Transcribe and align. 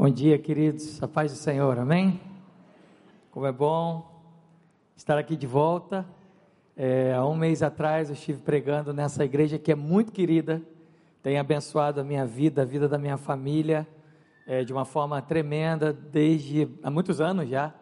Bom 0.00 0.08
dia, 0.08 0.38
queridos. 0.38 1.02
A 1.02 1.08
paz 1.08 1.32
do 1.32 1.36
Senhor, 1.36 1.76
amém? 1.76 2.20
Como 3.32 3.44
é 3.46 3.50
bom 3.50 4.08
estar 4.94 5.18
aqui 5.18 5.34
de 5.34 5.44
volta. 5.44 6.06
É, 6.76 7.14
há 7.14 7.26
um 7.26 7.34
mês 7.34 7.64
atrás 7.64 8.08
eu 8.08 8.14
estive 8.14 8.40
pregando 8.40 8.92
nessa 8.92 9.24
igreja 9.24 9.58
que 9.58 9.72
é 9.72 9.74
muito 9.74 10.12
querida, 10.12 10.62
tem 11.20 11.36
abençoado 11.36 12.00
a 12.00 12.04
minha 12.04 12.24
vida, 12.24 12.62
a 12.62 12.64
vida 12.64 12.88
da 12.88 12.96
minha 12.96 13.16
família, 13.16 13.88
é, 14.46 14.62
de 14.62 14.72
uma 14.72 14.84
forma 14.84 15.20
tremenda, 15.20 15.92
desde 15.92 16.68
há 16.80 16.92
muitos 16.92 17.20
anos 17.20 17.48
já. 17.48 17.74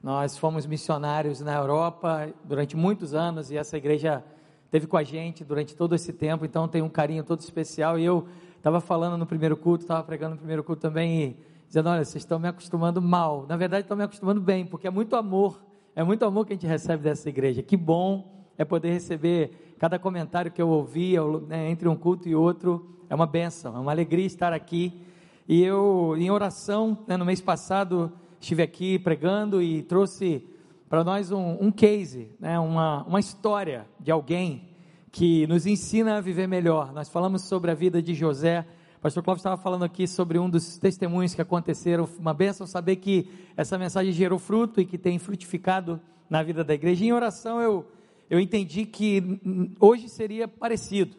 Nós 0.00 0.38
fomos 0.38 0.66
missionários 0.66 1.40
na 1.40 1.56
Europa 1.56 2.32
durante 2.44 2.76
muitos 2.76 3.14
anos 3.14 3.50
e 3.50 3.56
essa 3.56 3.76
igreja 3.76 4.22
teve 4.70 4.86
com 4.86 4.96
a 4.96 5.02
gente 5.02 5.42
durante 5.44 5.74
todo 5.74 5.92
esse 5.92 6.12
tempo, 6.12 6.44
então 6.44 6.68
tem 6.68 6.82
um 6.82 6.88
carinho 6.88 7.24
todo 7.24 7.40
especial. 7.40 7.98
E 7.98 8.04
eu 8.04 8.28
estava 8.56 8.80
falando 8.80 9.18
no 9.18 9.26
primeiro 9.26 9.56
culto, 9.56 9.82
estava 9.82 10.04
pregando 10.04 10.34
no 10.34 10.38
primeiro 10.38 10.62
culto 10.62 10.80
também 10.80 11.20
e 11.20 11.53
dizendo: 11.74 11.88
olha, 11.88 12.04
vocês 12.04 12.22
estão 12.22 12.38
me 12.38 12.46
acostumando 12.46 13.02
mal. 13.02 13.46
Na 13.48 13.56
verdade, 13.56 13.82
estão 13.82 13.96
me 13.96 14.04
acostumando 14.04 14.40
bem, 14.40 14.64
porque 14.64 14.86
é 14.86 14.90
muito 14.90 15.16
amor, 15.16 15.60
é 15.96 16.04
muito 16.04 16.24
amor 16.24 16.46
que 16.46 16.52
a 16.52 16.56
gente 16.56 16.66
recebe 16.66 17.02
dessa 17.02 17.28
igreja. 17.28 17.62
Que 17.62 17.76
bom 17.76 18.46
é 18.56 18.64
poder 18.64 18.92
receber 18.92 19.74
cada 19.78 19.98
comentário 19.98 20.52
que 20.52 20.62
eu 20.62 20.68
ouvi 20.68 21.16
né, 21.48 21.68
entre 21.68 21.88
um 21.88 21.96
culto 21.96 22.28
e 22.28 22.34
outro. 22.34 22.90
É 23.10 23.14
uma 23.14 23.26
benção, 23.26 23.76
é 23.76 23.80
uma 23.80 23.90
alegria 23.90 24.24
estar 24.24 24.52
aqui. 24.52 25.02
E 25.48 25.62
eu, 25.62 26.14
em 26.16 26.30
oração, 26.30 26.96
né, 27.08 27.16
no 27.16 27.24
mês 27.24 27.40
passado, 27.40 28.12
estive 28.40 28.62
aqui 28.62 28.98
pregando 28.98 29.60
e 29.60 29.82
trouxe 29.82 30.46
para 30.88 31.02
nós 31.02 31.32
um, 31.32 31.58
um 31.60 31.72
case, 31.72 32.30
né, 32.38 32.56
uma, 32.58 33.02
uma 33.02 33.18
história 33.18 33.86
de 33.98 34.12
alguém 34.12 34.70
que 35.10 35.44
nos 35.48 35.66
ensina 35.66 36.18
a 36.18 36.20
viver 36.20 36.46
melhor. 36.46 36.92
Nós 36.92 37.08
falamos 37.08 37.42
sobre 37.42 37.72
a 37.72 37.74
vida 37.74 38.00
de 38.00 38.14
José 38.14 38.64
pastor 39.04 39.22
Cláudio 39.22 39.40
estava 39.40 39.58
falando 39.58 39.84
aqui 39.84 40.08
sobre 40.08 40.38
um 40.38 40.48
dos 40.48 40.78
testemunhos 40.78 41.34
que 41.34 41.42
aconteceram. 41.42 42.08
Uma 42.18 42.32
benção 42.32 42.66
saber 42.66 42.96
que 42.96 43.30
essa 43.54 43.76
mensagem 43.76 44.10
gerou 44.14 44.38
fruto 44.38 44.80
e 44.80 44.86
que 44.86 44.96
tem 44.96 45.18
frutificado 45.18 46.00
na 46.30 46.42
vida 46.42 46.64
da 46.64 46.72
igreja. 46.72 47.04
Em 47.04 47.12
oração 47.12 47.60
eu, 47.60 47.86
eu 48.30 48.40
entendi 48.40 48.86
que 48.86 49.38
hoje 49.78 50.08
seria 50.08 50.48
parecido. 50.48 51.18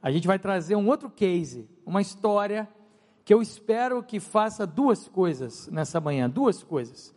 A 0.00 0.10
gente 0.10 0.26
vai 0.26 0.38
trazer 0.38 0.76
um 0.76 0.88
outro 0.88 1.10
case, 1.10 1.68
uma 1.84 2.00
história 2.00 2.66
que 3.22 3.34
eu 3.34 3.42
espero 3.42 4.02
que 4.02 4.18
faça 4.18 4.66
duas 4.66 5.06
coisas 5.06 5.68
nessa 5.70 6.00
manhã, 6.00 6.30
duas 6.30 6.62
coisas. 6.62 7.14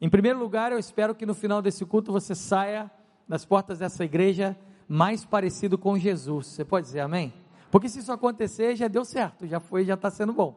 Em 0.00 0.08
primeiro 0.08 0.38
lugar, 0.38 0.70
eu 0.70 0.78
espero 0.78 1.16
que 1.16 1.26
no 1.26 1.34
final 1.34 1.60
desse 1.60 1.84
culto 1.84 2.12
você 2.12 2.32
saia 2.32 2.88
das 3.28 3.44
portas 3.44 3.80
dessa 3.80 4.04
igreja 4.04 4.56
mais 4.86 5.24
parecido 5.24 5.76
com 5.76 5.98
Jesus. 5.98 6.46
Você 6.46 6.64
pode 6.64 6.86
dizer 6.86 7.00
amém? 7.00 7.32
Porque 7.70 7.88
se 7.88 7.98
isso 7.98 8.12
acontecer, 8.12 8.76
já 8.76 8.88
deu 8.88 9.04
certo, 9.04 9.46
já 9.46 9.60
foi, 9.60 9.84
já 9.84 9.94
está 9.94 10.10
sendo 10.10 10.32
bom. 10.32 10.56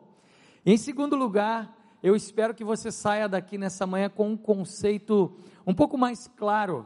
Em 0.66 0.78
segundo 0.78 1.16
lugar, 1.16 1.78
eu 2.02 2.16
espero 2.16 2.54
que 2.54 2.64
você 2.64 2.92
saia 2.92 3.28
daqui 3.28 3.58
nessa 3.58 3.86
manhã 3.86 4.10
com 4.10 4.30
um 4.30 4.38
conceito 4.38 5.36
um 5.66 5.74
pouco 5.74 5.98
mais 5.98 6.28
claro 6.38 6.86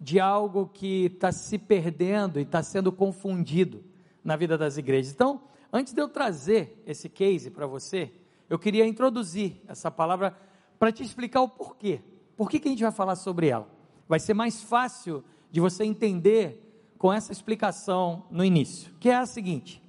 de 0.00 0.18
algo 0.18 0.70
que 0.72 1.06
está 1.06 1.30
se 1.30 1.58
perdendo 1.58 2.38
e 2.38 2.42
está 2.42 2.62
sendo 2.62 2.90
confundido 2.90 3.84
na 4.24 4.36
vida 4.36 4.56
das 4.56 4.76
igrejas. 4.76 5.12
Então, 5.12 5.42
antes 5.72 5.92
de 5.92 6.00
eu 6.00 6.08
trazer 6.08 6.82
esse 6.86 7.08
case 7.08 7.50
para 7.50 7.66
você, 7.66 8.12
eu 8.48 8.58
queria 8.58 8.86
introduzir 8.86 9.60
essa 9.68 9.90
palavra 9.90 10.36
para 10.78 10.90
te 10.90 11.02
explicar 11.02 11.42
o 11.42 11.48
porquê. 11.48 12.00
Por 12.36 12.50
que, 12.50 12.58
que 12.58 12.68
a 12.68 12.70
gente 12.70 12.82
vai 12.82 12.92
falar 12.92 13.16
sobre 13.16 13.48
ela? 13.48 13.68
Vai 14.08 14.18
ser 14.18 14.34
mais 14.34 14.62
fácil 14.62 15.22
de 15.50 15.60
você 15.60 15.84
entender 15.84 16.71
com 17.02 17.12
essa 17.12 17.32
explicação 17.32 18.26
no 18.30 18.44
início, 18.44 18.92
que 19.00 19.08
é 19.08 19.16
a 19.16 19.26
seguinte: 19.26 19.82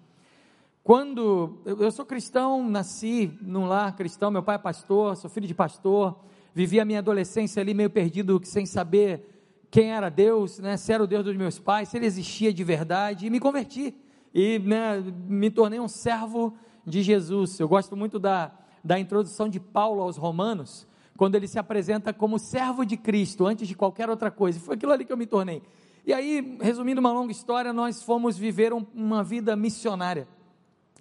quando 0.84 1.62
eu 1.64 1.92
sou 1.92 2.04
cristão, 2.04 2.68
nasci 2.68 3.38
num 3.40 3.68
lar 3.68 3.96
cristão, 3.96 4.32
meu 4.32 4.42
pai 4.42 4.56
é 4.56 4.58
pastor, 4.58 5.16
sou 5.16 5.30
filho 5.30 5.46
de 5.46 5.54
pastor, 5.54 6.18
vivi 6.56 6.80
a 6.80 6.86
minha 6.86 6.98
adolescência 6.98 7.62
ali 7.62 7.72
meio 7.72 7.92
perdido, 7.92 8.42
sem 8.44 8.66
saber 8.66 9.30
quem 9.70 9.92
era 9.92 10.10
Deus, 10.10 10.58
né, 10.58 10.76
se 10.76 10.92
era 10.92 11.04
o 11.04 11.06
Deus 11.06 11.24
dos 11.24 11.38
meus 11.38 11.60
pais, 11.60 11.90
se 11.90 11.98
ele 11.98 12.08
existia 12.08 12.52
de 12.52 12.64
verdade, 12.64 13.28
e 13.28 13.30
me 13.30 13.40
converti, 13.40 13.96
e 14.34 14.58
né, 14.58 15.00
me 15.28 15.52
tornei 15.52 15.80
um 15.80 15.88
servo 15.88 16.56
de 16.84 17.04
Jesus. 17.04 17.60
Eu 17.60 17.68
gosto 17.68 17.96
muito 17.96 18.18
da, 18.18 18.52
da 18.84 19.00
introdução 19.00 19.48
de 19.48 19.60
Paulo 19.60 20.02
aos 20.02 20.18
Romanos, 20.18 20.88
quando 21.16 21.36
ele 21.36 21.48
se 21.48 21.60
apresenta 21.60 22.12
como 22.12 22.40
servo 22.40 22.84
de 22.84 22.98
Cristo, 22.98 23.46
antes 23.46 23.68
de 23.68 23.76
qualquer 23.76 24.10
outra 24.10 24.32
coisa, 24.32 24.60
foi 24.60 24.74
aquilo 24.74 24.92
ali 24.92 25.06
que 25.06 25.14
eu 25.14 25.18
me 25.18 25.28
tornei. 25.28 25.62
E 26.06 26.12
aí, 26.12 26.58
resumindo 26.62 27.00
uma 27.00 27.12
longa 27.12 27.32
história, 27.32 27.72
nós 27.72 28.04
fomos 28.04 28.38
viver 28.38 28.74
um, 28.74 28.86
uma 28.94 29.24
vida 29.24 29.56
missionária 29.56 30.28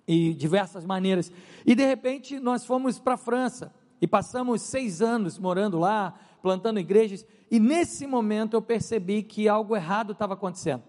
e 0.06 0.32
diversas 0.34 0.84
maneiras. 0.84 1.32
E 1.66 1.74
de 1.74 1.84
repente 1.84 2.38
nós 2.38 2.64
fomos 2.64 2.98
para 2.98 3.14
a 3.14 3.18
França 3.18 3.72
e 4.00 4.06
passamos 4.06 4.62
seis 4.62 5.02
anos 5.02 5.38
morando 5.38 5.78
lá, 5.78 6.14
plantando 6.40 6.78
igrejas. 6.78 7.26
E 7.50 7.58
nesse 7.58 8.06
momento 8.06 8.54
eu 8.54 8.62
percebi 8.62 9.22
que 9.22 9.48
algo 9.48 9.74
errado 9.74 10.12
estava 10.12 10.34
acontecendo. 10.34 10.82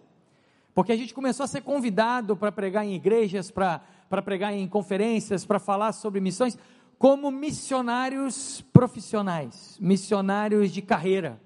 Porque 0.74 0.92
a 0.92 0.96
gente 0.98 1.14
começou 1.14 1.44
a 1.44 1.48
ser 1.48 1.62
convidado 1.62 2.36
para 2.36 2.52
pregar 2.52 2.86
em 2.86 2.96
igrejas, 2.96 3.52
para 3.52 3.82
pregar 4.24 4.54
em 4.54 4.68
conferências, 4.68 5.46
para 5.46 5.60
falar 5.60 5.92
sobre 5.92 6.20
missões, 6.20 6.58
como 6.98 7.30
missionários 7.30 8.62
profissionais, 8.74 9.78
missionários 9.80 10.72
de 10.72 10.82
carreira. 10.82 11.40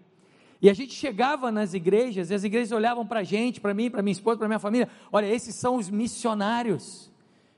E 0.62 0.70
a 0.70 0.74
gente 0.74 0.94
chegava 0.94 1.52
nas 1.52 1.74
igrejas 1.74 2.30
e 2.32 2.34
as 2.34 2.44
igrejas 2.44 2.72
olhavam 2.72 3.06
para 3.06 3.20
a 3.20 3.24
gente, 3.24 3.62
para 3.62 3.74
mim, 3.74 3.90
para 3.90 4.02
minha 4.02 4.12
esposa, 4.12 4.38
para 4.38 4.48
minha 4.48 4.60
família: 4.60 4.90
olha, 5.12 5.28
esses 5.28 5.56
são 5.56 5.76
os 5.76 5.90
missionários 5.90 7.12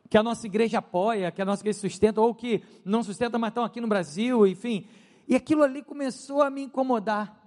que 0.10 0.18
a 0.18 0.24
nossa 0.24 0.48
igreja 0.48 0.80
apoia, 0.80 1.32
que 1.32 1.42
a 1.42 1.46
nossa 1.46 1.62
igreja 1.62 1.80
sustenta, 1.80 2.20
ou 2.20 2.34
que 2.34 2.64
não 2.84 3.04
sustenta, 3.04 3.38
mas 3.38 3.50
estão 3.50 3.64
aqui 3.64 3.80
no 3.80 3.88
Brasil, 3.88 4.46
enfim. 4.48 4.88
E 5.28 5.36
aquilo 5.36 5.62
ali 5.62 5.84
começou 5.84 6.42
a 6.42 6.50
me 6.50 6.64
incomodar, 6.64 7.40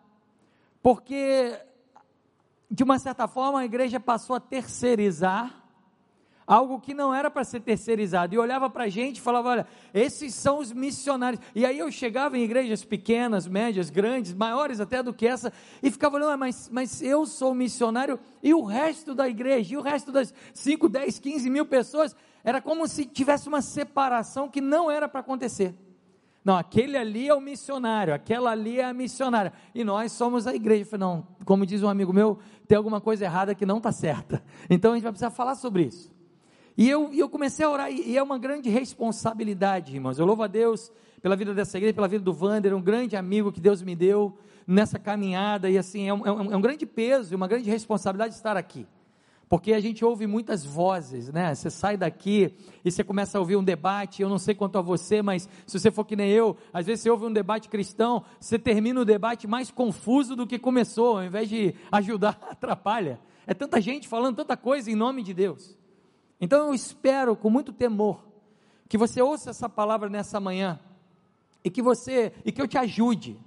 porque, 0.80 1.58
de 2.70 2.84
uma 2.84 2.98
certa 2.98 3.26
forma, 3.26 3.60
a 3.60 3.64
igreja 3.64 3.98
passou 3.98 4.36
a 4.36 4.40
terceirizar 4.40 5.61
algo 6.46 6.80
que 6.80 6.94
não 6.94 7.14
era 7.14 7.30
para 7.30 7.44
ser 7.44 7.60
terceirizado, 7.60 8.34
e 8.34 8.38
olhava 8.38 8.68
para 8.68 8.84
a 8.84 8.88
gente 8.88 9.16
e 9.16 9.20
falava: 9.20 9.48
olha, 9.48 9.66
esses 9.92 10.34
são 10.34 10.58
os 10.58 10.72
missionários. 10.72 11.40
E 11.54 11.64
aí 11.64 11.78
eu 11.78 11.90
chegava 11.90 12.38
em 12.38 12.42
igrejas 12.42 12.84
pequenas, 12.84 13.46
médias, 13.46 13.90
grandes, 13.90 14.34
maiores 14.34 14.80
até 14.80 15.02
do 15.02 15.12
que 15.12 15.26
essa, 15.26 15.52
e 15.82 15.90
ficava 15.90 16.16
olhando, 16.16 16.32
ah, 16.32 16.36
mas, 16.36 16.68
mas 16.72 17.02
eu 17.02 17.26
sou 17.26 17.54
missionário, 17.54 18.18
e 18.42 18.52
o 18.54 18.62
resto 18.62 19.14
da 19.14 19.28
igreja, 19.28 19.74
e 19.74 19.76
o 19.76 19.82
resto 19.82 20.10
das 20.10 20.32
5, 20.52 20.88
10, 20.88 21.18
15 21.18 21.50
mil 21.50 21.66
pessoas, 21.66 22.14
era 22.44 22.60
como 22.60 22.86
se 22.88 23.04
tivesse 23.06 23.48
uma 23.48 23.62
separação 23.62 24.48
que 24.48 24.60
não 24.60 24.90
era 24.90 25.08
para 25.08 25.20
acontecer. 25.20 25.74
Não, 26.44 26.56
aquele 26.56 26.96
ali 26.96 27.28
é 27.28 27.34
o 27.34 27.40
missionário, 27.40 28.12
aquela 28.12 28.50
ali 28.50 28.80
é 28.80 28.84
a 28.84 28.92
missionária, 28.92 29.52
e 29.72 29.84
nós 29.84 30.10
somos 30.10 30.46
a 30.46 30.54
igreja. 30.54 30.82
Eu 30.82 30.86
falei, 30.86 31.06
não, 31.06 31.26
como 31.44 31.64
diz 31.64 31.82
um 31.82 31.88
amigo 31.88 32.12
meu, 32.12 32.38
tem 32.66 32.76
alguma 32.76 33.00
coisa 33.00 33.24
errada 33.24 33.54
que 33.54 33.64
não 33.64 33.78
está 33.78 33.92
certa. 33.92 34.42
Então 34.68 34.90
a 34.90 34.94
gente 34.94 35.04
vai 35.04 35.12
precisar 35.12 35.30
falar 35.30 35.54
sobre 35.54 35.84
isso. 35.84 36.11
E 36.76 36.88
eu, 36.88 37.12
eu 37.12 37.28
comecei 37.28 37.64
a 37.64 37.70
orar, 37.70 37.92
e 37.92 38.16
é 38.16 38.22
uma 38.22 38.38
grande 38.38 38.70
responsabilidade, 38.70 39.94
irmãos. 39.94 40.18
Eu 40.18 40.24
louvo 40.24 40.42
a 40.42 40.46
Deus 40.46 40.90
pela 41.20 41.36
vida 41.36 41.54
dessa 41.54 41.76
igreja, 41.76 41.94
pela 41.94 42.08
vida 42.08 42.24
do 42.24 42.32
Wander, 42.32 42.74
um 42.74 42.80
grande 42.80 43.16
amigo 43.16 43.52
que 43.52 43.60
Deus 43.60 43.82
me 43.82 43.94
deu 43.94 44.36
nessa 44.66 44.98
caminhada, 44.98 45.68
e 45.68 45.76
assim, 45.76 46.08
é 46.08 46.14
um, 46.14 46.26
é 46.26 46.32
um, 46.32 46.52
é 46.52 46.56
um 46.56 46.60
grande 46.60 46.86
peso 46.86 47.32
e 47.32 47.36
uma 47.36 47.46
grande 47.46 47.68
responsabilidade 47.68 48.34
estar 48.34 48.56
aqui. 48.56 48.86
Porque 49.52 49.74
a 49.74 49.80
gente 49.80 50.02
ouve 50.02 50.26
muitas 50.26 50.64
vozes, 50.64 51.30
né? 51.30 51.54
Você 51.54 51.68
sai 51.68 51.94
daqui 51.94 52.54
e 52.82 52.90
você 52.90 53.04
começa 53.04 53.36
a 53.36 53.40
ouvir 53.40 53.54
um 53.56 53.62
debate. 53.62 54.22
Eu 54.22 54.28
não 54.30 54.38
sei 54.38 54.54
quanto 54.54 54.78
a 54.78 54.80
você, 54.80 55.20
mas 55.20 55.46
se 55.66 55.78
você 55.78 55.90
for 55.90 56.06
que 56.06 56.16
nem 56.16 56.30
eu, 56.30 56.56
às 56.72 56.86
vezes 56.86 57.02
você 57.02 57.10
ouve 57.10 57.26
um 57.26 57.32
debate 57.32 57.68
cristão, 57.68 58.24
você 58.40 58.58
termina 58.58 59.02
o 59.02 59.04
debate 59.04 59.46
mais 59.46 59.70
confuso 59.70 60.34
do 60.34 60.46
que 60.46 60.58
começou, 60.58 61.18
ao 61.18 61.24
invés 61.24 61.50
de 61.50 61.74
ajudar, 61.92 62.38
atrapalha. 62.48 63.20
É 63.46 63.52
tanta 63.52 63.78
gente 63.78 64.08
falando 64.08 64.36
tanta 64.36 64.56
coisa 64.56 64.90
em 64.90 64.94
nome 64.94 65.22
de 65.22 65.34
Deus. 65.34 65.76
Então 66.42 66.66
eu 66.66 66.74
espero 66.74 67.36
com 67.36 67.48
muito 67.48 67.72
temor 67.72 68.20
que 68.88 68.98
você 68.98 69.22
ouça 69.22 69.50
essa 69.50 69.68
palavra 69.68 70.10
nessa 70.10 70.40
manhã 70.40 70.80
e 71.62 71.70
que 71.70 71.80
você 71.80 72.32
e 72.44 72.50
que 72.50 72.60
eu 72.60 72.66
te 72.66 72.76
ajude 72.76 73.38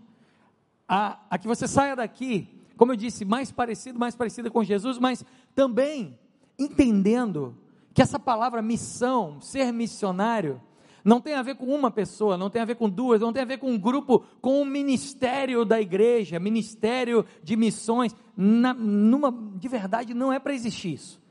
a, 0.88 1.20
a 1.30 1.38
que 1.38 1.46
você 1.46 1.68
saia 1.68 1.94
daqui, 1.94 2.48
como 2.78 2.94
eu 2.94 2.96
disse, 2.96 3.26
mais 3.26 3.52
parecido, 3.52 4.00
mais 4.00 4.16
parecida 4.16 4.50
com 4.50 4.64
Jesus, 4.64 4.98
mas 4.98 5.26
também 5.54 6.18
entendendo 6.58 7.58
que 7.94 8.02
essa 8.02 8.18
palavra 8.18 8.62
missão, 8.62 9.42
ser 9.42 9.74
missionário, 9.74 10.62
não 11.04 11.20
tem 11.20 11.34
a 11.34 11.44
ver 11.44 11.56
com 11.56 11.66
uma 11.66 11.92
pessoa, 11.92 12.38
não 12.38 12.50
tem 12.50 12.62
a 12.62 12.66
ver 12.66 12.76
com 12.76 12.90
duas, 12.90 13.20
não 13.20 13.34
tem 13.34 13.42
a 13.42 13.46
ver 13.46 13.58
com 13.58 13.70
um 13.70 13.78
grupo, 13.78 14.24
com 14.40 14.62
o 14.62 14.66
ministério 14.66 15.66
da 15.66 15.82
igreja, 15.82 16.40
ministério 16.40 17.26
de 17.44 17.58
missões. 17.58 18.16
Na, 18.38 18.74
numa, 18.74 19.34
de 19.58 19.68
verdade, 19.68 20.14
não 20.14 20.32
é 20.32 20.40
para 20.40 20.54
existir 20.54 20.94
isso. 20.94 21.25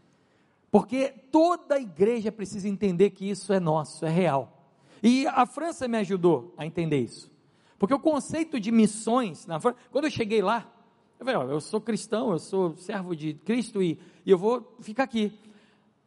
Porque 0.74 1.14
toda 1.30 1.76
a 1.76 1.80
igreja 1.80 2.32
precisa 2.32 2.68
entender 2.68 3.10
que 3.10 3.30
isso 3.30 3.52
é 3.52 3.60
nosso, 3.60 4.04
é 4.04 4.10
real. 4.10 4.72
E 5.00 5.24
a 5.28 5.46
França 5.46 5.86
me 5.86 5.96
ajudou 5.98 6.52
a 6.58 6.66
entender 6.66 6.98
isso. 6.98 7.30
Porque 7.78 7.94
o 7.94 8.00
conceito 8.00 8.58
de 8.58 8.72
missões, 8.72 9.46
na 9.46 9.60
França, 9.60 9.78
quando 9.92 10.06
eu 10.06 10.10
cheguei 10.10 10.42
lá, 10.42 10.68
eu 11.16 11.24
falei, 11.24 11.40
ó, 11.40 11.44
eu 11.44 11.60
sou 11.60 11.80
cristão, 11.80 12.32
eu 12.32 12.40
sou 12.40 12.76
servo 12.76 13.14
de 13.14 13.34
Cristo 13.34 13.80
e, 13.80 14.00
e 14.26 14.32
eu 14.32 14.36
vou 14.36 14.76
ficar 14.80 15.04
aqui. 15.04 15.38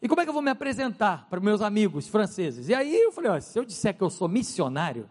E 0.01 0.07
como 0.09 0.19
é 0.19 0.25
que 0.25 0.29
eu 0.29 0.33
vou 0.33 0.41
me 0.41 0.51
apresentar 0.51 1.29
para 1.29 1.39
meus 1.39 1.61
amigos 1.61 2.09
franceses? 2.09 2.67
E 2.67 2.73
aí 2.73 2.93
eu 2.93 3.13
falei: 3.13 3.31
ó, 3.31 3.39
se 3.39 3.57
eu 3.57 3.63
disser 3.63 3.95
que 3.95 4.03
eu 4.03 4.09
sou 4.09 4.27
missionário, 4.27 5.09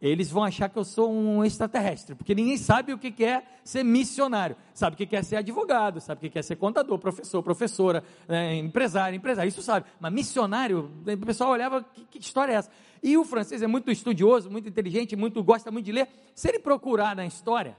eles 0.00 0.30
vão 0.30 0.44
achar 0.44 0.68
que 0.68 0.78
eu 0.78 0.84
sou 0.84 1.10
um 1.10 1.44
extraterrestre, 1.44 2.14
porque 2.14 2.34
ninguém 2.34 2.58
sabe 2.58 2.92
o 2.92 2.98
que 2.98 3.24
é 3.24 3.42
ser 3.64 3.82
missionário, 3.82 4.56
sabe 4.74 4.94
o 4.94 4.96
que 4.96 5.16
é 5.16 5.22
ser 5.22 5.36
advogado, 5.36 6.00
sabe 6.00 6.26
o 6.26 6.30
que 6.30 6.38
é 6.38 6.42
ser 6.42 6.56
contador, 6.56 6.98
professor, 6.98 7.42
professora, 7.42 8.04
é, 8.28 8.56
empresário, 8.56 9.16
empresário, 9.16 9.48
isso 9.48 9.62
sabe, 9.62 9.86
mas 9.98 10.12
missionário, 10.12 10.90
o 11.06 11.26
pessoal 11.26 11.50
olhava, 11.50 11.82
que, 11.82 12.04
que, 12.04 12.18
história 12.18 12.52
é 12.52 12.56
essa? 12.56 12.70
E 13.02 13.16
o 13.16 13.24
francês 13.24 13.62
é 13.62 13.66
muito 13.66 13.90
estudioso, 13.90 14.50
muito 14.50 14.68
inteligente, 14.68 15.16
muito 15.16 15.42
gosta 15.42 15.70
muito 15.70 15.86
de 15.86 15.92
ler, 15.92 16.08
se 16.34 16.48
ele 16.48 16.58
procurar 16.58 17.16
na 17.16 17.24
história, 17.24 17.76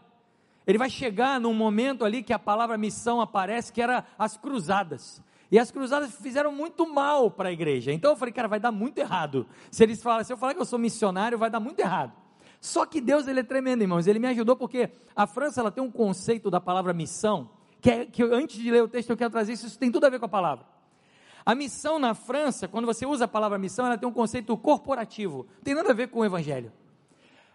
ele 0.65 0.77
vai 0.77 0.89
chegar 0.89 1.39
num 1.39 1.53
momento 1.53 2.03
ali 2.03 2.23
que 2.23 2.33
a 2.33 2.39
palavra 2.39 2.77
missão 2.77 3.21
aparece, 3.21 3.71
que 3.71 3.81
era 3.81 4.03
as 4.17 4.35
cruzadas, 4.35 5.21
e 5.51 5.57
as 5.57 5.71
cruzadas 5.71 6.15
fizeram 6.15 6.51
muito 6.51 6.87
mal 6.91 7.31
para 7.31 7.49
a 7.49 7.51
igreja. 7.51 7.91
Então 7.91 8.11
eu 8.11 8.17
falei, 8.17 8.33
cara, 8.33 8.47
vai 8.47 8.59
dar 8.59 8.71
muito 8.71 8.97
errado. 8.97 9.45
Se 9.71 9.83
eles 9.83 10.01
falam, 10.01 10.23
se 10.23 10.31
eu 10.31 10.37
falar 10.37 10.53
que 10.53 10.61
eu 10.61 10.65
sou 10.65 10.77
missionário, 10.77 11.37
vai 11.37 11.49
dar 11.49 11.59
muito 11.59 11.79
errado. 11.79 12.13
Só 12.59 12.85
que 12.85 12.99
Deus 12.99 13.27
ele 13.27 13.39
é 13.39 13.43
tremendo, 13.43 13.81
irmãos. 13.81 14.07
Ele 14.07 14.19
me 14.19 14.27
ajudou 14.27 14.55
porque 14.55 14.89
a 15.15 15.25
França 15.25 15.61
ela 15.61 15.71
tem 15.71 15.83
um 15.83 15.91
conceito 15.91 16.49
da 16.49 16.59
palavra 16.59 16.93
missão 16.93 17.49
que, 17.79 17.89
é, 17.89 18.05
que 18.05 18.23
antes 18.23 18.57
de 18.57 18.69
ler 18.69 18.83
o 18.83 18.87
texto 18.87 19.09
eu 19.09 19.17
quero 19.17 19.29
trazer 19.29 19.53
isso. 19.53 19.67
Isso 19.67 19.79
tem 19.79 19.91
tudo 19.91 20.05
a 20.05 20.09
ver 20.09 20.19
com 20.19 20.25
a 20.25 20.29
palavra. 20.29 20.65
A 21.45 21.55
missão 21.55 21.97
na 21.97 22.13
França, 22.13 22.67
quando 22.67 22.85
você 22.85 23.05
usa 23.05 23.23
a 23.25 23.27
palavra 23.27 23.57
missão, 23.57 23.85
ela 23.85 23.97
tem 23.97 24.09
um 24.09 24.11
conceito 24.11 24.57
corporativo. 24.57 25.47
Não 25.55 25.63
tem 25.63 25.73
nada 25.73 25.91
a 25.91 25.93
ver 25.93 26.09
com 26.09 26.19
o 26.19 26.25
evangelho. 26.25 26.73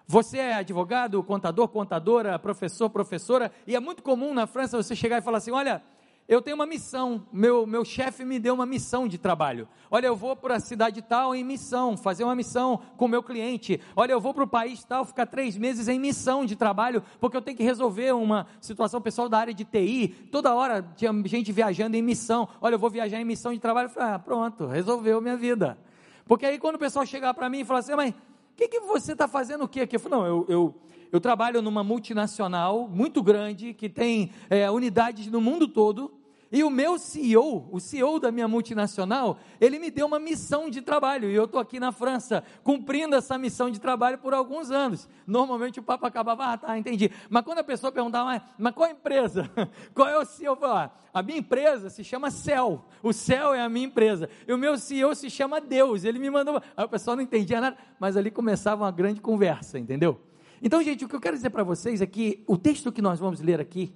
Você 0.07 0.39
é 0.39 0.55
advogado, 0.55 1.23
contador, 1.23 1.69
contadora, 1.69 2.39
professor, 2.39 2.89
professora, 2.89 3.53
e 3.67 3.77
é 3.77 3.81
muito 3.81 4.03
comum 4.03 4.33
na 4.33 4.47
França 4.47 4.83
você 4.83 4.97
chegar 4.97 5.19
e 5.19 5.23
falar 5.23 5.39
assim: 5.39 5.51
olha, 5.51 5.83
eu 6.29 6.41
tenho 6.41 6.55
uma 6.55 6.67
missão, 6.67 7.27
meu, 7.33 7.67
meu 7.67 7.85
chefe 7.85 8.25
me 8.25 8.39
deu 8.39 8.55
uma 8.55 8.65
missão 8.65 9.09
de 9.09 9.19
trabalho. 9.19 9.69
Olha, 9.91 10.07
eu 10.07 10.17
vou 10.17 10.35
para 10.37 10.57
a 10.57 10.61
cidade 10.61 11.03
tal 11.03 11.35
em 11.35 11.45
missão, 11.45 11.97
fazer 11.97 12.25
uma 12.25 12.35
missão 12.35 12.81
com 12.97 13.09
meu 13.09 13.23
cliente. 13.23 13.81
Olha, 13.95 14.13
eu 14.13 14.21
vou 14.21 14.33
para 14.33 14.45
o 14.45 14.49
país 14.49 14.83
tal, 14.85 15.05
ficar 15.05 15.27
três 15.27 15.57
meses 15.57 15.89
em 15.89 15.99
missão 15.99 16.47
de 16.47 16.57
trabalho, 16.57 17.03
porque 17.21 17.37
eu 17.37 17.43
tenho 17.43 17.57
que 17.57 17.63
resolver 17.63 18.13
uma 18.13 18.47
situação 18.61 19.01
pessoal 19.01 19.29
da 19.29 19.39
área 19.39 19.53
de 19.53 19.65
TI. 19.65 20.09
Toda 20.31 20.55
hora 20.55 20.83
tinha 20.97 21.13
gente 21.27 21.53
viajando 21.53 21.97
em 21.97 22.03
missão. 22.03 22.49
Olha, 22.61 22.77
eu 22.77 22.79
vou 22.79 22.89
viajar 22.89 23.21
em 23.21 23.25
missão 23.25 23.53
de 23.53 23.59
trabalho. 23.59 23.87
Eu 23.87 23.91
falei, 23.91 24.15
ah, 24.15 24.19
pronto, 24.19 24.67
resolveu 24.67 25.21
minha 25.21 25.37
vida. 25.37 25.77
Porque 26.25 26.47
aí 26.47 26.59
quando 26.59 26.77
o 26.77 26.79
pessoal 26.79 27.05
chegar 27.05 27.35
para 27.35 27.51
mim 27.51 27.61
e 27.61 27.65
falar 27.65 27.81
assim, 27.81 27.95
mas 27.95 28.11
o 28.11 28.15
que, 28.57 28.69
que 28.69 28.81
você 28.81 29.13
está 29.13 29.27
fazendo 29.27 29.65
o 29.65 29.69
quê 29.69 29.81
aqui? 29.81 29.97
Eu 29.97 30.01
falei, 30.01 30.19
não, 30.19 30.27
eu, 30.27 30.47
eu 30.49 30.75
eu 31.13 31.21
trabalho 31.21 31.61
numa 31.61 31.85
multinacional 31.85 32.89
muito 32.89 33.23
grande, 33.23 33.75
que 33.75 33.89
tem 33.89 34.33
é, 34.49 34.71
unidades 34.71 35.27
no 35.27 35.43
mundo 35.43 35.69
todo, 35.69 36.11
e 36.51 36.63
o 36.65 36.71
meu 36.71 36.99
CEO, 36.99 37.67
o 37.71 37.81
CEO 37.81 38.19
da 38.19 38.31
minha 38.31 38.47
multinacional, 38.47 39.39
ele 39.59 39.79
me 39.79 39.91
deu 39.91 40.07
uma 40.07 40.19
missão 40.19 40.69
de 40.69 40.83
trabalho, 40.83 41.31
e 41.31 41.35
eu 41.35 41.45
estou 41.45 41.61
aqui 41.61 41.79
na 41.79 41.93
França, 41.93 42.45
cumprindo 42.63 43.15
essa 43.15 43.39
missão 43.39 43.71
de 43.71 43.79
trabalho 43.81 44.19
por 44.19 44.35
alguns 44.35 44.71
anos. 44.71 45.09
Normalmente 45.27 45.81
o 45.81 45.83
papo 45.83 46.07
acabava, 46.07 46.53
ah, 46.53 46.59
tá, 46.59 46.79
entendi. 46.79 47.11
Mas 47.31 47.43
quando 47.43 47.59
a 47.59 47.65
pessoa 47.65 47.91
perguntava, 47.91 48.27
mas, 48.27 48.43
mas 48.59 48.75
qual 48.75 48.89
a 48.89 48.93
empresa? 48.93 49.51
qual 49.95 50.09
é 50.09 50.19
o 50.19 50.25
CEO? 50.27 50.53
Eu 50.53 50.57
falava, 50.57 50.93
ah, 51.13 51.21
a 51.21 51.23
minha 51.23 51.39
empresa 51.39 51.89
se 51.89 52.05
chama 52.05 52.31
Céu, 52.31 52.85
o 53.03 53.13
Céu 53.15 53.55
é 53.55 53.61
a 53.61 53.69
minha 53.69 53.87
empresa, 53.87 54.29
e 54.47 54.53
o 54.53 54.59
meu 54.59 54.79
CEO 54.79 55.15
se 55.15 55.31
chama 55.31 55.61
Deus, 55.61 56.05
ele 56.05 56.19
me 56.19 56.29
mandou, 56.29 56.63
aí 56.77 56.85
o 56.85 56.89
pessoal 56.89 57.17
não 57.17 57.23
entendia 57.23 57.61
nada, 57.61 57.77
mas 57.99 58.15
ali 58.17 58.31
começava 58.31 58.85
uma 58.85 58.91
grande 58.91 59.21
conversa, 59.23 59.79
entendeu? 59.79 60.21
Então, 60.63 60.81
gente, 60.81 61.05
o 61.05 61.09
que 61.09 61.17
eu 61.17 61.21
quero 61.21 61.37
dizer 61.37 61.51
para 61.51 61.65
vocês 61.65 62.01
é 62.01 62.07
que 62.07 62.45
o 62.47 62.57
texto 62.57 62.93
que 62.93 63.03
nós 63.03 63.19
vamos 63.19 63.41
ler 63.41 63.61
aqui, 63.61 63.93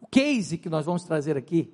o 0.00 0.06
case 0.08 0.58
que 0.58 0.68
nós 0.68 0.84
vamos 0.84 1.04
trazer 1.04 1.36
aqui, 1.36 1.72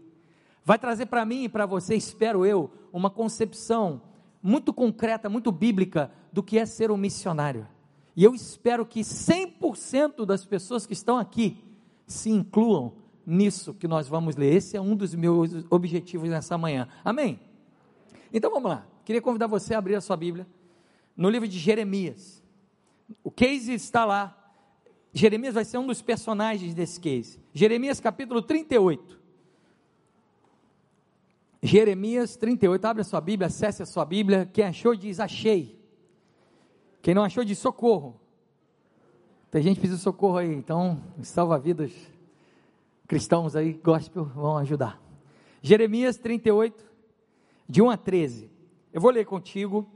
vai 0.62 0.78
trazer 0.78 1.06
para 1.06 1.24
mim 1.24 1.44
e 1.44 1.48
para 1.48 1.64
você, 1.64 1.94
espero 1.94 2.44
eu, 2.44 2.70
uma 2.92 3.08
concepção 3.08 4.02
muito 4.42 4.70
concreta, 4.70 5.30
muito 5.30 5.50
bíblica 5.50 6.12
do 6.30 6.42
que 6.42 6.58
é 6.58 6.66
ser 6.66 6.90
um 6.90 6.96
missionário. 6.96 7.66
E 8.14 8.22
eu 8.22 8.34
espero 8.34 8.84
que 8.84 9.00
100% 9.00 10.26
das 10.26 10.44
pessoas 10.44 10.84
que 10.84 10.92
estão 10.92 11.16
aqui 11.16 11.64
se 12.06 12.28
incluam 12.28 12.92
nisso 13.24 13.72
que 13.72 13.88
nós 13.88 14.08
vamos 14.08 14.36
ler. 14.36 14.52
Esse 14.54 14.76
é 14.76 14.80
um 14.80 14.94
dos 14.94 15.14
meus 15.14 15.52
objetivos 15.70 16.28
nessa 16.28 16.58
manhã. 16.58 16.86
Amém? 17.02 17.40
Então 18.30 18.50
vamos 18.50 18.70
lá. 18.70 18.86
Queria 19.06 19.22
convidar 19.22 19.46
você 19.46 19.72
a 19.72 19.78
abrir 19.78 19.94
a 19.94 20.02
sua 20.02 20.16
Bíblia 20.16 20.46
no 21.16 21.30
livro 21.30 21.48
de 21.48 21.58
Jeremias. 21.58 22.37
O 23.22 23.30
case 23.30 23.72
está 23.72 24.04
lá. 24.04 24.34
Jeremias 25.12 25.54
vai 25.54 25.64
ser 25.64 25.78
um 25.78 25.86
dos 25.86 26.02
personagens 26.02 26.74
desse 26.74 27.00
case. 27.00 27.38
Jeremias 27.52 28.00
capítulo 28.00 28.42
38. 28.42 29.18
Jeremias 31.60 32.36
38, 32.36 32.84
abre 32.84 33.00
a 33.02 33.04
sua 33.04 33.20
Bíblia, 33.20 33.48
acesse 33.48 33.82
a 33.82 33.86
sua 33.86 34.04
Bíblia. 34.04 34.48
Quem 34.52 34.64
achou 34.64 34.94
diz 34.94 35.18
achei. 35.18 35.76
Quem 37.02 37.14
não 37.14 37.24
achou 37.24 37.44
diz 37.44 37.58
socorro. 37.58 38.20
Tem 39.50 39.62
gente 39.62 39.80
de 39.80 39.96
socorro 39.96 40.36
aí, 40.36 40.52
então 40.52 41.02
salva-vidas 41.22 41.92
cristãos 43.06 43.56
aí, 43.56 43.72
gospel, 43.72 44.24
vão 44.26 44.58
ajudar. 44.58 45.00
Jeremias 45.62 46.18
38, 46.18 46.84
de 47.66 47.80
1 47.80 47.90
a 47.90 47.96
13. 47.96 48.50
Eu 48.92 49.00
vou 49.00 49.10
ler 49.10 49.24
contigo 49.24 49.88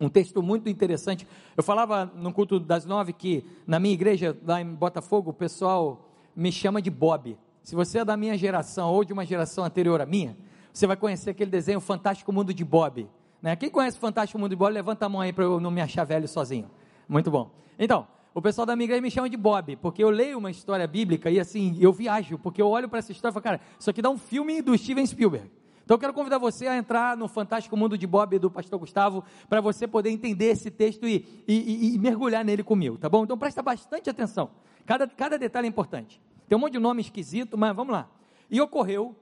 um 0.00 0.08
texto 0.08 0.42
muito 0.42 0.68
interessante. 0.68 1.26
Eu 1.56 1.62
falava 1.62 2.10
no 2.16 2.32
culto 2.32 2.58
das 2.58 2.86
nove 2.86 3.12
que 3.12 3.44
na 3.66 3.78
minha 3.78 3.92
igreja, 3.92 4.36
lá 4.46 4.60
em 4.60 4.74
Botafogo, 4.74 5.30
o 5.30 5.34
pessoal 5.34 6.10
me 6.34 6.50
chama 6.50 6.80
de 6.80 6.90
Bob. 6.90 7.36
Se 7.62 7.74
você 7.74 7.98
é 7.98 8.04
da 8.04 8.16
minha 8.16 8.36
geração 8.38 8.90
ou 8.90 9.04
de 9.04 9.12
uma 9.12 9.26
geração 9.26 9.62
anterior 9.62 10.00
à 10.00 10.06
minha, 10.06 10.36
você 10.72 10.86
vai 10.86 10.96
conhecer 10.96 11.30
aquele 11.30 11.50
desenho 11.50 11.80
Fantástico 11.80 12.32
Mundo 12.32 12.54
de 12.54 12.64
Bob. 12.64 13.06
Né? 13.42 13.54
Quem 13.56 13.68
conhece 13.68 13.98
Fantástico 13.98 14.38
Mundo 14.38 14.50
de 14.50 14.56
Bob, 14.56 14.72
levanta 14.72 15.04
a 15.04 15.08
mão 15.08 15.20
aí 15.20 15.32
para 15.32 15.44
eu 15.44 15.60
não 15.60 15.70
me 15.70 15.82
achar 15.82 16.04
velho 16.04 16.26
sozinho. 16.26 16.70
Muito 17.06 17.30
bom. 17.30 17.50
Então, 17.78 18.06
o 18.32 18.40
pessoal 18.40 18.64
da 18.64 18.74
minha 18.74 18.84
igreja 18.84 19.02
me 19.02 19.10
chama 19.10 19.28
de 19.28 19.36
Bob, 19.36 19.76
porque 19.76 20.02
eu 20.02 20.08
leio 20.08 20.38
uma 20.38 20.50
história 20.50 20.86
bíblica 20.86 21.30
e 21.30 21.38
assim, 21.38 21.76
eu 21.80 21.92
viajo, 21.92 22.38
porque 22.38 22.62
eu 22.62 22.68
olho 22.68 22.88
para 22.88 23.00
essa 23.00 23.12
história 23.12 23.32
e 23.32 23.34
falo, 23.34 23.42
cara, 23.42 23.60
isso 23.78 23.90
aqui 23.90 24.00
dá 24.00 24.08
um 24.08 24.18
filme 24.18 24.62
do 24.62 24.76
Steven 24.78 25.04
Spielberg. 25.04 25.50
Então 25.90 25.96
eu 25.96 26.00
quero 26.00 26.14
convidar 26.14 26.38
você 26.38 26.68
a 26.68 26.76
entrar 26.76 27.16
no 27.16 27.26
fantástico 27.26 27.76
mundo 27.76 27.98
de 27.98 28.06
Bob 28.06 28.38
do 28.38 28.48
pastor 28.48 28.78
Gustavo, 28.78 29.24
para 29.48 29.60
você 29.60 29.88
poder 29.88 30.10
entender 30.10 30.44
esse 30.44 30.70
texto 30.70 31.04
e, 31.04 31.26
e, 31.48 31.94
e, 31.96 31.98
mergulhar 31.98 32.44
nele 32.44 32.62
comigo, 32.62 32.96
tá 32.96 33.08
bom? 33.08 33.24
Então 33.24 33.36
presta 33.36 33.60
bastante 33.60 34.08
atenção. 34.08 34.52
Cada, 34.86 35.08
cada 35.08 35.36
detalhe 35.36 35.66
é 35.66 35.68
importante. 35.68 36.20
Tem 36.48 36.56
um 36.56 36.60
monte 36.60 36.74
de 36.74 36.78
nome 36.78 37.00
esquisito, 37.00 37.58
mas 37.58 37.74
vamos 37.74 37.92
lá. 37.92 38.08
E 38.48 38.60
ocorreu 38.60 39.16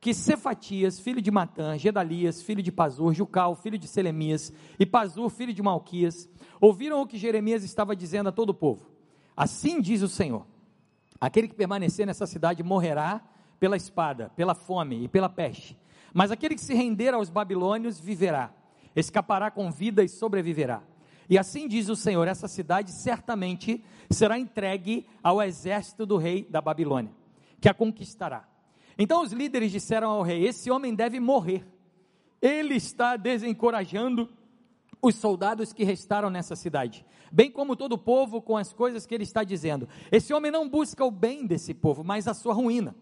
que 0.00 0.14
Cefatias, 0.14 0.98
filho 0.98 1.20
de 1.20 1.30
Matã, 1.30 1.76
Gedalias, 1.76 2.42
filho 2.42 2.62
de 2.62 2.72
Pazur, 2.72 3.12
Jucal, 3.12 3.54
filho 3.54 3.76
de 3.76 3.86
Selemias, 3.86 4.50
e 4.80 4.86
Pazur, 4.86 5.28
filho 5.28 5.52
de 5.52 5.60
Malquias, 5.60 6.26
ouviram 6.58 7.02
o 7.02 7.06
que 7.06 7.18
Jeremias 7.18 7.62
estava 7.64 7.94
dizendo 7.94 8.30
a 8.30 8.32
todo 8.32 8.48
o 8.48 8.54
povo. 8.54 8.86
Assim 9.36 9.78
diz 9.78 10.00
o 10.00 10.08
Senhor: 10.08 10.46
aquele 11.20 11.48
que 11.48 11.54
permanecer 11.54 12.06
nessa 12.06 12.26
cidade 12.26 12.62
morrerá 12.62 13.20
pela 13.60 13.76
espada, 13.76 14.32
pela 14.34 14.54
fome 14.54 15.04
e 15.04 15.08
pela 15.08 15.28
peste 15.28 15.83
mas 16.14 16.30
aquele 16.30 16.54
que 16.54 16.60
se 16.60 16.72
render 16.72 17.12
aos 17.12 17.28
babilônios 17.28 17.98
viverá, 17.98 18.54
escapará 18.94 19.50
com 19.50 19.70
vida 19.72 20.04
e 20.04 20.08
sobreviverá. 20.08 20.80
E 21.28 21.36
assim 21.36 21.66
diz 21.66 21.88
o 21.88 21.96
Senhor: 21.96 22.28
essa 22.28 22.46
cidade 22.46 22.92
certamente 22.92 23.84
será 24.08 24.38
entregue 24.38 25.06
ao 25.22 25.42
exército 25.42 26.06
do 26.06 26.16
rei 26.16 26.46
da 26.48 26.60
Babilônia, 26.60 27.10
que 27.60 27.68
a 27.68 27.74
conquistará. 27.74 28.48
Então 28.96 29.22
os 29.22 29.32
líderes 29.32 29.72
disseram 29.72 30.10
ao 30.10 30.22
rei: 30.22 30.46
Esse 30.46 30.70
homem 30.70 30.94
deve 30.94 31.18
morrer. 31.18 31.66
Ele 32.40 32.76
está 32.76 33.16
desencorajando 33.16 34.30
os 35.02 35.16
soldados 35.16 35.72
que 35.72 35.82
restaram 35.82 36.30
nessa 36.30 36.54
cidade, 36.54 37.04
bem 37.32 37.50
como 37.50 37.74
todo 37.74 37.94
o 37.94 37.98
povo 37.98 38.40
com 38.40 38.56
as 38.56 38.72
coisas 38.72 39.04
que 39.04 39.14
ele 39.14 39.24
está 39.24 39.42
dizendo. 39.42 39.88
Esse 40.12 40.32
homem 40.32 40.52
não 40.52 40.68
busca 40.68 41.04
o 41.04 41.10
bem 41.10 41.44
desse 41.44 41.74
povo, 41.74 42.04
mas 42.04 42.28
a 42.28 42.34
sua 42.34 42.54
ruína. 42.54 42.94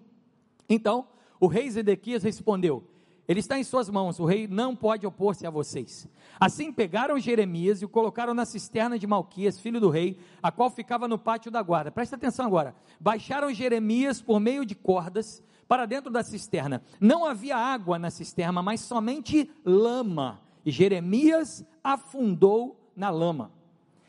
Então 0.68 1.06
o 1.38 1.46
rei 1.46 1.68
Zedequias 1.68 2.22
respondeu: 2.22 2.84
ele 3.32 3.40
está 3.40 3.58
em 3.58 3.64
suas 3.64 3.88
mãos, 3.88 4.20
o 4.20 4.24
rei 4.24 4.46
não 4.46 4.76
pode 4.76 5.06
opor-se 5.06 5.46
a 5.46 5.50
vocês. 5.50 6.06
Assim 6.38 6.72
pegaram 6.72 7.18
Jeremias 7.18 7.80
e 7.80 7.84
o 7.84 7.88
colocaram 7.88 8.34
na 8.34 8.44
cisterna 8.44 8.98
de 8.98 9.06
Malquias, 9.06 9.58
filho 9.58 9.80
do 9.80 9.88
rei, 9.88 10.18
a 10.42 10.52
qual 10.52 10.70
ficava 10.70 11.08
no 11.08 11.18
pátio 11.18 11.50
da 11.50 11.62
guarda. 11.62 11.90
Presta 11.90 12.16
atenção 12.16 12.46
agora. 12.46 12.74
Baixaram 13.00 13.52
Jeremias 13.52 14.20
por 14.20 14.38
meio 14.38 14.66
de 14.66 14.74
cordas 14.74 15.42
para 15.66 15.86
dentro 15.86 16.10
da 16.10 16.22
cisterna. 16.22 16.82
Não 17.00 17.24
havia 17.24 17.56
água 17.56 17.98
na 17.98 18.10
cisterna, 18.10 18.62
mas 18.62 18.80
somente 18.80 19.50
lama. 19.64 20.40
E 20.64 20.70
Jeremias 20.70 21.64
afundou 21.82 22.78
na 22.94 23.08
lama. 23.08 23.50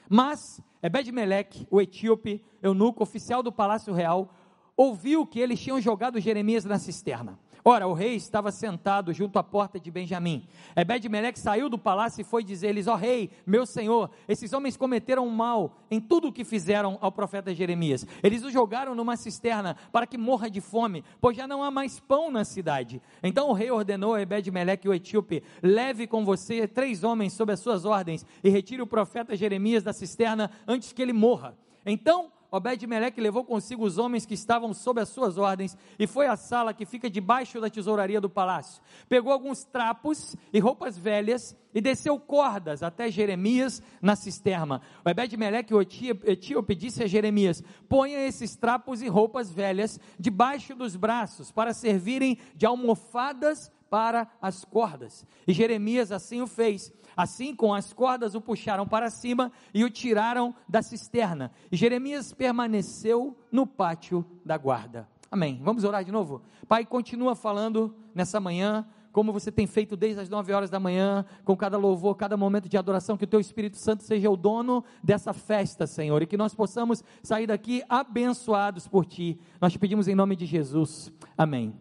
Mas 0.09 0.61
Ebed-Meleque, 0.81 1.65
o 1.71 1.79
etíope, 1.79 2.43
eunuco, 2.61 3.01
oficial 3.01 3.41
do 3.41 3.51
palácio 3.51 3.93
real, 3.93 4.33
ouviu 4.75 5.25
que 5.25 5.39
eles 5.39 5.59
tinham 5.59 5.79
jogado 5.79 6.19
Jeremias 6.19 6.65
na 6.65 6.77
cisterna. 6.77 7.39
Ora, 7.65 7.87
o 7.87 7.93
rei 7.93 8.15
estava 8.15 8.51
sentado 8.51 9.13
junto 9.13 9.39
à 9.39 9.43
porta 9.43 9.79
de 9.79 9.89
Benjamim. 9.89 10.45
Ebed-Meleque 10.75 11.39
saiu 11.39 11.69
do 11.69 11.77
palácio 11.77 12.19
e 12.19 12.25
foi 12.25 12.43
dizer-lhes: 12.43 12.87
Ó 12.87 12.93
oh, 12.93 12.97
rei, 12.97 13.29
meu 13.45 13.65
senhor, 13.65 14.09
esses 14.27 14.51
homens 14.51 14.75
cometeram 14.75 15.29
mal 15.29 15.77
em 15.89 16.01
tudo 16.01 16.27
o 16.27 16.33
que 16.33 16.43
fizeram 16.43 16.97
ao 16.99 17.09
profeta 17.09 17.55
Jeremias. 17.55 18.05
Eles 18.21 18.43
o 18.43 18.51
jogaram 18.51 18.93
numa 18.93 19.15
cisterna 19.15 19.77
para 19.93 20.05
que 20.05 20.17
morra 20.17 20.49
de 20.49 20.59
fome, 20.59 21.05
pois 21.21 21.37
já 21.37 21.47
não 21.47 21.63
há 21.63 21.71
mais 21.71 22.01
pão 22.01 22.29
na 22.29 22.43
cidade. 22.43 23.01
Então 23.21 23.49
o 23.49 23.53
rei 23.53 23.71
ordenou 23.71 24.13
a 24.13 24.21
Ebed-Meleque, 24.21 24.89
o 24.89 24.93
etíope: 24.93 25.41
Leve 25.61 26.05
com 26.05 26.25
você 26.25 26.67
três 26.67 27.01
homens 27.01 27.31
sob 27.31 27.53
as 27.53 27.61
suas 27.61 27.85
ordens 27.85 28.25
e 28.43 28.49
retire 28.49 28.81
o 28.81 28.87
profeta 28.87 29.37
Jeremias 29.37 29.83
da 29.83 29.93
cisterna 29.93 30.51
antes 30.67 30.91
que 30.91 31.01
ele 31.01 31.13
morra. 31.13 31.57
Então 31.85 32.29
Obed-Meleque 32.53 33.19
levou 33.19 33.43
consigo 33.43 33.83
os 33.83 33.97
homens 33.97 34.27
que 34.27 34.35
estavam 34.35 34.75
sob 34.75 35.01
as 35.01 35.09
suas 35.09 35.39
ordens 35.39 35.75
e 35.97 36.05
foi 36.05 36.27
à 36.27 36.35
sala 36.35 36.71
que 36.71 36.85
fica 36.85 37.09
debaixo 37.09 37.59
da 37.59 37.67
tesouraria 37.67 38.21
do 38.21 38.29
palácio. 38.29 38.79
Pegou 39.09 39.33
alguns 39.33 39.63
trapos 39.63 40.35
e 40.53 40.59
roupas 40.59 40.95
velhas 40.95 41.57
e 41.73 41.81
desceu 41.81 42.19
cordas 42.19 42.83
até 42.83 43.09
Jeremias 43.09 43.81
na 43.99 44.15
cisterna. 44.15 44.83
Obed-Meleque, 45.03 45.73
o 45.73 45.81
etíope, 45.81 46.75
disse 46.75 47.01
a 47.01 47.07
Jeremias: 47.07 47.63
Ponha 47.89 48.19
esses 48.19 48.55
trapos 48.55 49.01
e 49.01 49.07
roupas 49.07 49.51
velhas 49.51 49.99
debaixo 50.19 50.75
dos 50.75 50.95
braços 50.95 51.51
para 51.51 51.73
servirem 51.73 52.37
de 52.55 52.67
almofadas 52.67 53.71
para 53.89 54.27
as 54.39 54.65
cordas. 54.65 55.25
E 55.47 55.53
Jeremias 55.53 56.11
assim 56.11 56.41
o 56.41 56.47
fez. 56.47 56.91
Assim, 57.15 57.55
com 57.55 57.73
as 57.73 57.93
cordas 57.93 58.35
o 58.35 58.41
puxaram 58.41 58.87
para 58.87 59.09
cima 59.09 59.51
e 59.73 59.83
o 59.83 59.89
tiraram 59.89 60.53
da 60.67 60.81
cisterna. 60.81 61.51
E 61.71 61.77
Jeremias 61.77 62.33
permaneceu 62.33 63.37
no 63.51 63.67
pátio 63.67 64.25
da 64.45 64.57
guarda. 64.57 65.07
Amém. 65.29 65.59
Vamos 65.63 65.83
orar 65.83 66.03
de 66.03 66.11
novo? 66.11 66.41
Pai, 66.67 66.85
continua 66.85 67.35
falando 67.35 67.95
nessa 68.13 68.39
manhã, 68.39 68.85
como 69.11 69.33
você 69.33 69.51
tem 69.51 69.65
feito 69.65 69.95
desde 69.95 70.21
as 70.21 70.29
nove 70.29 70.53
horas 70.53 70.69
da 70.69 70.79
manhã, 70.79 71.25
com 71.43 71.55
cada 71.55 71.77
louvor, 71.77 72.15
cada 72.15 72.35
momento 72.35 72.67
de 72.67 72.77
adoração, 72.77 73.17
que 73.17 73.23
o 73.23 73.27
teu 73.27 73.39
Espírito 73.39 73.77
Santo 73.77 74.03
seja 74.03 74.29
o 74.29 74.35
dono 74.35 74.83
dessa 75.03 75.33
festa, 75.33 75.87
Senhor, 75.87 76.21
e 76.21 76.27
que 76.27 76.37
nós 76.37 76.53
possamos 76.53 77.03
sair 77.21 77.47
daqui 77.47 77.83
abençoados 77.89 78.87
por 78.87 79.05
Ti. 79.05 79.39
Nós 79.61 79.71
te 79.71 79.79
pedimos 79.79 80.07
em 80.07 80.15
nome 80.15 80.35
de 80.35 80.45
Jesus. 80.45 81.11
Amém. 81.37 81.73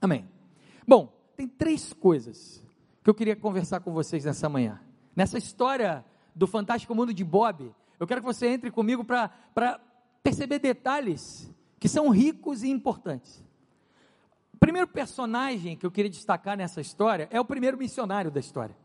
Amém. 0.00 0.24
Bom, 0.86 1.12
tem 1.36 1.48
três 1.48 1.92
coisas 1.92 2.62
que 3.02 3.10
eu 3.10 3.14
queria 3.14 3.34
conversar 3.34 3.80
com 3.80 3.92
vocês 3.92 4.24
nessa 4.24 4.48
manhã. 4.48 4.80
Nessa 5.14 5.36
história 5.36 6.04
do 6.34 6.46
fantástico 6.46 6.94
mundo 6.94 7.12
de 7.12 7.24
Bob, 7.24 7.74
eu 7.98 8.06
quero 8.06 8.20
que 8.20 8.26
você 8.26 8.46
entre 8.46 8.70
comigo 8.70 9.04
para 9.04 9.80
perceber 10.22 10.58
detalhes 10.58 11.50
que 11.78 11.88
são 11.88 12.08
ricos 12.08 12.62
e 12.62 12.70
importantes. 12.70 13.44
O 14.54 14.58
primeiro 14.58 14.86
personagem 14.86 15.76
que 15.76 15.84
eu 15.84 15.90
queria 15.90 16.10
destacar 16.10 16.56
nessa 16.56 16.80
história 16.80 17.28
é 17.30 17.40
o 17.40 17.44
primeiro 17.44 17.76
missionário 17.76 18.30
da 18.30 18.38
história. 18.38 18.76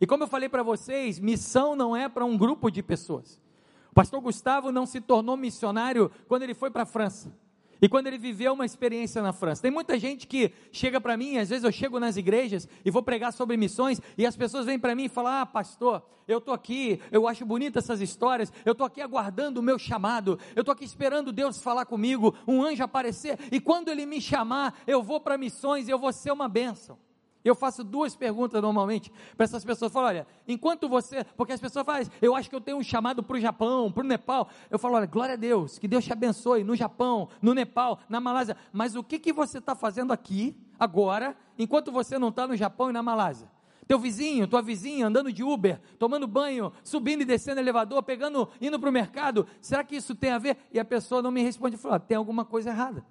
E 0.00 0.06
como 0.06 0.24
eu 0.24 0.28
falei 0.28 0.48
para 0.48 0.64
vocês, 0.64 1.20
missão 1.20 1.76
não 1.76 1.96
é 1.96 2.08
para 2.08 2.24
um 2.24 2.36
grupo 2.36 2.70
de 2.70 2.82
pessoas. 2.82 3.40
O 3.92 3.94
pastor 3.94 4.20
Gustavo 4.20 4.72
não 4.72 4.84
se 4.84 5.00
tornou 5.00 5.36
missionário 5.36 6.10
quando 6.26 6.42
ele 6.42 6.54
foi 6.54 6.70
para 6.70 6.82
a 6.82 6.86
França. 6.86 7.32
E 7.82 7.88
quando 7.88 8.06
ele 8.06 8.16
viveu 8.16 8.52
uma 8.52 8.64
experiência 8.64 9.20
na 9.20 9.32
França. 9.32 9.60
Tem 9.60 9.70
muita 9.70 9.98
gente 9.98 10.24
que 10.28 10.52
chega 10.70 11.00
para 11.00 11.16
mim, 11.16 11.38
às 11.38 11.48
vezes 11.48 11.64
eu 11.64 11.72
chego 11.72 11.98
nas 11.98 12.16
igrejas 12.16 12.68
e 12.84 12.90
vou 12.92 13.02
pregar 13.02 13.32
sobre 13.32 13.56
missões, 13.56 14.00
e 14.16 14.24
as 14.24 14.36
pessoas 14.36 14.66
vêm 14.66 14.78
para 14.78 14.94
mim 14.94 15.06
e 15.06 15.08
falam: 15.08 15.32
Ah, 15.32 15.44
pastor, 15.44 16.00
eu 16.28 16.38
estou 16.38 16.54
aqui, 16.54 17.00
eu 17.10 17.26
acho 17.26 17.44
bonita 17.44 17.80
essas 17.80 18.00
histórias, 18.00 18.52
eu 18.64 18.70
estou 18.70 18.86
aqui 18.86 19.00
aguardando 19.00 19.58
o 19.58 19.62
meu 19.64 19.80
chamado, 19.80 20.38
eu 20.54 20.60
estou 20.60 20.72
aqui 20.72 20.84
esperando 20.84 21.32
Deus 21.32 21.60
falar 21.60 21.84
comigo, 21.84 22.36
um 22.46 22.62
anjo 22.62 22.84
aparecer, 22.84 23.36
e 23.50 23.58
quando 23.58 23.88
ele 23.88 24.06
me 24.06 24.20
chamar, 24.20 24.80
eu 24.86 25.02
vou 25.02 25.20
para 25.20 25.36
missões 25.36 25.88
e 25.88 25.90
eu 25.90 25.98
vou 25.98 26.12
ser 26.12 26.30
uma 26.30 26.48
bênção. 26.48 26.96
Eu 27.44 27.54
faço 27.54 27.82
duas 27.82 28.14
perguntas 28.14 28.62
normalmente 28.62 29.12
para 29.36 29.44
essas 29.44 29.64
pessoas. 29.64 29.92
falo, 29.92 30.06
olha, 30.06 30.26
enquanto 30.46 30.88
você. 30.88 31.24
Porque 31.36 31.52
as 31.52 31.60
pessoas 31.60 31.84
falam, 31.84 32.02
eu 32.20 32.36
acho 32.36 32.48
que 32.48 32.54
eu 32.54 32.60
tenho 32.60 32.76
um 32.76 32.82
chamado 32.82 33.22
para 33.22 33.36
o 33.36 33.40
Japão, 33.40 33.90
para 33.90 34.04
o 34.04 34.06
Nepal. 34.06 34.48
Eu 34.70 34.78
falo, 34.78 34.94
olha, 34.94 35.06
glória 35.06 35.34
a 35.34 35.36
Deus, 35.36 35.78
que 35.78 35.88
Deus 35.88 36.04
te 36.04 36.12
abençoe 36.12 36.62
no 36.62 36.76
Japão, 36.76 37.28
no 37.40 37.52
Nepal, 37.52 37.98
na 38.08 38.20
Malásia. 38.20 38.56
Mas 38.72 38.94
o 38.94 39.02
que, 39.02 39.18
que 39.18 39.32
você 39.32 39.58
está 39.58 39.74
fazendo 39.74 40.12
aqui, 40.12 40.56
agora, 40.78 41.36
enquanto 41.58 41.90
você 41.90 42.18
não 42.18 42.28
está 42.28 42.46
no 42.46 42.56
Japão 42.56 42.90
e 42.90 42.92
na 42.92 43.02
Malásia? 43.02 43.50
Teu 43.88 43.98
vizinho, 43.98 44.46
tua 44.46 44.62
vizinha 44.62 45.08
andando 45.08 45.32
de 45.32 45.42
Uber, 45.42 45.80
tomando 45.98 46.26
banho, 46.28 46.72
subindo 46.84 47.22
e 47.22 47.24
descendo 47.24 47.60
elevador, 47.60 48.02
pegando, 48.04 48.48
indo 48.60 48.78
para 48.78 48.88
o 48.88 48.92
mercado. 48.92 49.46
Será 49.60 49.82
que 49.82 49.96
isso 49.96 50.14
tem 50.14 50.30
a 50.30 50.38
ver? 50.38 50.56
E 50.72 50.78
a 50.78 50.84
pessoa 50.84 51.20
não 51.20 51.32
me 51.32 51.42
responde, 51.42 51.76
fala, 51.76 51.98
tem 51.98 52.16
alguma 52.16 52.44
coisa 52.44 52.70
errada. 52.70 53.04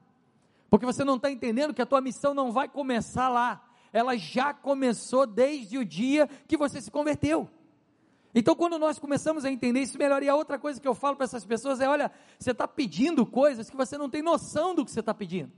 Porque 0.69 0.85
você 0.85 1.03
não 1.03 1.17
está 1.17 1.29
entendendo 1.29 1.73
que 1.73 1.81
a 1.81 1.85
tua 1.85 1.99
missão 1.99 2.33
não 2.33 2.49
vai 2.51 2.69
começar 2.69 3.27
lá 3.27 3.61
ela 3.91 4.17
já 4.17 4.53
começou 4.53 5.25
desde 5.27 5.77
o 5.77 5.85
dia 5.85 6.27
que 6.47 6.57
você 6.57 6.81
se 6.81 6.89
converteu. 6.89 7.49
Então, 8.33 8.55
quando 8.55 8.79
nós 8.79 8.97
começamos 8.97 9.43
a 9.43 9.51
entender 9.51 9.81
isso 9.81 9.97
melhor, 9.97 10.23
e 10.23 10.29
a 10.29 10.35
outra 10.35 10.57
coisa 10.57 10.79
que 10.79 10.87
eu 10.87 10.95
falo 10.95 11.17
para 11.17 11.25
essas 11.25 11.45
pessoas 11.45 11.81
é: 11.81 11.87
olha, 11.87 12.11
você 12.39 12.51
está 12.51 12.67
pedindo 12.67 13.25
coisas 13.25 13.69
que 13.69 13.75
você 13.75 13.97
não 13.97 14.09
tem 14.09 14.21
noção 14.21 14.73
do 14.73 14.85
que 14.85 14.91
você 14.91 15.01
está 15.01 15.13
pedindo. 15.13 15.51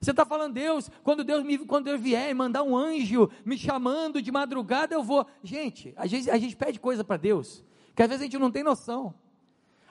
Você 0.00 0.12
está 0.12 0.24
falando, 0.24 0.54
Deus, 0.54 0.90
quando 1.02 1.24
Deus, 1.24 1.42
me, 1.42 1.58
quando 1.58 1.86
Deus 1.86 2.00
vier 2.00 2.30
e 2.30 2.34
mandar 2.34 2.62
um 2.62 2.76
anjo 2.76 3.28
me 3.44 3.58
chamando 3.58 4.22
de 4.22 4.30
madrugada, 4.30 4.94
eu 4.94 5.02
vou. 5.02 5.26
Gente, 5.42 5.92
a 5.96 6.06
gente, 6.06 6.30
a 6.30 6.38
gente 6.38 6.56
pede 6.56 6.78
coisa 6.78 7.02
para 7.02 7.16
Deus, 7.16 7.64
que 7.94 8.02
às 8.02 8.08
vezes 8.08 8.22
a 8.22 8.24
gente 8.24 8.38
não 8.38 8.50
tem 8.50 8.62
noção. 8.62 9.12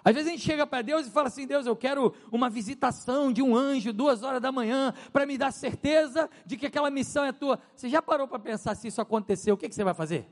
Às 0.07 0.13
vezes 0.13 0.29
a 0.29 0.31
gente 0.31 0.43
chega 0.45 0.65
para 0.65 0.81
Deus 0.81 1.05
e 1.05 1.09
fala 1.11 1.27
assim: 1.27 1.45
Deus, 1.45 1.65
eu 1.65 1.75
quero 1.75 2.13
uma 2.31 2.49
visitação 2.49 3.29
de 3.29 3.41
um 3.41 3.53
anjo 3.53 3.91
duas 3.91 4.23
horas 4.23 4.41
da 4.41 4.53
manhã 4.53 4.93
para 5.11 5.25
me 5.25 5.37
dar 5.37 5.51
certeza 5.51 6.29
de 6.45 6.55
que 6.55 6.65
aquela 6.65 6.89
missão 6.89 7.25
é 7.25 7.33
tua. 7.33 7.59
Você 7.75 7.89
já 7.89 8.01
parou 8.01 8.25
para 8.25 8.39
pensar 8.39 8.73
se 8.73 8.87
isso 8.87 9.01
acontecer? 9.01 9.51
O 9.51 9.57
que, 9.57 9.67
que 9.67 9.75
você 9.75 9.83
vai 9.83 9.93
fazer? 9.93 10.25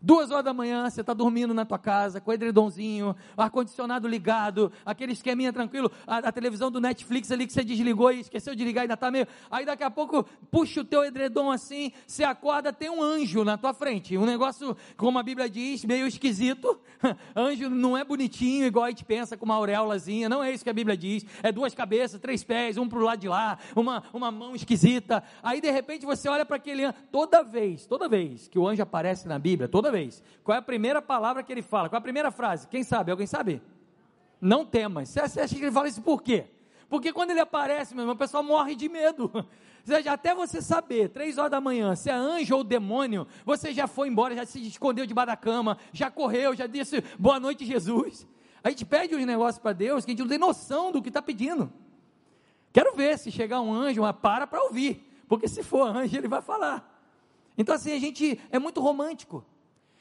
Duas 0.00 0.30
horas 0.30 0.44
da 0.44 0.54
manhã, 0.54 0.88
você 0.88 1.00
está 1.00 1.12
dormindo 1.12 1.52
na 1.52 1.64
tua 1.64 1.78
casa, 1.78 2.20
com 2.20 2.30
o 2.30 2.34
edredomzinho, 2.34 3.16
ar-condicionado 3.36 4.06
ligado, 4.06 4.70
aquele 4.86 5.12
esqueminha 5.12 5.52
tranquilo, 5.52 5.90
a, 6.06 6.18
a, 6.18 6.32
televisão 6.32 6.70
do 6.70 6.80
Netflix 6.80 7.32
ali 7.32 7.48
que 7.48 7.52
você 7.52 7.64
desligou 7.64 8.12
e 8.12 8.20
esqueceu 8.20 8.54
de 8.54 8.64
ligar, 8.64 8.82
ainda 8.82 8.94
está 8.94 9.10
meio. 9.10 9.26
Aí 9.50 9.66
daqui 9.66 9.82
a 9.82 9.90
pouco, 9.90 10.24
puxa 10.52 10.82
o 10.82 10.84
teu 10.84 11.04
edredom 11.04 11.50
assim, 11.50 11.90
você 12.06 12.22
acorda, 12.22 12.72
tem 12.72 12.88
um 12.88 13.02
anjo 13.02 13.42
na 13.42 13.58
tua 13.58 13.74
frente. 13.74 14.16
Um 14.16 14.24
negócio, 14.24 14.76
como 14.96 15.18
a 15.18 15.22
Bíblia 15.22 15.50
diz, 15.50 15.84
meio 15.84 16.06
esquisito. 16.06 16.78
anjo 17.34 17.68
não 17.68 17.96
é 17.96 18.04
bonitinho, 18.04 18.66
igual 18.66 18.84
a 18.84 18.90
gente 18.90 19.04
pensa, 19.04 19.36
com 19.36 19.44
uma 19.44 19.56
auréolazinha. 19.56 20.28
Não 20.28 20.44
é 20.44 20.52
isso 20.52 20.62
que 20.62 20.70
a 20.70 20.74
Bíblia 20.74 20.96
diz. 20.96 21.26
É 21.42 21.50
duas 21.50 21.74
cabeças, 21.74 22.20
três 22.20 22.44
pés, 22.44 22.78
um 22.78 22.88
para 22.88 22.98
o 23.00 23.02
lado 23.02 23.18
de 23.18 23.28
lá, 23.28 23.58
uma, 23.74 24.04
uma 24.12 24.30
mão 24.30 24.54
esquisita. 24.54 25.24
Aí 25.42 25.60
de 25.60 25.72
repente 25.72 26.06
você 26.06 26.28
olha 26.28 26.46
para 26.46 26.56
aquele 26.56 26.84
anjo. 26.84 26.94
Toda 27.10 27.42
vez, 27.42 27.84
toda 27.84 28.08
vez 28.08 28.46
que 28.46 28.58
o 28.60 28.68
anjo 28.68 28.82
aparece 28.82 29.26
na 29.26 29.40
Bíblia, 29.40 29.68
toda 29.68 29.87
vez. 29.90 30.22
Qual 30.44 30.54
é 30.54 30.58
a 30.58 30.62
primeira 30.62 31.00
palavra 31.00 31.42
que 31.42 31.52
ele 31.52 31.62
fala? 31.62 31.88
Qual 31.88 31.96
é 31.96 32.00
a 32.00 32.02
primeira 32.02 32.30
frase? 32.30 32.66
Quem 32.68 32.82
sabe? 32.82 33.10
Alguém 33.10 33.26
sabe? 33.26 33.62
Não 34.40 34.64
temas. 34.64 35.08
Você 35.08 35.40
acha 35.40 35.54
que 35.54 35.62
ele 35.62 35.72
fala 35.72 35.88
isso 35.88 36.02
por 36.02 36.22
quê? 36.22 36.46
Porque 36.88 37.12
quando 37.12 37.30
ele 37.30 37.40
aparece, 37.40 37.94
meu 37.94 38.02
irmão, 38.02 38.14
o 38.14 38.18
pessoal 38.18 38.42
morre 38.42 38.74
de 38.74 38.88
medo. 38.88 39.30
Seja, 39.84 40.12
até 40.12 40.34
você 40.34 40.60
saber, 40.60 41.08
três 41.08 41.38
horas 41.38 41.50
da 41.50 41.60
manhã, 41.60 41.94
se 41.94 42.10
é 42.10 42.12
anjo 42.12 42.56
ou 42.56 42.64
demônio, 42.64 43.26
você 43.44 43.72
já 43.72 43.86
foi 43.86 44.08
embora, 44.08 44.34
já 44.34 44.44
se 44.44 44.60
escondeu 44.66 45.06
debaixo 45.06 45.28
da 45.28 45.36
cama, 45.36 45.78
já 45.92 46.10
correu, 46.10 46.54
já 46.54 46.66
disse 46.66 47.02
boa 47.18 47.40
noite, 47.40 47.64
Jesus. 47.64 48.26
A 48.62 48.70
gente 48.70 48.84
pede 48.84 49.14
uns 49.14 49.24
negócios 49.24 49.58
para 49.58 49.72
Deus 49.72 50.04
que 50.04 50.10
a 50.10 50.12
gente 50.12 50.20
não 50.20 50.28
tem 50.28 50.38
noção 50.38 50.92
do 50.92 51.00
que 51.00 51.08
está 51.08 51.22
pedindo. 51.22 51.72
Quero 52.72 52.94
ver 52.94 53.18
se 53.18 53.30
chegar 53.30 53.60
um 53.60 53.72
anjo, 53.72 54.02
uma 54.02 54.12
para 54.12 54.46
para 54.46 54.62
ouvir. 54.62 55.04
Porque 55.26 55.48
se 55.48 55.62
for 55.62 55.84
anjo, 55.84 56.16
ele 56.16 56.28
vai 56.28 56.42
falar. 56.42 56.96
Então, 57.56 57.74
assim, 57.74 57.92
a 57.92 57.98
gente 57.98 58.40
é 58.50 58.58
muito 58.58 58.80
romântico 58.80 59.44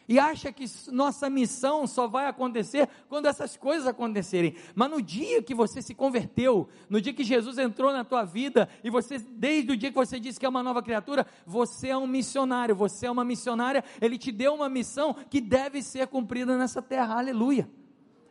e 0.07 0.17
acha 0.17 0.51
que 0.51 0.65
nossa 0.89 1.29
missão 1.29 1.85
só 1.85 2.07
vai 2.07 2.27
acontecer 2.27 2.87
quando 3.09 3.25
essas 3.25 3.57
coisas 3.57 3.85
acontecerem. 3.85 4.55
Mas 4.73 4.89
no 4.89 5.01
dia 5.01 5.43
que 5.43 5.53
você 5.53 5.81
se 5.81 5.93
converteu, 5.93 6.69
no 6.89 7.01
dia 7.01 7.13
que 7.13 7.23
Jesus 7.23 7.57
entrou 7.57 7.91
na 7.91 8.05
tua 8.05 8.23
vida 8.23 8.69
e 8.83 8.89
você 8.89 9.17
desde 9.19 9.73
o 9.73 9.77
dia 9.77 9.89
que 9.89 9.95
você 9.95 10.19
disse 10.19 10.39
que 10.39 10.45
é 10.45 10.49
uma 10.49 10.63
nova 10.63 10.81
criatura, 10.81 11.27
você 11.45 11.89
é 11.89 11.97
um 11.97 12.07
missionário, 12.07 12.73
você 12.73 13.07
é 13.07 13.11
uma 13.11 13.25
missionária, 13.25 13.83
ele 13.99 14.17
te 14.17 14.31
deu 14.31 14.53
uma 14.53 14.69
missão 14.69 15.13
que 15.13 15.41
deve 15.41 15.81
ser 15.81 16.07
cumprida 16.07 16.57
nessa 16.57 16.81
terra. 16.81 17.17
Aleluia. 17.17 17.69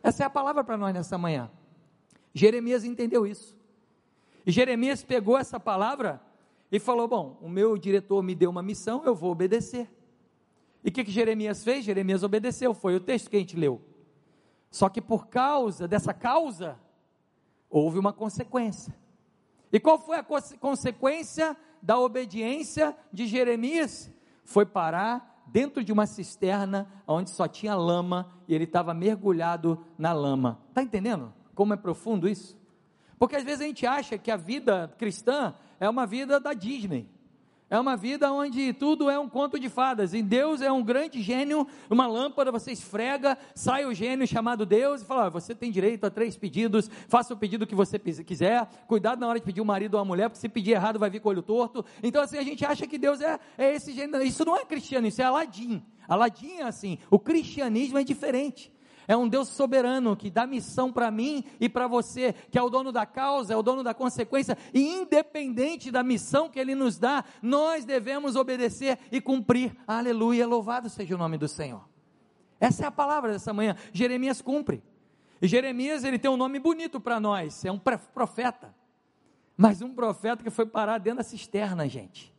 Essa 0.01 0.23
é 0.23 0.25
a 0.25 0.29
palavra 0.29 0.63
para 0.63 0.77
nós 0.77 0.93
nessa 0.93 1.17
manhã. 1.17 1.51
Jeremias 2.33 2.83
entendeu 2.83 3.27
isso. 3.27 3.55
E 4.45 4.51
Jeremias 4.51 5.03
pegou 5.03 5.37
essa 5.37 5.59
palavra 5.59 6.21
e 6.71 6.79
falou: 6.79 7.07
"Bom, 7.07 7.37
o 7.41 7.49
meu 7.49 7.77
diretor 7.77 8.23
me 8.23 8.33
deu 8.33 8.49
uma 8.49 8.63
missão, 8.63 9.03
eu 9.05 9.13
vou 9.13 9.31
obedecer". 9.31 9.87
E 10.87 10.89
o 10.89 10.93
que, 10.93 11.03
que 11.03 11.11
Jeremias 11.11 11.65
fez? 11.65 11.83
Jeremias 11.83 12.23
obedeceu, 12.23 12.73
foi 12.73 12.95
o 12.95 13.01
texto 13.01 13.29
que 13.29 13.35
a 13.35 13.39
gente 13.39 13.57
leu. 13.57 13.81
Só 14.71 14.87
que 14.87 15.01
por 15.01 15.27
causa 15.27 15.85
dessa 15.85 16.13
causa, 16.13 16.79
houve 17.69 17.99
uma 17.99 18.13
consequência. 18.13 18.95
E 19.69 19.81
qual 19.81 19.99
foi 19.99 20.15
a 20.15 20.25
consequência 20.61 21.57
da 21.81 21.99
obediência 21.99 22.95
de 23.11 23.27
Jeremias? 23.27 24.09
Foi 24.45 24.65
parar 24.65 25.43
dentro 25.47 25.83
de 25.83 25.91
uma 25.91 26.05
cisterna 26.05 26.89
onde 27.05 27.31
só 27.31 27.49
tinha 27.49 27.75
lama 27.75 28.31
e 28.47 28.55
ele 28.55 28.63
estava 28.63 28.93
mergulhado 28.93 29.85
na 29.97 30.13
lama. 30.13 30.57
Está 30.69 30.81
entendendo 30.81 31.33
como 31.53 31.73
é 31.73 31.75
profundo 31.75 32.29
isso? 32.29 32.57
Porque 33.19 33.35
às 33.35 33.43
vezes 33.43 33.59
a 33.59 33.65
gente 33.65 33.85
acha 33.85 34.17
que 34.17 34.31
a 34.31 34.37
vida 34.37 34.95
cristã 34.97 35.53
é 35.81 35.89
uma 35.89 36.05
vida 36.05 36.39
da 36.39 36.53
Disney. 36.53 37.09
É 37.69 37.77
uma 37.77 37.97
vida 37.97 38.31
onde 38.31 38.71
tudo 38.71 39.09
é 39.09 39.19
um 39.19 39.27
conto 39.27 39.59
de 39.59 39.67
fadas. 39.67 40.13
E 40.13 40.23
Deus 40.23 40.61
é 40.61 40.71
um 40.71 40.81
grande 40.81 41.21
gênio, 41.21 41.67
uma 41.89 42.07
lâmpada, 42.07 42.49
você 42.49 42.71
esfrega, 42.71 43.37
sai 43.53 43.85
o 43.85 43.93
gênio 43.93 44.25
chamado 44.25 44.65
Deus 44.65 45.01
e 45.01 45.05
fala: 45.05 45.29
você 45.29 45.53
tem 45.53 45.69
direito 45.69 46.05
a 46.05 46.09
três 46.09 46.37
pedidos, 46.37 46.89
faça 47.09 47.33
o 47.33 47.37
pedido 47.37 47.67
que 47.67 47.75
você 47.75 47.99
quiser. 47.99 48.65
Cuidado 48.87 49.19
na 49.19 49.27
hora 49.27 49.39
de 49.39 49.45
pedir 49.45 49.59
um 49.59 49.65
marido 49.65 49.95
ou 49.95 49.99
uma 49.99 50.05
mulher, 50.05 50.29
porque 50.29 50.39
se 50.39 50.47
pedir 50.47 50.71
errado 50.71 50.97
vai 50.97 51.09
vir 51.09 51.19
com 51.19 51.27
o 51.27 51.31
olho 51.31 51.41
torto. 51.41 51.83
Então, 52.01 52.21
assim, 52.21 52.37
a 52.37 52.43
gente 52.43 52.65
acha 52.65 52.87
que 52.87 52.97
Deus 52.97 53.19
é, 53.19 53.37
é 53.57 53.75
esse 53.75 53.91
gênio. 53.91 54.21
Isso 54.21 54.45
não 54.45 54.55
é 54.55 54.63
cristiano, 54.63 55.05
isso 55.05 55.21
é 55.21 55.25
Aladim. 55.25 55.83
Aladim 56.07 56.59
é 56.59 56.63
assim. 56.63 56.97
O 57.11 57.19
cristianismo 57.19 57.97
é 57.97 58.03
diferente. 58.03 58.71
É 59.07 59.15
um 59.15 59.27
Deus 59.27 59.47
soberano 59.47 60.17
que 60.17 60.29
dá 60.29 60.45
missão 60.45 60.91
para 60.91 61.09
mim 61.09 61.45
e 61.61 61.69
para 61.69 61.87
você, 61.87 62.33
que 62.51 62.57
é 62.57 62.61
o 62.61 62.69
dono 62.69 62.91
da 62.91 63.05
causa, 63.05 63.53
é 63.53 63.55
o 63.55 63.63
dono 63.63 63.81
da 63.81 63.93
consequência, 63.93 64.57
e 64.73 64.81
independente 64.81 65.89
da 65.89 66.03
missão 66.03 66.49
que 66.49 66.59
Ele 66.59 66.75
nos 66.75 66.99
dá, 66.99 67.23
nós 67.41 67.85
devemos 67.85 68.35
obedecer 68.35 68.99
e 69.09 69.21
cumprir. 69.21 69.73
Aleluia, 69.87 70.45
louvado 70.45 70.89
seja 70.89 71.15
o 71.15 71.17
nome 71.17 71.37
do 71.37 71.47
Senhor. 71.47 71.87
Essa 72.59 72.83
é 72.83 72.87
a 72.87 72.91
palavra 72.91 73.31
dessa 73.31 73.53
manhã. 73.53 73.77
Jeremias 73.93 74.41
cumpre. 74.41 74.83
E 75.41 75.47
Jeremias, 75.47 76.03
ele 76.03 76.19
tem 76.19 76.29
um 76.29 76.37
nome 76.37 76.59
bonito 76.59 76.99
para 76.99 77.19
nós, 77.19 77.63
é 77.63 77.71
um 77.71 77.79
profeta. 77.79 78.75
Mas 79.55 79.81
um 79.81 79.93
profeta 79.93 80.43
que 80.43 80.49
foi 80.49 80.65
parar 80.65 80.97
dentro 80.97 81.19
da 81.19 81.23
cisterna, 81.23 81.87
gente. 81.87 82.33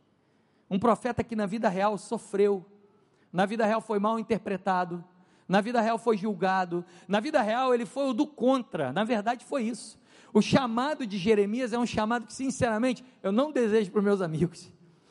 Um 0.69 0.79
profeta 0.79 1.25
que 1.25 1.35
na 1.35 1.47
vida 1.47 1.69
real 1.69 1.97
sofreu, 1.97 2.65
na 3.33 3.47
vida 3.47 3.65
real 3.65 3.81
foi 3.81 3.99
mal 3.99 4.19
interpretado, 4.19 5.03
na 5.49 5.61
vida 5.61 5.81
real 5.81 5.99
foi 5.99 6.17
julgado, 6.17 6.85
na 7.07 7.21
vida 7.21 7.41
real 7.41 7.75
ele 7.75 7.87
foi 7.87 8.11
o 8.11 8.13
do 8.13 8.27
contra, 8.27 8.93
na 8.93 9.03
verdade 9.03 9.45
foi 9.45 9.63
isso. 9.63 9.99
O 10.33 10.43
chamado 10.43 11.07
de 11.07 11.17
Jeremias 11.17 11.73
é 11.73 11.79
um 11.79 11.87
chamado 11.87 12.27
que, 12.27 12.35
sinceramente, 12.35 13.03
eu 13.23 13.33
não 13.33 13.51
desejo 13.51 13.91
para 13.91 13.99
os 13.99 14.05
meus 14.05 14.21
amigos. 14.21 14.71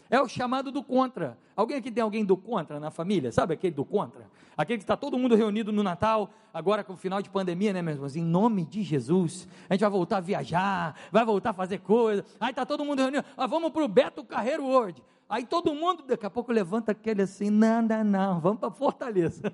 É 0.10 0.22
o 0.22 0.28
chamado 0.28 0.72
do 0.72 0.84
contra. 0.84 1.38
Alguém 1.56 1.78
aqui 1.78 1.92
tem 1.92 2.02
alguém 2.02 2.24
do 2.24 2.38
contra 2.38 2.80
na 2.80 2.92
família? 2.92 3.32
Sabe 3.32 3.56
aquele 3.56 3.76
do 3.76 3.84
contra? 3.84 4.30
Aquele 4.56 4.78
que 4.78 4.84
está 4.84 4.96
todo 4.96 5.18
mundo 5.18 5.36
reunido 5.36 5.72
no 5.72 5.84
Natal, 5.84 6.30
agora 6.54 6.84
com 6.84 6.94
o 6.94 6.98
final 6.98 7.22
de 7.22 7.30
pandemia, 7.30 7.74
né, 7.74 7.82
meus 7.82 7.96
irmãos? 7.96 8.16
Em 8.16 8.24
nome 8.24 8.64
de 8.64 8.84
Jesus, 8.84 9.48
a 9.70 9.74
gente 9.74 9.82
vai 9.82 9.90
voltar 9.90 10.18
a 10.18 10.22
viajar, 10.22 10.96
vai 11.12 11.26
voltar 11.26 11.50
a 11.50 11.54
fazer 11.54 11.80
coisa. 11.80 12.24
Aí 12.40 12.52
está 12.52 12.66
todo 12.66 12.86
mundo 12.86 13.00
reunido. 13.00 13.26
Ah, 13.36 13.48
vamos 13.48 13.72
para 13.72 13.84
o 13.84 13.88
Beto 13.88 14.24
Carreiro 14.24 14.64
World. 14.64 15.04
Aí 15.28 15.46
todo 15.46 15.74
mundo, 15.74 16.04
daqui 16.04 16.26
a 16.26 16.30
pouco, 16.30 16.52
levanta 16.52 16.94
aquele 16.94 17.24
assim: 17.24 17.50
não, 17.50 17.82
não, 17.82 18.04
não, 18.04 18.40
vamos 18.40 18.60
para 18.60 18.72
Fortaleza. 18.72 19.54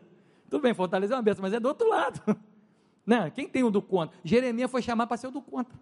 Tudo 0.54 0.62
bem, 0.62 0.74
Fortaleza 0.76 1.16
é 1.16 1.18
uma 1.18 1.24
benção, 1.24 1.42
mas 1.42 1.52
é 1.52 1.60
do 1.60 1.68
outro 1.68 1.90
lado. 1.90 2.22
Né? 3.06 3.30
Quem 3.32 3.50
tem 3.50 3.64
o 3.64 3.70
do 3.70 3.82
contra? 3.82 4.18
Jeremias 4.24 4.72
foi 4.72 4.82
chamar 4.82 5.08
para 5.08 5.18
ser 5.18 5.28
o 5.28 5.32
do 5.32 5.42
contra. 5.42 5.78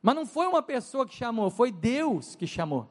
Mas 0.00 0.14
não 0.14 0.24
foi 0.24 0.46
uma 0.46 0.62
pessoa 0.62 1.04
que 1.04 1.14
chamou, 1.14 1.50
foi 1.50 1.70
Deus 1.70 2.34
que 2.34 2.46
chamou 2.46 2.88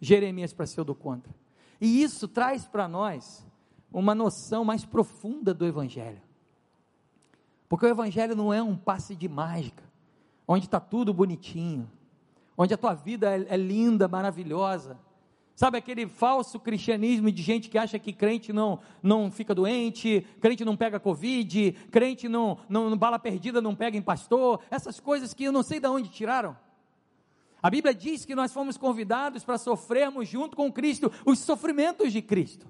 Jeremias 0.00 0.52
para 0.52 0.66
ser 0.66 0.80
o 0.80 0.84
do 0.84 0.92
contra. 0.92 1.32
E 1.80 2.02
isso 2.02 2.26
traz 2.26 2.66
para 2.66 2.88
nós 2.88 3.46
uma 3.92 4.12
noção 4.12 4.64
mais 4.64 4.84
profunda 4.84 5.54
do 5.54 5.64
Evangelho. 5.64 6.20
Porque 7.68 7.86
o 7.86 7.88
Evangelho 7.88 8.34
não 8.34 8.52
é 8.52 8.60
um 8.60 8.76
passe 8.76 9.14
de 9.14 9.28
mágica, 9.28 9.84
onde 10.48 10.64
está 10.64 10.80
tudo 10.80 11.14
bonitinho, 11.14 11.88
onde 12.58 12.74
a 12.74 12.76
tua 12.76 12.94
vida 12.94 13.30
é, 13.30 13.46
é 13.50 13.56
linda, 13.56 14.08
maravilhosa, 14.08 14.98
Sabe 15.60 15.76
aquele 15.76 16.08
falso 16.08 16.58
cristianismo 16.58 17.30
de 17.30 17.42
gente 17.42 17.68
que 17.68 17.76
acha 17.76 17.98
que 17.98 18.14
crente 18.14 18.50
não, 18.50 18.80
não 19.02 19.30
fica 19.30 19.54
doente, 19.54 20.26
crente 20.40 20.64
não 20.64 20.74
pega 20.74 20.98
covid, 20.98 21.72
crente 21.90 22.30
não, 22.30 22.56
não 22.66 22.96
bala 22.96 23.18
perdida 23.18 23.60
não 23.60 23.74
pega 23.74 23.94
em 23.94 24.00
pastor, 24.00 24.62
essas 24.70 24.98
coisas 24.98 25.34
que 25.34 25.44
eu 25.44 25.52
não 25.52 25.62
sei 25.62 25.78
de 25.78 25.86
onde 25.86 26.08
tiraram. 26.08 26.56
A 27.62 27.68
Bíblia 27.68 27.92
diz 27.92 28.24
que 28.24 28.34
nós 28.34 28.54
fomos 28.54 28.78
convidados 28.78 29.44
para 29.44 29.58
sofrermos 29.58 30.26
junto 30.26 30.56
com 30.56 30.72
Cristo 30.72 31.12
os 31.26 31.40
sofrimentos 31.40 32.10
de 32.10 32.22
Cristo. 32.22 32.66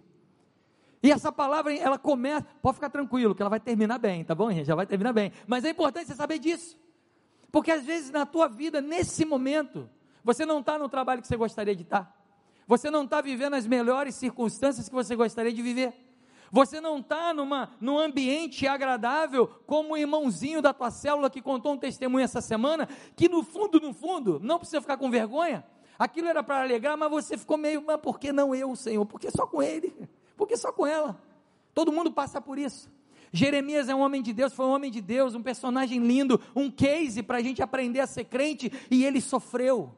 E 1.01 1.13
essa 1.13 1.31
palavra, 1.31 1.73
ela 1.73 1.97
começa, 1.97 2.45
pode 2.61 2.75
ficar 2.75 2.91
tranquilo, 2.91 3.37
que 3.37 3.43
ela 3.43 3.51
vai 3.51 3.61
terminar 3.61 3.99
bem, 3.99 4.25
tá 4.25 4.35
bom, 4.35 4.51
gente? 4.51 4.67
Já 4.67 4.75
vai 4.75 4.85
terminar 4.85 5.13
bem. 5.13 5.31
Mas 5.47 5.65
é 5.65 5.71
importante 5.71 6.09
você 6.09 6.17
saber 6.17 6.41
disso. 6.41 6.77
Porque 7.53 7.71
às 7.71 7.85
vezes 7.85 8.11
na 8.11 8.27
tua 8.27 8.49
vida, 8.49 8.81
nesse 8.81 9.25
momento, 9.25 9.89
você 10.25 10.45
não 10.45 10.59
está 10.59 10.77
no 10.77 10.89
trabalho 10.89 11.23
que 11.23 11.29
você 11.29 11.37
gostaria 11.37 11.77
de 11.77 11.83
estar. 11.83 12.19
Você 12.71 12.89
não 12.89 13.03
está 13.03 13.21
vivendo 13.21 13.55
as 13.55 13.67
melhores 13.67 14.15
circunstâncias 14.15 14.89
que 14.89 14.95
você 14.95 15.17
gostaria 15.17 15.53
de 15.53 15.61
viver. 15.61 15.93
Você 16.53 16.81
não 16.81 17.01
está 17.01 17.35
num 17.35 17.99
ambiente 17.99 18.65
agradável 18.65 19.49
como 19.67 19.95
o 19.95 19.97
irmãozinho 19.97 20.63
da 20.63 20.73
tua 20.73 20.89
célula 20.89 21.29
que 21.29 21.43
contou 21.43 21.73
um 21.73 21.77
testemunho 21.77 22.23
essa 22.23 22.41
semana, 22.41 22.89
que 23.17 23.29
no 23.29 23.43
fundo, 23.43 23.81
no 23.81 23.93
fundo, 23.93 24.39
não 24.41 24.57
precisa 24.57 24.81
ficar 24.81 24.99
com 24.99 25.11
vergonha. 25.11 25.67
Aquilo 25.99 26.29
era 26.29 26.45
para 26.45 26.63
alegrar, 26.63 26.97
mas 26.97 27.11
você 27.11 27.37
ficou 27.37 27.57
meio, 27.57 27.83
mas 27.85 28.01
por 28.01 28.21
que 28.21 28.31
não 28.31 28.55
eu, 28.55 28.77
Senhor? 28.77 29.05
Por 29.05 29.19
que 29.19 29.33
só 29.33 29.49
com 29.49 29.61
ele? 29.61 29.93
Por 30.37 30.47
que 30.47 30.57
só 30.57 30.71
com 30.71 30.87
ela? 30.87 31.21
Todo 31.75 31.91
mundo 31.91 32.13
passa 32.13 32.41
por 32.41 32.57
isso. 32.57 32.89
Jeremias 33.33 33.89
é 33.89 33.95
um 33.97 34.01
homem 34.01 34.23
de 34.23 34.33
Deus, 34.33 34.53
foi 34.53 34.67
um 34.67 34.71
homem 34.71 34.93
de 34.93 35.01
Deus, 35.01 35.35
um 35.35 35.43
personagem 35.43 35.99
lindo, 35.99 36.41
um 36.55 36.71
case 36.71 37.21
para 37.21 37.39
a 37.39 37.43
gente 37.43 37.61
aprender 37.61 37.99
a 37.99 38.07
ser 38.07 38.27
crente, 38.27 38.71
e 38.89 39.05
ele 39.05 39.21
sofreu 39.21 39.93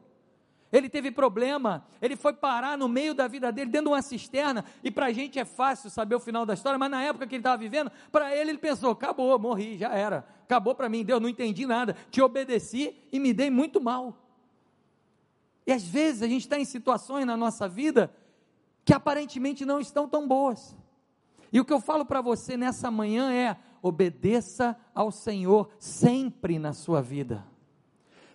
ele 0.73 0.89
teve 0.89 1.11
problema, 1.11 1.85
ele 2.01 2.17
foi 2.17 2.33
parar 2.33 2.79
no 2.79 2.89
meio 2.89 3.15
da 3.15 3.29
vida 3.29 3.53
dele, 3.53 3.71
dentro 3.71 3.89
de 3.89 3.93
uma 3.93 4.01
cisterna, 4.01 4.65
e 4.83 4.91
para 4.91 5.07
a 5.07 5.13
gente 5.13 5.39
é 5.39 5.45
fácil 5.45 5.91
saber 5.91 6.15
o 6.15 6.21
final 6.21 6.47
da 6.47 6.55
história, 6.55 6.79
mas 6.79 6.91
na 6.91 7.03
época 7.03 7.27
que 7.27 7.35
ele 7.35 7.41
estava 7.41 7.59
vivendo, 7.59 7.93
para 8.11 8.35
ele 8.35 8.51
ele 8.51 8.59
pensou: 8.59 8.93
acabou, 8.93 9.39
morri, 9.39 9.77
já 9.77 9.91
era, 9.91 10.27
acabou 10.45 10.75
para 10.75 10.89
mim, 10.89 11.05
Deus, 11.05 11.21
não 11.21 11.29
entendi 11.29 11.67
nada, 11.67 11.95
te 12.11 12.23
obedeci 12.23 12.97
e 13.13 13.21
me 13.21 13.35
dei 13.35 13.51
muito 13.51 13.81
mal. 13.81 14.17
E 15.67 15.73
às 15.73 15.85
vezes 15.85 16.23
a 16.23 16.27
gente 16.27 16.43
está 16.43 16.59
em 16.59 16.65
situações 16.65 17.27
na 17.27 17.37
nossa 17.37 17.69
vida 17.69 18.13
que 18.85 18.95
aparentemente 18.95 19.65
não 19.65 19.79
estão 19.79 20.09
tão 20.09 20.27
boas. 20.27 20.77
E 21.53 21.61
o 21.61 21.65
que 21.65 21.73
eu 21.73 21.81
falo 21.81 22.05
para 22.05 22.23
você 22.23 22.57
nessa 22.57 22.91
manhã 22.91 23.31
é: 23.31 23.57
obedeça 23.83 24.77
ao 24.95 25.11
Senhor 25.11 25.69
sempre 25.79 26.59
na 26.59 26.73
sua 26.73 27.03
vida. 27.03 27.52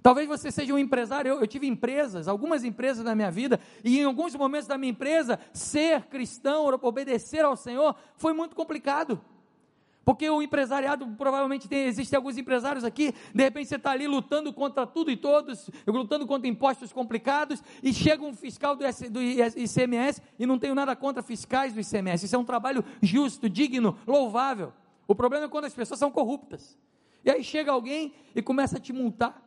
Talvez 0.07 0.25
você 0.25 0.49
seja 0.49 0.73
um 0.73 0.77
empresário, 0.77 1.27
eu, 1.27 1.41
eu, 1.41 1.45
tive 1.45 1.67
empresas, 1.67 2.29
algumas 2.29 2.63
empresas 2.63 3.03
na 3.03 3.13
minha 3.13 3.29
vida, 3.29 3.59
e 3.83 3.99
em 3.99 4.05
alguns 4.05 4.33
momentos 4.33 4.65
da 4.65 4.77
minha 4.77 4.91
empresa, 4.91 5.37
ser 5.51 6.03
cristão, 6.03 6.65
obedecer 6.81 7.43
ao 7.43 7.57
Senhor, 7.57 7.93
foi 8.15 8.31
muito 8.31 8.55
complicado. 8.55 9.19
Porque 10.05 10.29
o 10.29 10.41
empresariado, 10.41 11.05
provavelmente 11.17 11.67
tem, 11.67 11.87
existem 11.87 12.15
alguns 12.15 12.37
empresários 12.37 12.85
aqui, 12.85 13.13
de 13.35 13.43
repente 13.43 13.67
você 13.67 13.75
está 13.75 13.91
ali 13.91 14.07
lutando 14.07 14.53
contra 14.53 14.87
tudo 14.87 15.11
e 15.11 15.17
todos, 15.17 15.69
lutando 15.85 16.25
contra 16.25 16.47
impostos 16.47 16.93
complicados, 16.93 17.61
e 17.83 17.93
chega 17.93 18.23
um 18.23 18.33
fiscal 18.33 18.77
do, 18.77 18.85
do 19.11 19.21
ICMS, 19.21 20.21
e 20.39 20.45
não 20.45 20.57
tenho 20.57 20.73
nada 20.73 20.95
contra 20.95 21.21
fiscais 21.21 21.73
do 21.73 21.81
ICMS, 21.81 22.27
isso 22.27 22.35
é 22.37 22.39
um 22.39 22.45
trabalho 22.45 22.81
justo, 23.01 23.49
digno, 23.49 23.97
louvável. 24.07 24.71
O 25.05 25.13
problema 25.13 25.47
é 25.47 25.49
quando 25.49 25.65
as 25.65 25.73
pessoas 25.73 25.99
são 25.99 26.09
corruptas. 26.09 26.77
E 27.25 27.29
aí 27.29 27.43
chega 27.43 27.73
alguém 27.73 28.13
e 28.33 28.41
começa 28.41 28.77
a 28.77 28.79
te 28.79 28.93
multar 28.93 29.46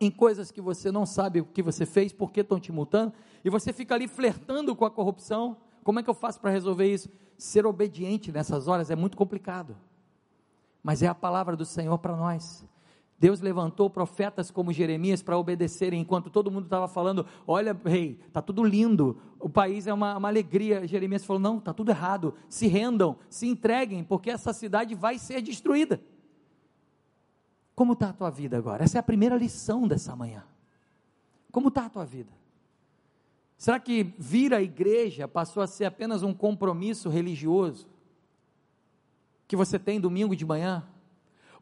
em 0.00 0.10
coisas 0.10 0.50
que 0.50 0.60
você 0.60 0.90
não 0.90 1.06
sabe 1.06 1.40
o 1.40 1.44
que 1.44 1.62
você 1.62 1.86
fez, 1.86 2.12
por 2.12 2.30
que 2.30 2.40
estão 2.40 2.58
te 2.58 2.72
multando, 2.72 3.12
e 3.44 3.50
você 3.50 3.72
fica 3.72 3.94
ali 3.94 4.08
flertando 4.08 4.74
com 4.74 4.84
a 4.84 4.90
corrupção. 4.90 5.56
Como 5.82 6.00
é 6.00 6.02
que 6.02 6.10
eu 6.10 6.14
faço 6.14 6.40
para 6.40 6.50
resolver 6.50 6.92
isso? 6.92 7.08
Ser 7.36 7.66
obediente 7.66 8.32
nessas 8.32 8.68
horas 8.68 8.90
é 8.90 8.96
muito 8.96 9.16
complicado, 9.16 9.76
mas 10.82 11.02
é 11.02 11.06
a 11.06 11.14
palavra 11.14 11.56
do 11.56 11.64
Senhor 11.64 11.98
para 11.98 12.16
nós. 12.16 12.64
Deus 13.18 13.40
levantou 13.40 13.88
profetas 13.88 14.50
como 14.50 14.72
Jeremias 14.72 15.22
para 15.22 15.38
obedecerem, 15.38 16.00
enquanto 16.00 16.30
todo 16.30 16.50
mundo 16.50 16.64
estava 16.64 16.88
falando: 16.88 17.24
Olha, 17.46 17.78
rei, 17.84 18.20
está 18.26 18.42
tudo 18.42 18.62
lindo, 18.62 19.16
o 19.38 19.48
país 19.48 19.86
é 19.86 19.94
uma, 19.94 20.16
uma 20.16 20.28
alegria. 20.28 20.86
Jeremias 20.86 21.24
falou: 21.24 21.40
Não, 21.40 21.58
está 21.58 21.72
tudo 21.72 21.90
errado, 21.90 22.34
se 22.48 22.66
rendam, 22.66 23.16
se 23.30 23.46
entreguem, 23.46 24.02
porque 24.02 24.30
essa 24.30 24.52
cidade 24.52 24.94
vai 24.94 25.18
ser 25.18 25.40
destruída. 25.40 26.00
Como 27.74 27.94
está 27.94 28.10
a 28.10 28.12
tua 28.12 28.30
vida 28.30 28.56
agora? 28.56 28.84
Essa 28.84 28.98
é 28.98 29.00
a 29.00 29.02
primeira 29.02 29.36
lição 29.36 29.88
dessa 29.88 30.14
manhã. 30.14 30.44
Como 31.50 31.68
está 31.68 31.86
a 31.86 31.90
tua 31.90 32.04
vida? 32.04 32.32
Será 33.56 33.80
que 33.80 34.14
vir 34.18 34.52
à 34.52 34.60
igreja 34.60 35.26
passou 35.26 35.62
a 35.62 35.66
ser 35.66 35.84
apenas 35.84 36.22
um 36.22 36.34
compromisso 36.34 37.08
religioso 37.08 37.88
que 39.46 39.56
você 39.56 39.78
tem 39.78 40.00
domingo 40.00 40.34
de 40.34 40.44
manhã? 40.44 40.84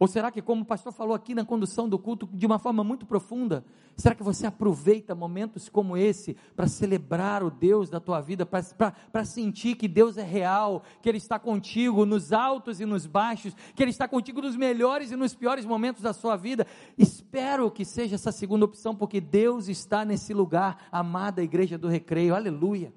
Ou 0.02 0.08
será 0.08 0.32
que, 0.32 0.42
como 0.42 0.62
o 0.62 0.64
pastor 0.64 0.92
falou 0.92 1.14
aqui 1.14 1.32
na 1.32 1.44
condução 1.44 1.88
do 1.88 1.96
culto, 1.96 2.28
de 2.32 2.44
uma 2.44 2.58
forma 2.58 2.82
muito 2.82 3.06
profunda, 3.06 3.64
será 3.96 4.16
que 4.16 4.22
você 4.24 4.48
aproveita 4.48 5.14
momentos 5.14 5.68
como 5.68 5.96
esse 5.96 6.36
para 6.56 6.66
celebrar 6.66 7.44
o 7.44 7.48
Deus 7.48 7.88
da 7.88 8.00
tua 8.00 8.20
vida, 8.20 8.44
para 8.44 9.24
sentir 9.24 9.76
que 9.76 9.86
Deus 9.86 10.16
é 10.16 10.24
real, 10.24 10.82
que 11.00 11.08
Ele 11.08 11.18
está 11.18 11.38
contigo 11.38 12.04
nos 12.04 12.32
altos 12.32 12.80
e 12.80 12.84
nos 12.84 13.06
baixos, 13.06 13.54
que 13.76 13.80
Ele 13.80 13.92
está 13.92 14.08
contigo 14.08 14.42
nos 14.42 14.56
melhores 14.56 15.12
e 15.12 15.16
nos 15.16 15.36
piores 15.36 15.64
momentos 15.64 16.02
da 16.02 16.12
sua 16.12 16.34
vida? 16.34 16.66
Espero 16.98 17.70
que 17.70 17.84
seja 17.84 18.16
essa 18.16 18.32
segunda 18.32 18.64
opção, 18.64 18.96
porque 18.96 19.20
Deus 19.20 19.68
está 19.68 20.04
nesse 20.04 20.34
lugar, 20.34 20.88
amada 20.90 21.44
igreja 21.44 21.78
do 21.78 21.86
recreio, 21.86 22.34
aleluia. 22.34 22.92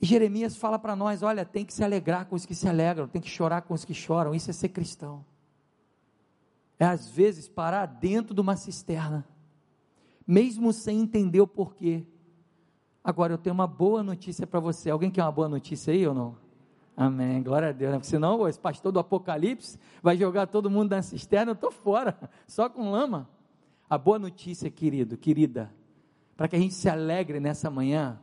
E 0.00 0.06
Jeremias 0.06 0.56
fala 0.56 0.78
para 0.78 0.96
nós: 0.96 1.22
olha, 1.22 1.44
tem 1.44 1.64
que 1.64 1.74
se 1.74 1.84
alegrar 1.84 2.26
com 2.26 2.36
os 2.36 2.46
que 2.46 2.54
se 2.54 2.68
alegram, 2.68 3.06
tem 3.06 3.20
que 3.20 3.28
chorar 3.28 3.62
com 3.62 3.74
os 3.74 3.84
que 3.84 3.94
choram. 3.94 4.34
Isso 4.34 4.50
é 4.50 4.52
ser 4.52 4.70
cristão. 4.70 5.24
É 6.78 6.84
às 6.86 7.08
vezes 7.08 7.48
parar 7.48 7.86
dentro 7.86 8.34
de 8.34 8.40
uma 8.40 8.56
cisterna 8.56 9.26
mesmo 10.30 10.72
sem 10.72 11.00
entender 11.00 11.40
o 11.40 11.46
porquê. 11.46 12.06
Agora 13.02 13.32
eu 13.32 13.38
tenho 13.38 13.52
uma 13.52 13.66
boa 13.66 14.00
notícia 14.00 14.46
para 14.46 14.60
você. 14.60 14.88
Alguém 14.88 15.10
quer 15.10 15.24
uma 15.24 15.32
boa 15.32 15.48
notícia 15.48 15.92
aí 15.92 16.06
ou 16.06 16.14
não? 16.14 16.36
Amém, 16.96 17.42
glória 17.42 17.70
a 17.70 17.72
Deus. 17.72 17.90
Né? 17.90 17.98
Porque 17.98 18.10
senão 18.10 18.46
esse 18.46 18.60
pastor 18.60 18.92
do 18.92 19.00
Apocalipse 19.00 19.76
vai 20.00 20.16
jogar 20.16 20.46
todo 20.46 20.70
mundo 20.70 20.92
na 20.92 21.02
cisterna, 21.02 21.50
eu 21.50 21.54
estou 21.54 21.72
fora, 21.72 22.16
só 22.46 22.68
com 22.68 22.92
lama. 22.92 23.28
A 23.88 23.98
boa 23.98 24.20
notícia, 24.20 24.70
querido, 24.70 25.16
querida, 25.16 25.74
para 26.36 26.46
que 26.46 26.54
a 26.54 26.60
gente 26.60 26.74
se 26.74 26.88
alegre 26.88 27.40
nessa 27.40 27.68
manhã, 27.68 28.16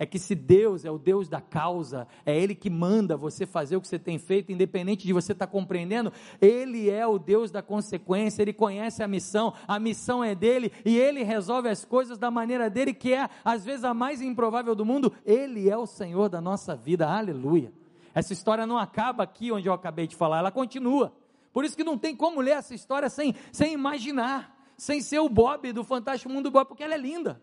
é 0.00 0.06
que 0.06 0.18
se 0.18 0.34
Deus 0.34 0.86
é 0.86 0.90
o 0.90 0.96
Deus 0.96 1.28
da 1.28 1.42
causa, 1.42 2.08
é 2.24 2.34
Ele 2.34 2.54
que 2.54 2.70
manda 2.70 3.18
você 3.18 3.44
fazer 3.44 3.76
o 3.76 3.82
que 3.82 3.86
você 3.86 3.98
tem 3.98 4.18
feito, 4.18 4.50
independente 4.50 5.06
de 5.06 5.12
você 5.12 5.32
estar 5.32 5.46
tá 5.46 5.52
compreendendo, 5.52 6.10
Ele 6.40 6.88
é 6.88 7.06
o 7.06 7.18
Deus 7.18 7.50
da 7.50 7.60
consequência, 7.60 8.40
Ele 8.40 8.54
conhece 8.54 9.02
a 9.02 9.06
missão, 9.06 9.52
a 9.68 9.78
missão 9.78 10.24
é 10.24 10.34
dele 10.34 10.72
e 10.86 10.96
Ele 10.96 11.22
resolve 11.22 11.68
as 11.68 11.84
coisas 11.84 12.16
da 12.16 12.30
maneira 12.30 12.70
dele, 12.70 12.94
que 12.94 13.12
é 13.12 13.28
às 13.44 13.62
vezes 13.62 13.84
a 13.84 13.92
mais 13.92 14.22
improvável 14.22 14.74
do 14.74 14.86
mundo, 14.86 15.12
Ele 15.22 15.68
é 15.68 15.76
o 15.76 15.84
Senhor 15.84 16.30
da 16.30 16.40
nossa 16.40 16.74
vida, 16.74 17.06
aleluia. 17.06 17.70
Essa 18.14 18.32
história 18.32 18.66
não 18.66 18.78
acaba 18.78 19.24
aqui 19.24 19.52
onde 19.52 19.68
eu 19.68 19.74
acabei 19.74 20.06
de 20.06 20.16
falar, 20.16 20.38
ela 20.38 20.50
continua. 20.50 21.12
Por 21.52 21.62
isso 21.62 21.76
que 21.76 21.84
não 21.84 21.98
tem 21.98 22.16
como 22.16 22.40
ler 22.40 22.52
essa 22.52 22.74
história 22.74 23.10
sem, 23.10 23.34
sem 23.52 23.74
imaginar, 23.74 24.56
sem 24.78 25.02
ser 25.02 25.18
o 25.18 25.28
Bob 25.28 25.70
do 25.74 25.84
Fantástico 25.84 26.32
Mundo 26.32 26.50
Bob, 26.50 26.68
porque 26.68 26.82
ela 26.82 26.94
é 26.94 26.98
linda. 26.98 27.38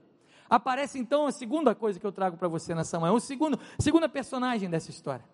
Aparece 0.49 0.97
então 0.97 1.27
a 1.27 1.31
segunda 1.31 1.75
coisa 1.75 1.99
que 1.99 2.05
eu 2.05 2.11
trago 2.11 2.37
para 2.37 2.47
você 2.47 2.73
nessa 2.73 2.99
manhã, 2.99 3.13
o 3.13 3.19
segundo, 3.19 3.59
segunda 3.79 4.07
personagem 4.07 4.69
dessa 4.69 4.89
história. 4.89 5.25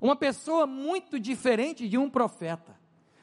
Uma 0.00 0.16
pessoa 0.16 0.66
muito 0.66 1.18
diferente 1.18 1.88
de 1.88 1.96
um 1.96 2.10
profeta. 2.10 2.74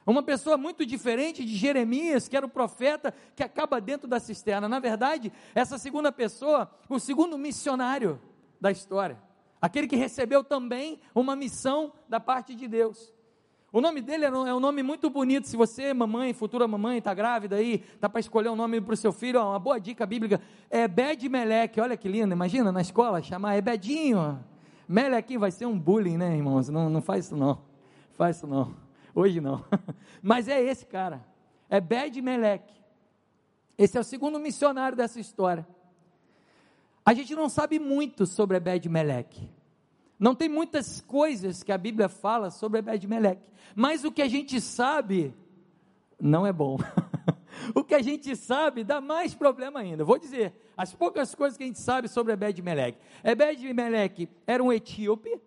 Uma 0.05 0.23
pessoa 0.23 0.57
muito 0.57 0.85
diferente 0.85 1.45
de 1.45 1.55
Jeremias, 1.55 2.27
que 2.27 2.35
era 2.35 2.45
o 2.45 2.49
profeta 2.49 3.13
que 3.35 3.43
acaba 3.43 3.79
dentro 3.79 4.07
da 4.07 4.19
cisterna. 4.19 4.67
Na 4.67 4.79
verdade, 4.79 5.31
essa 5.53 5.77
segunda 5.77 6.11
pessoa, 6.11 6.71
o 6.89 6.99
segundo 6.99 7.37
missionário 7.37 8.19
da 8.59 8.71
história. 8.71 9.17
Aquele 9.61 9.87
que 9.87 9.95
recebeu 9.95 10.43
também 10.43 10.99
uma 11.13 11.35
missão 11.35 11.93
da 12.09 12.19
parte 12.19 12.55
de 12.55 12.67
Deus. 12.67 13.13
O 13.71 13.79
nome 13.79 14.01
dele 14.01 14.25
é 14.25 14.31
um 14.31 14.59
nome 14.59 14.83
muito 14.83 15.09
bonito. 15.09 15.47
Se 15.47 15.55
você, 15.55 15.93
mamãe, 15.93 16.33
futura 16.33 16.67
mamãe, 16.67 16.97
está 16.97 17.13
grávida 17.13 17.55
aí, 17.55 17.83
está 17.95 18.09
para 18.09 18.19
escolher 18.19 18.49
um 18.49 18.55
nome 18.55 18.81
para 18.81 18.93
o 18.93 18.97
seu 18.97 19.13
filho, 19.13 19.39
ó, 19.39 19.51
uma 19.51 19.59
boa 19.59 19.79
dica 19.79 20.05
bíblica 20.05 20.41
é 20.69 20.87
Bed 20.87 21.29
Meleque. 21.29 21.79
Olha 21.79 21.95
que 21.95 22.09
lindo, 22.09 22.33
imagina 22.33 22.71
na 22.71 22.81
escola 22.81 23.21
chamar 23.21 23.57
Ebedinho. 23.57 24.43
Melequinho 24.87 25.39
vai 25.39 25.51
ser 25.51 25.65
um 25.67 25.79
bullying, 25.79 26.17
né, 26.17 26.35
irmãos? 26.35 26.67
Não, 26.67 26.89
não 26.89 27.01
faz 27.01 27.25
isso 27.25 27.37
não. 27.37 27.61
Faz 28.11 28.37
isso 28.37 28.47
não. 28.47 28.75
Hoje 29.15 29.39
não. 29.39 29.63
Mas 30.21 30.49
é 30.49 30.61
esse 30.61 30.85
cara. 30.85 31.25
É 31.69 31.79
Bed 31.79 32.21
Meleque. 32.21 32.73
Esse 33.77 33.97
é 33.97 34.01
o 34.01 34.03
segundo 34.03 34.37
missionário 34.37 34.97
dessa 34.97 35.17
história. 35.17 35.65
A 37.05 37.13
gente 37.13 37.33
não 37.33 37.47
sabe 37.47 37.79
muito 37.79 38.25
sobre 38.25 38.57
Ebed 38.57 38.87
Meleque. 38.89 39.49
Não 40.21 40.35
tem 40.35 40.47
muitas 40.47 41.01
coisas 41.01 41.63
que 41.63 41.71
a 41.71 41.77
Bíblia 41.79 42.07
fala 42.07 42.51
sobre 42.51 42.77
Ebed-Meleque, 42.77 43.41
mas 43.75 44.03
o 44.03 44.11
que 44.11 44.21
a 44.21 44.27
gente 44.27 44.61
sabe 44.61 45.33
não 46.19 46.45
é 46.45 46.53
bom. 46.53 46.77
o 47.73 47.83
que 47.83 47.95
a 47.95 48.03
gente 48.03 48.35
sabe 48.35 48.83
dá 48.83 49.01
mais 49.01 49.33
problema 49.33 49.79
ainda. 49.79 50.03
Vou 50.03 50.19
dizer, 50.19 50.53
as 50.77 50.93
poucas 50.93 51.33
coisas 51.33 51.57
que 51.57 51.63
a 51.63 51.65
gente 51.65 51.79
sabe 51.79 52.07
sobre 52.07 52.33
Ebed-Meleque. 52.33 52.99
Ebed-Meleque 53.23 54.29
era 54.45 54.63
um 54.63 54.71
etíope, 54.71 55.41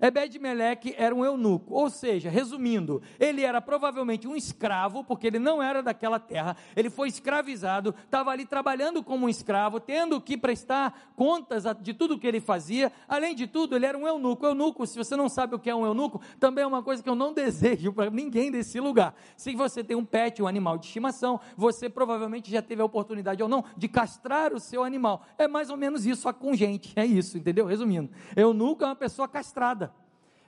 Ebed-Meleque 0.00 0.94
era 0.96 1.14
um 1.14 1.24
eunuco, 1.24 1.74
ou 1.74 1.90
seja, 1.90 2.30
resumindo, 2.30 3.02
ele 3.18 3.42
era 3.42 3.60
provavelmente 3.60 4.28
um 4.28 4.36
escravo, 4.36 5.02
porque 5.04 5.26
ele 5.26 5.38
não 5.38 5.62
era 5.62 5.82
daquela 5.82 6.18
terra, 6.18 6.56
ele 6.76 6.90
foi 6.90 7.08
escravizado, 7.08 7.94
estava 8.04 8.30
ali 8.30 8.44
trabalhando 8.44 9.02
como 9.02 9.26
um 9.26 9.28
escravo, 9.28 9.80
tendo 9.80 10.20
que 10.20 10.36
prestar 10.36 11.12
contas 11.16 11.64
de 11.80 11.92
tudo 11.92 12.18
que 12.18 12.26
ele 12.26 12.40
fazia, 12.40 12.92
além 13.08 13.34
de 13.34 13.46
tudo, 13.46 13.74
ele 13.74 13.86
era 13.86 13.98
um 13.98 14.06
eunuco. 14.06 14.46
Eunuco, 14.46 14.86
se 14.86 14.96
você 14.96 15.16
não 15.16 15.28
sabe 15.28 15.54
o 15.54 15.58
que 15.58 15.70
é 15.70 15.74
um 15.74 15.84
eunuco, 15.84 16.20
também 16.38 16.64
é 16.64 16.66
uma 16.66 16.82
coisa 16.82 17.02
que 17.02 17.08
eu 17.08 17.14
não 17.14 17.32
desejo 17.34 17.92
para 17.92 18.10
ninguém 18.10 18.50
desse 18.50 18.78
lugar. 18.80 19.14
Se 19.36 19.54
você 19.54 19.82
tem 19.82 19.96
um 19.96 20.04
pet, 20.04 20.42
um 20.42 20.46
animal 20.46 20.78
de 20.78 20.86
estimação, 20.86 21.40
você 21.56 21.88
provavelmente 21.88 22.50
já 22.50 22.62
teve 22.62 22.82
a 22.82 22.84
oportunidade 22.84 23.42
ou 23.42 23.48
não 23.48 23.64
de 23.76 23.88
castrar 23.88 24.52
o 24.52 24.60
seu 24.60 24.84
animal. 24.84 25.24
É 25.36 25.48
mais 25.48 25.70
ou 25.70 25.76
menos 25.76 26.06
isso, 26.06 26.22
só 26.22 26.32
com 26.32 26.54
gente, 26.54 26.92
é 26.96 27.04
isso, 27.04 27.36
entendeu? 27.38 27.66
Resumindo, 27.66 28.10
eunuco 28.36 28.84
é 28.84 28.86
uma 28.86 28.96
pessoa 28.96 29.26
castrada. 29.26 29.87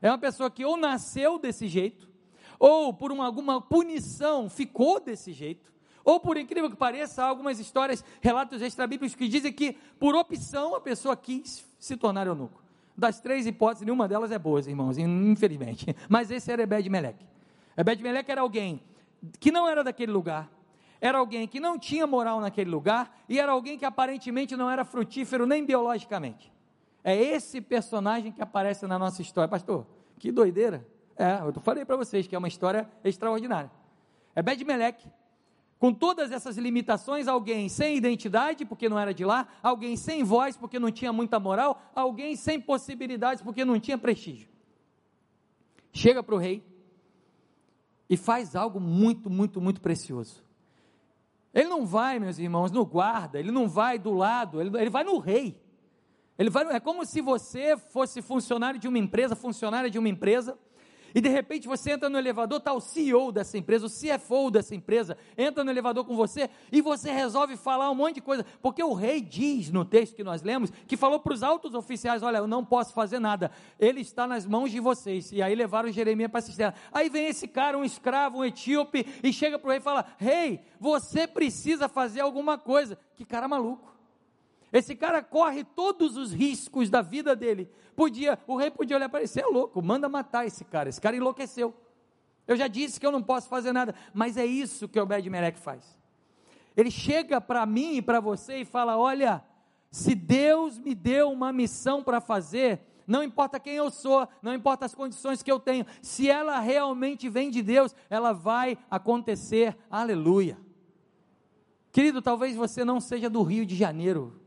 É 0.03 0.11
uma 0.11 0.19
pessoa 0.19 0.51
que 0.51 0.65
ou 0.65 0.77
nasceu 0.77 1.39
desse 1.39 1.69
jeito, 1.69 2.09
ou 2.59 2.93
por 2.93 3.13
uma, 3.13 3.25
alguma 3.25 3.61
punição 3.61 4.49
ficou 4.49 5.01
desse 5.01 5.33
jeito, 5.33 5.73
ou 6.05 6.19
por 6.19 6.37
incrível 6.37 6.71
que 6.71 6.77
pareça, 6.77 7.23
há 7.23 7.27
algumas 7.27 7.59
histórias, 7.59 8.05
relatos 8.21 8.63
extrabíblicos 8.63 9.15
que 9.15 9.29
dizem 9.29 9.53
que 9.53 9.77
por 9.99 10.15
opção 10.15 10.75
a 10.75 10.81
pessoa 10.81 11.17
quis 11.17 11.67
se 11.79 11.97
tornar 11.97 12.27
eunuco. 12.27 12.63
Das 12.97 13.21
três 13.21 13.47
hipóteses, 13.47 13.85
nenhuma 13.85 14.09
delas 14.09 14.31
é 14.31 14.39
boa, 14.39 14.61
irmãos, 14.61 14.99
infelizmente. 14.99 15.95
Mas 16.09 16.31
esse 16.31 16.51
era 16.51 16.63
Ebed 16.63 16.89
Meleque. 16.89 17.25
Ebed 17.77 18.03
Meleque 18.03 18.31
era 18.31 18.41
alguém 18.41 18.83
que 19.39 19.53
não 19.53 19.69
era 19.69 19.85
daquele 19.85 20.13
lugar, 20.13 20.51
era 21.01 21.19
alguém 21.19 21.47
que 21.47 21.61
não 21.61 21.79
tinha 21.79 22.07
moral 22.07 22.41
naquele 22.41 22.71
lugar 22.71 23.23
e 23.29 23.39
era 23.39 23.53
alguém 23.53 23.79
que 23.79 23.85
aparentemente 23.85 24.57
não 24.57 24.71
era 24.71 24.85
frutífero 24.85 25.47
nem 25.47 25.65
biologicamente. 25.65 26.53
É 27.03 27.17
esse 27.17 27.61
personagem 27.61 28.33
que 28.33 28.43
aparece 28.43 28.87
na 28.87 28.99
nossa 28.99 29.23
história. 29.23 29.49
Pastor, 29.49 29.87
que 30.19 30.31
doideira. 30.31 30.87
É, 31.17 31.41
eu 31.43 31.53
falei 31.61 31.85
para 31.85 31.97
vocês 31.97 32.27
que 32.27 32.35
é 32.35 32.39
uma 32.39 32.49
história 32.49 32.89
extraordinária. 33.05 33.71
É 34.35 34.43
Bed 34.43 34.65
Meleque. 34.65 35.09
Com 35.79 35.95
todas 35.95 36.31
essas 36.31 36.59
limitações, 36.59 37.27
alguém 37.27 37.69
sem 37.69 37.97
identidade, 37.97 38.67
porque 38.67 38.87
não 38.87 38.99
era 38.99 39.15
de 39.15 39.25
lá, 39.25 39.49
alguém 39.63 39.97
sem 39.97 40.23
voz, 40.23 40.55
porque 40.55 40.79
não 40.79 40.91
tinha 40.91 41.11
muita 41.11 41.41
moral, 41.41 41.81
alguém 41.95 42.37
sem 42.37 42.61
possibilidades, 42.61 43.43
porque 43.43 43.65
não 43.65 43.81
tinha 43.81 43.97
prestígio. 43.97 44.47
Chega 45.91 46.23
para 46.23 46.35
o 46.35 46.39
rei 46.39 46.63
e 48.11 48.17
faz 48.17 48.55
algo 48.55 48.79
muito, 48.79 49.31
muito, 49.31 49.59
muito 49.59 49.81
precioso. 49.81 50.45
Ele 51.53 51.69
não 51.69 51.87
vai, 51.87 52.19
meus 52.19 52.39
irmãos, 52.39 52.71
no 52.71 52.85
guarda, 52.85 53.39
ele 53.39 53.51
não 53.51 53.69
vai 53.69 53.99
do 53.99 54.13
lado, 54.13 54.61
ele, 54.61 54.77
ele 54.79 54.91
vai 54.91 55.03
no 55.03 55.19
rei. 55.19 55.61
Ele 56.41 56.49
vai, 56.49 56.65
é 56.75 56.81
como 56.81 57.05
se 57.05 57.21
você 57.21 57.77
fosse 57.77 58.23
funcionário 58.23 58.81
de 58.81 58.89
uma 58.89 58.97
empresa, 58.97 59.37
funcionária 59.37 59.91
de 59.91 59.99
uma 59.99 60.09
empresa, 60.09 60.57
e 61.15 61.21
de 61.21 61.29
repente 61.29 61.69
você 61.69 61.91
entra 61.91 62.09
no 62.09 62.17
elevador, 62.17 62.57
está 62.57 62.73
o 62.73 62.81
CEO 62.81 63.31
dessa 63.31 63.59
empresa, 63.59 63.85
o 63.85 63.91
CFO 63.91 64.51
dessa 64.51 64.75
empresa, 64.75 65.19
entra 65.37 65.63
no 65.63 65.71
elevador 65.71 66.03
com 66.03 66.17
você 66.17 66.49
e 66.73 66.81
você 66.81 67.11
resolve 67.11 67.59
falar 67.59 67.91
um 67.91 67.95
monte 67.95 68.15
de 68.15 68.21
coisa, 68.23 68.47
porque 68.63 68.83
o 68.83 68.95
rei 68.95 69.21
diz 69.21 69.71
no 69.71 69.85
texto 69.85 70.17
que 70.17 70.25
nós 70.25 70.43
lemos, 70.43 70.71
que 70.87 70.97
falou 70.97 71.21
para 71.21 71.35
os 71.35 71.43
altos 71.43 71.75
oficiais: 71.75 72.23
Olha, 72.23 72.39
eu 72.39 72.47
não 72.47 72.65
posso 72.65 72.95
fazer 72.95 73.19
nada, 73.19 73.51
ele 73.79 74.01
está 74.01 74.27
nas 74.27 74.47
mãos 74.47 74.71
de 74.71 74.81
vocês. 74.81 75.31
E 75.33 75.43
aí 75.43 75.55
levaram 75.55 75.93
Jeremias 75.93 76.31
para 76.31 76.39
a 76.39 76.43
cisterna. 76.43 76.75
Aí 76.91 77.11
vem 77.11 77.27
esse 77.27 77.47
cara, 77.47 77.77
um 77.77 77.85
escravo, 77.85 78.39
um 78.39 78.45
etíope, 78.47 79.05
e 79.23 79.31
chega 79.31 79.59
para 79.59 79.69
o 79.69 79.71
rei 79.73 79.79
e 79.79 79.83
fala: 79.83 80.07
Rei, 80.17 80.63
você 80.79 81.27
precisa 81.27 81.87
fazer 81.87 82.21
alguma 82.21 82.57
coisa. 82.57 82.97
Que 83.15 83.27
cara 83.27 83.47
maluco. 83.47 83.90
Esse 84.73 84.95
cara 84.95 85.23
corre 85.23 85.65
todos 85.65 86.17
os 86.17 86.33
riscos 86.33 86.89
da 86.89 87.03
vida 87.03 87.35
dele. 87.35 87.69
Podia, 87.97 88.39
o 88.47 88.57
rei 88.57 88.71
podia 88.71 88.97
olhar 88.97 89.09
para 89.09 89.21
ele, 89.21 89.29
você 89.29 89.41
é 89.41 89.47
louco, 89.47 89.83
manda 89.83 90.09
matar 90.09 90.47
esse 90.47 90.65
cara. 90.65 90.89
Esse 90.89 91.01
cara 91.01 91.17
enlouqueceu. 91.17 91.75
Eu 92.47 92.57
já 92.57 92.69
disse 92.69 92.99
que 92.99 93.07
eu 93.07 93.13
não 93.13 93.23
posso 93.23 93.49
fazer 93.49 93.73
nada, 93.73 93.95
mas 94.15 94.37
é 94.37 94.47
isso 94.47 94.89
que 94.89 94.99
o 94.99 95.03
Obed-Melech 95.03 95.59
faz. 95.59 95.99
Ele 96.77 96.91
chega 96.91 97.41
para 97.41 97.67
mim 97.67 97.97
e 97.97 98.03
para 98.03 98.21
você 98.21 98.59
e 98.59 98.65
fala: 98.65 98.97
Olha, 98.97 99.45
se 99.91 100.15
Deus 100.15 100.79
me 100.79 100.95
deu 100.95 101.31
uma 101.31 101.53
missão 101.53 102.03
para 102.03 102.21
fazer, 102.21 102.81
não 103.07 103.23
importa 103.25 103.59
quem 103.59 103.75
eu 103.75 103.91
sou, 103.91 104.29
não 104.41 104.55
importa 104.55 104.87
as 104.87 104.95
condições 104.95 105.43
que 105.43 105.51
eu 105.51 105.59
tenho, 105.59 105.85
se 106.01 106.31
ela 106.31 106.61
realmente 106.61 107.29
vem 107.29 107.51
de 107.51 107.61
Deus, 107.61 107.95
ela 108.09 108.33
vai 108.33 108.79
acontecer. 108.89 109.77
Aleluia. 109.91 110.57
Querido, 111.93 112.23
talvez 112.23 112.55
você 112.55 112.85
não 112.85 113.01
seja 113.01 113.29
do 113.29 113.43
Rio 113.43 113.67
de 113.67 113.75
Janeiro, 113.75 114.40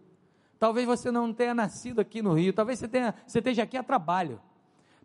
Talvez 0.63 0.87
você 0.87 1.11
não 1.11 1.33
tenha 1.33 1.53
nascido 1.53 1.99
aqui 1.99 2.21
no 2.21 2.31
Rio, 2.31 2.53
talvez 2.53 2.79
você, 2.79 2.87
tenha, 2.87 3.13
você 3.27 3.39
esteja 3.39 3.63
aqui 3.63 3.75
a 3.75 3.83
trabalho. 3.83 4.41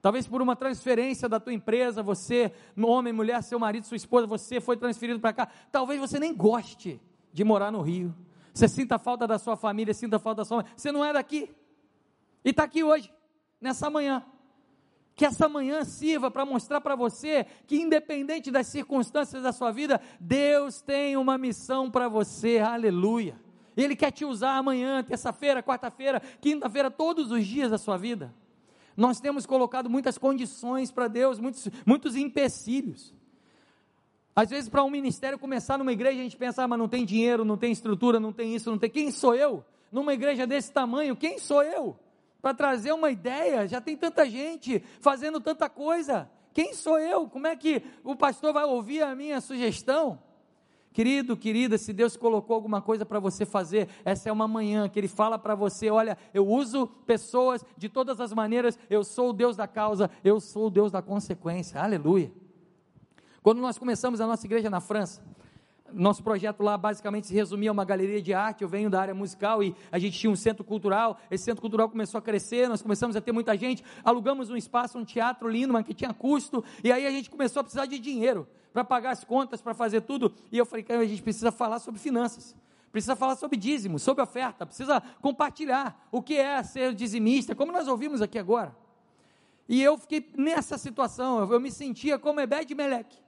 Talvez 0.01 0.25
por 0.25 0.40
uma 0.40 0.55
transferência 0.55 1.29
da 1.29 1.40
tua 1.40 1.53
empresa, 1.53 2.01
você, 2.01 2.53
homem, 2.81 3.12
mulher, 3.12 3.42
seu 3.42 3.59
marido, 3.59 3.85
sua 3.85 3.97
esposa, 3.97 4.25
você 4.25 4.61
foi 4.61 4.77
transferido 4.77 5.18
para 5.18 5.33
cá. 5.33 5.49
Talvez 5.73 5.99
você 5.99 6.21
nem 6.21 6.33
goste 6.33 7.01
de 7.33 7.42
morar 7.42 7.73
no 7.73 7.81
Rio. 7.83 8.14
Você 8.55 8.68
sinta 8.68 9.01
falta 9.01 9.27
da 9.27 9.37
sua 9.37 9.57
família, 9.57 9.92
sinta 9.92 10.21
falta 10.21 10.42
da 10.42 10.44
sua 10.44 10.59
mãe. 10.59 10.66
Você 10.77 10.92
não 10.92 11.05
é 11.05 11.12
daqui. 11.12 11.51
E 12.44 12.51
está 12.51 12.62
aqui 12.62 12.85
hoje, 12.85 13.12
nessa 13.61 13.90
manhã. 13.90 14.25
Que 15.16 15.27
essa 15.27 15.49
manhã 15.49 15.83
sirva 15.83 16.31
para 16.31 16.47
mostrar 16.47 16.81
para 16.81 16.94
você 16.94 17.44
que, 17.66 17.81
independente 17.81 18.53
das 18.53 18.68
circunstâncias 18.68 19.42
da 19.42 19.51
sua 19.51 19.73
vida, 19.73 20.01
Deus 20.21 20.81
tem 20.81 21.16
uma 21.16 21.37
missão 21.37 21.90
para 21.90 22.09
você. 22.09 22.61
Aleluia. 22.61 23.47
Ele 23.79 23.95
quer 23.95 24.11
te 24.11 24.25
usar 24.25 24.57
amanhã, 24.57 25.05
terça-feira, 25.05 25.62
quarta-feira, 25.62 26.21
quinta-feira, 26.41 26.91
todos 26.91 27.31
os 27.31 27.47
dias 27.47 27.71
da 27.71 27.79
sua 27.79 27.97
vida. 27.97 28.35
Nós 28.97 29.21
temos 29.21 29.47
colocado 29.47 29.88
muitas 29.88 30.19
condições 30.19 30.91
para 30.91 31.07
Deus, 31.07 31.38
muitos, 31.38 31.69
muitos 31.87 32.17
empecilhos. 32.17 33.14
Às 34.35 34.51
vezes, 34.51 34.69
para 34.69 34.83
um 34.83 34.91
ministério 34.91 35.38
começar 35.38 35.79
numa 35.79 35.93
igreja, 35.93 36.19
a 36.19 36.23
gente 36.25 36.37
pensa, 36.37 36.64
ah, 36.64 36.69
mas 36.69 36.77
não 36.77 36.88
tem 36.88 37.05
dinheiro, 37.05 37.45
não 37.45 37.57
tem 37.57 37.71
estrutura, 37.71 38.19
não 38.19 38.33
tem 38.33 38.53
isso, 38.53 38.69
não 38.69 38.79
tem. 38.79 38.91
Quem 38.91 39.12
sou 39.12 39.33
eu? 39.37 39.64
Numa 39.93 40.12
igreja 40.12 40.45
desse 40.45 40.73
tamanho, 40.73 41.14
quem 41.14 41.38
sou 41.38 41.62
eu? 41.62 41.97
Para 42.43 42.55
trazer 42.55 42.91
uma 42.91 43.12
ideia, 43.12 43.69
já 43.69 43.81
tem 43.81 43.97
tanta 43.97 44.29
gente 44.29 44.83
fazendo 45.01 45.41
tanta 45.41 45.69
coisa. 45.69 46.29
Quem 46.53 46.75
sou 46.75 46.99
eu? 46.99 47.29
Como 47.29 47.47
é 47.47 47.55
que 47.55 47.81
o 48.03 48.17
pastor 48.17 48.53
vai 48.53 48.64
ouvir 48.64 49.03
a 49.03 49.14
minha 49.14 49.41
sugestão? 49.41 50.19
Querido, 50.98 51.37
querida, 51.37 51.78
se 51.78 51.92
Deus 51.92 52.16
colocou 52.16 52.56
alguma 52.56 52.82
coisa 52.82 53.06
para 53.06 53.20
você 53.20 53.46
fazer, 53.46 53.88
essa 54.04 54.28
é 54.28 54.32
uma 54.32 54.48
manhã 54.48 54.88
que 54.88 54.98
Ele 54.98 55.06
fala 55.06 55.38
para 55.38 55.54
você: 55.54 55.88
olha, 55.88 56.18
eu 56.34 56.44
uso 56.44 56.88
pessoas 57.06 57.64
de 57.76 57.88
todas 57.88 58.20
as 58.20 58.32
maneiras, 58.32 58.76
eu 58.90 59.04
sou 59.04 59.30
o 59.30 59.32
Deus 59.32 59.54
da 59.54 59.68
causa, 59.68 60.11
eu 60.24 60.40
sou 60.40 60.66
o 60.66 60.70
Deus 60.70 60.90
da 60.90 61.00
consequência. 61.00 61.80
Aleluia. 61.80 62.32
Quando 63.44 63.61
nós 63.61 63.78
começamos 63.78 64.20
a 64.20 64.26
nossa 64.26 64.44
igreja 64.44 64.68
na 64.68 64.80
França, 64.80 65.22
nosso 65.92 66.20
projeto 66.20 66.64
lá 66.64 66.76
basicamente 66.76 67.28
se 67.28 67.32
resumia 67.32 67.70
a 67.70 67.72
uma 67.72 67.84
galeria 67.84 68.20
de 68.20 68.34
arte. 68.34 68.62
Eu 68.64 68.68
venho 68.68 68.90
da 68.90 69.00
área 69.00 69.14
musical 69.14 69.62
e 69.62 69.76
a 69.92 70.00
gente 70.00 70.18
tinha 70.18 70.32
um 70.32 70.34
centro 70.34 70.64
cultural. 70.64 71.20
Esse 71.30 71.44
centro 71.44 71.61
cultural 71.61 71.88
começou 71.88 72.18
a 72.18 72.22
crescer, 72.22 72.68
nós 72.68 72.82
começamos 72.82 73.14
a 73.14 73.20
ter 73.20 73.30
muita 73.30 73.56
gente. 73.56 73.84
Alugamos 74.02 74.50
um 74.50 74.56
espaço, 74.56 74.98
um 74.98 75.04
teatro 75.04 75.48
lindo, 75.48 75.72
mas 75.72 75.87
que 75.87 75.94
tinha 75.94 76.12
custo. 76.12 76.64
E 76.82 76.90
aí 76.90 77.06
a 77.06 77.11
gente 77.12 77.30
começou 77.30 77.61
a 77.61 77.62
precisar 77.62 77.87
de 77.87 78.00
dinheiro 78.00 78.48
para 78.72 78.85
pagar 78.85 79.11
as 79.11 79.24
contas, 79.24 79.61
para 79.61 79.74
fazer 79.74 80.02
tudo. 80.02 80.33
E 80.52 80.59
eu 80.59 80.66
falei, 80.66 80.83
cara, 80.83 81.00
a 81.00 81.07
gente 81.07 81.22
precisa 81.22 81.50
falar 81.50 81.78
sobre 81.78 82.00
finanças. 82.00 82.54
Precisa 82.90 83.14
falar 83.14 83.37
sobre 83.37 83.57
dízimo, 83.57 83.98
sobre 83.98 84.22
oferta, 84.22 84.64
precisa 84.64 85.02
compartilhar 85.20 86.09
o 86.11 86.22
que 86.22 86.37
é 86.37 86.62
ser 86.62 86.94
dizimista, 86.94 87.54
como 87.54 87.70
nós 87.70 87.87
ouvimos 87.87 88.22
aqui 88.22 88.38
agora. 88.38 88.74
E 89.68 89.83
eu 89.83 89.98
fiquei 89.98 90.26
nessa 90.37 90.78
situação, 90.78 91.40
eu 91.52 91.61
me 91.61 91.70
sentia 91.70 92.18
como 92.18 92.40
Ebed 92.40 92.74
Meleque. 92.74 93.18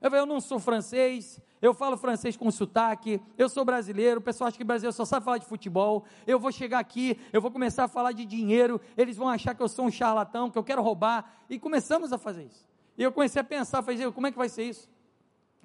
Eu 0.00 0.10
falei, 0.10 0.22
eu 0.22 0.26
não 0.26 0.40
sou 0.40 0.58
francês, 0.58 1.38
eu 1.60 1.74
falo 1.74 1.96
francês 1.96 2.36
com 2.36 2.50
sotaque, 2.50 3.20
eu 3.36 3.48
sou 3.48 3.64
brasileiro, 3.64 4.18
o 4.18 4.22
pessoal 4.22 4.48
acha 4.48 4.56
que 4.56 4.64
brasileiro 4.64 4.96
só 4.96 5.04
sabe 5.04 5.24
falar 5.24 5.38
de 5.38 5.46
futebol, 5.46 6.04
eu 6.26 6.40
vou 6.40 6.50
chegar 6.50 6.78
aqui, 6.78 7.16
eu 7.32 7.40
vou 7.40 7.50
começar 7.50 7.84
a 7.84 7.88
falar 7.88 8.12
de 8.12 8.24
dinheiro, 8.24 8.80
eles 8.96 9.16
vão 9.16 9.28
achar 9.28 9.54
que 9.54 9.62
eu 9.62 9.68
sou 9.68 9.84
um 9.84 9.90
charlatão, 9.90 10.50
que 10.50 10.58
eu 10.58 10.64
quero 10.64 10.82
roubar, 10.82 11.32
e 11.48 11.58
começamos 11.58 12.12
a 12.12 12.18
fazer 12.18 12.44
isso. 12.44 12.71
E 12.96 13.02
eu 13.02 13.12
comecei 13.12 13.40
a 13.40 13.44
pensar, 13.44 13.82
falei, 13.82 14.10
como 14.12 14.26
é 14.26 14.32
que 14.32 14.38
vai 14.38 14.48
ser 14.48 14.64
isso? 14.64 14.88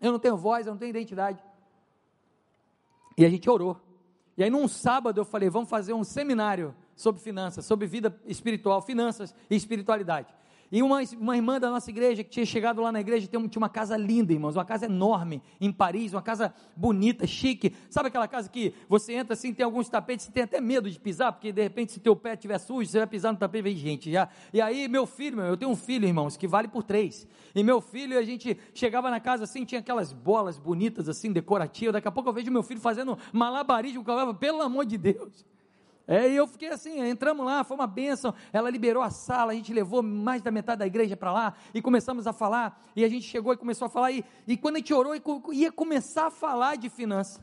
Eu 0.02 0.12
não 0.12 0.20
tenho 0.20 0.38
voz, 0.38 0.66
eu 0.66 0.74
não 0.74 0.78
tenho 0.78 0.90
identidade. 0.90 1.44
E 3.18 3.26
a 3.26 3.30
gente 3.30 3.50
orou. 3.50 3.80
E 4.38 4.44
aí 4.44 4.50
num 4.50 4.68
sábado 4.68 5.20
eu 5.20 5.26
falei, 5.26 5.50
vamos 5.50 5.70
fazer 5.70 5.94
um 5.94 6.04
seminário 6.04 6.76
sobre 6.96 7.22
finanças, 7.22 7.66
sobre 7.66 7.88
vida 7.88 8.16
espiritual, 8.26 8.82
finanças 8.82 9.34
e 9.50 9.56
espiritualidade. 9.56 10.34
E 10.72 10.84
uma, 10.84 11.00
uma 11.18 11.36
irmã 11.36 11.60
da 11.60 11.70
nossa 11.70 11.90
igreja 11.90 12.24
que 12.24 12.30
tinha 12.30 12.46
chegado 12.46 12.82
lá 12.82 12.92
na 12.92 13.00
igreja, 13.00 13.28
tinha 13.28 13.40
uma 13.56 13.70
casa 13.70 13.96
linda, 13.96 14.34
irmãos, 14.34 14.56
uma 14.56 14.66
casa 14.66 14.86
enorme 14.86 15.42
em 15.62 15.72
Paris, 15.72 16.14
uma 16.14 16.22
casa 16.22 16.54
bonita, 16.76 17.26
chique. 17.26 17.74
Sabe 17.90 18.10
aquela 18.10 18.28
casa 18.28 18.50
que 18.50 18.74
você 18.90 19.14
entra 19.14 19.34
assim, 19.34 19.54
tem 19.54 19.64
alguns 19.64 19.88
tapetes, 19.88 20.26
você 20.26 20.32
tem 20.32 20.44
até 20.44 20.60
medo 20.60 20.90
de 20.90 21.00
pisar, 21.00 21.32
porque 21.32 21.52
de 21.52 21.62
repente 21.62 21.94
se 21.94 22.00
teu 22.00 22.16
pé 22.16 22.34
estiver 22.34 22.58
sujo, 22.58 22.90
você 22.90 22.98
vai 22.98 23.08
pisar 23.08 23.32
no 23.32 23.38
tapete 23.38 23.60
e 23.60 23.64
vem 23.64 23.76
gente 23.76 24.12
já. 24.12 24.28
E 24.54 24.60
aí 24.60 24.88
meu 24.88 25.06
filho, 25.06 25.40
eu 25.42 25.56
tenho 25.56 25.72
um 25.72 25.76
filho, 25.76 26.06
irmãos, 26.06 26.36
que 26.36 26.48
vale 26.48 26.68
por 26.68 26.84
três. 26.84 27.26
E 27.56 27.64
meu 27.64 27.80
filho, 27.80 28.18
a 28.18 28.24
gente 28.24 28.58
chegava 28.74 29.10
na 29.10 29.20
casa 29.20 29.46
assim, 29.46 29.64
tinha 29.64 29.80
aquelas 29.80 30.12
bolas 30.12 30.58
bonitas 30.58 31.08
assim, 31.08 31.32
decorativas. 31.32 31.94
Daqui 31.94 32.08
a 32.08 32.12
pouco 32.12 32.30
eu 32.30 32.34
vejo 32.34 32.52
meu 32.52 32.64
filho 32.64 32.82
fazendo 32.82 33.18
malabarismo, 33.32 34.04
pelo 34.38 34.62
amor 34.62 34.86
de 34.86 34.98
Deus. 34.98 35.46
É, 36.08 36.30
e 36.30 36.38
eu 36.38 36.48
fiquei 36.48 36.70
assim, 36.70 37.02
entramos 37.02 37.46
lá, 37.46 37.66
foi 37.66 37.76
uma 37.76 37.86
bênção. 37.86 38.34
Ela 38.54 38.70
liberou 38.70 39.04
a 39.04 39.10
sala, 39.10 39.52
a 39.52 39.56
gente 39.56 39.74
levou 39.74 40.02
mais 40.02 40.42
da 40.42 40.50
metade 40.50 40.80
da 40.80 40.88
igreja 40.88 41.18
para 41.18 41.34
lá 41.34 41.54
e 41.74 41.82
começamos 41.82 42.26
a 42.26 42.32
falar. 42.32 42.82
E 42.96 43.04
a 43.04 43.10
gente 43.10 43.28
chegou 43.28 43.52
e 43.52 43.58
começou 43.58 43.88
a 43.88 43.90
falar. 43.90 44.12
E, 44.14 44.24
e 44.48 44.56
quando 44.56 44.78
a 44.78 44.80
gente 44.80 44.94
orou, 44.94 45.14
ia 45.52 45.72
começar 45.72 46.28
a 46.28 46.32
falar 46.32 46.78
de 46.78 46.90
finanças. 46.90 47.42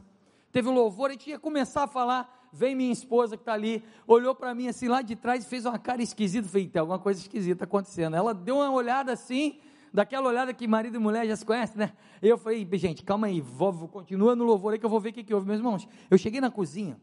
Teve 0.51 0.69
um 0.69 0.73
louvor, 0.73 1.11
a 1.11 1.13
gente 1.13 1.29
ia 1.29 1.39
começar 1.39 1.83
a 1.83 1.87
falar. 1.87 2.49
Vem 2.51 2.75
minha 2.75 2.93
esposa 2.93 3.37
que 3.37 3.43
está 3.43 3.53
ali, 3.53 3.85
olhou 4.07 4.35
para 4.35 4.55
mim 4.55 4.69
assim 4.69 4.87
lá 4.87 5.03
de 5.03 5.17
trás 5.17 5.45
e 5.45 5.49
fez 5.49 5.67
uma 5.67 5.79
cara 5.79 6.01
esquisita. 6.01 6.49
Falei, 6.49 6.67
tem 6.67 6.81
alguma 6.81 6.99
coisa 6.99 7.21
esquisita 7.21 7.65
acontecendo. 7.65 8.17
Ela 8.17 8.33
deu 8.33 8.57
uma 8.57 8.71
olhada 8.71 9.13
assim, 9.13 9.59
daquela 9.93 10.29
olhada 10.29 10.55
que 10.55 10.67
marido 10.67 10.97
e 10.97 10.99
mulher 10.99 11.27
já 11.27 11.37
se 11.37 11.45
conhecem, 11.45 11.77
né? 11.77 11.93
Eu 12.23 12.39
falei, 12.39 12.67
gente, 12.75 13.03
calma 13.03 13.27
aí, 13.27 13.43
vou, 13.43 13.89
continua 13.89 14.35
no 14.35 14.45
louvor 14.45 14.73
aí 14.73 14.79
que 14.79 14.87
eu 14.87 14.91
vou 14.91 15.01
ver 15.01 15.11
o 15.11 15.13
que, 15.13 15.25
que 15.25 15.35
houve, 15.35 15.47
meus 15.47 15.59
irmãos. 15.59 15.87
Eu 16.09 16.17
cheguei 16.17 16.41
na 16.41 16.51
cozinha 16.51 16.97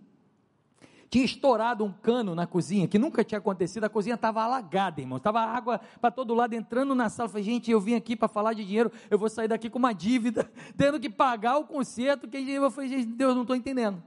tinha 1.11 1.25
estourado 1.25 1.83
um 1.83 1.91
cano 1.91 2.33
na 2.33 2.47
cozinha, 2.47 2.87
que 2.87 2.97
nunca 2.97 3.21
tinha 3.21 3.37
acontecido, 3.37 3.83
a 3.83 3.89
cozinha 3.89 4.15
estava 4.15 4.41
alagada, 4.41 5.01
irmão, 5.01 5.17
estava 5.17 5.41
água 5.41 5.81
para 5.99 6.09
todo 6.09 6.33
lado 6.33 6.53
entrando 6.53 6.95
na 6.95 7.09
sala. 7.09 7.27
Eu 7.27 7.31
falei, 7.31 7.43
gente, 7.43 7.69
eu 7.69 7.81
vim 7.81 7.95
aqui 7.95 8.15
para 8.15 8.29
falar 8.29 8.53
de 8.53 8.63
dinheiro, 8.63 8.89
eu 9.09 9.19
vou 9.19 9.29
sair 9.29 9.49
daqui 9.49 9.69
com 9.69 9.77
uma 9.77 9.91
dívida, 9.91 10.49
tendo 10.77 10.97
que 11.01 11.09
pagar 11.09 11.57
o 11.57 11.65
conserto, 11.65 12.29
que 12.29 12.37
eu 12.37 12.71
falei, 12.71 12.89
gente, 12.89 13.07
Deus, 13.07 13.35
não 13.35 13.41
estou 13.41 13.57
entendendo. 13.57 14.01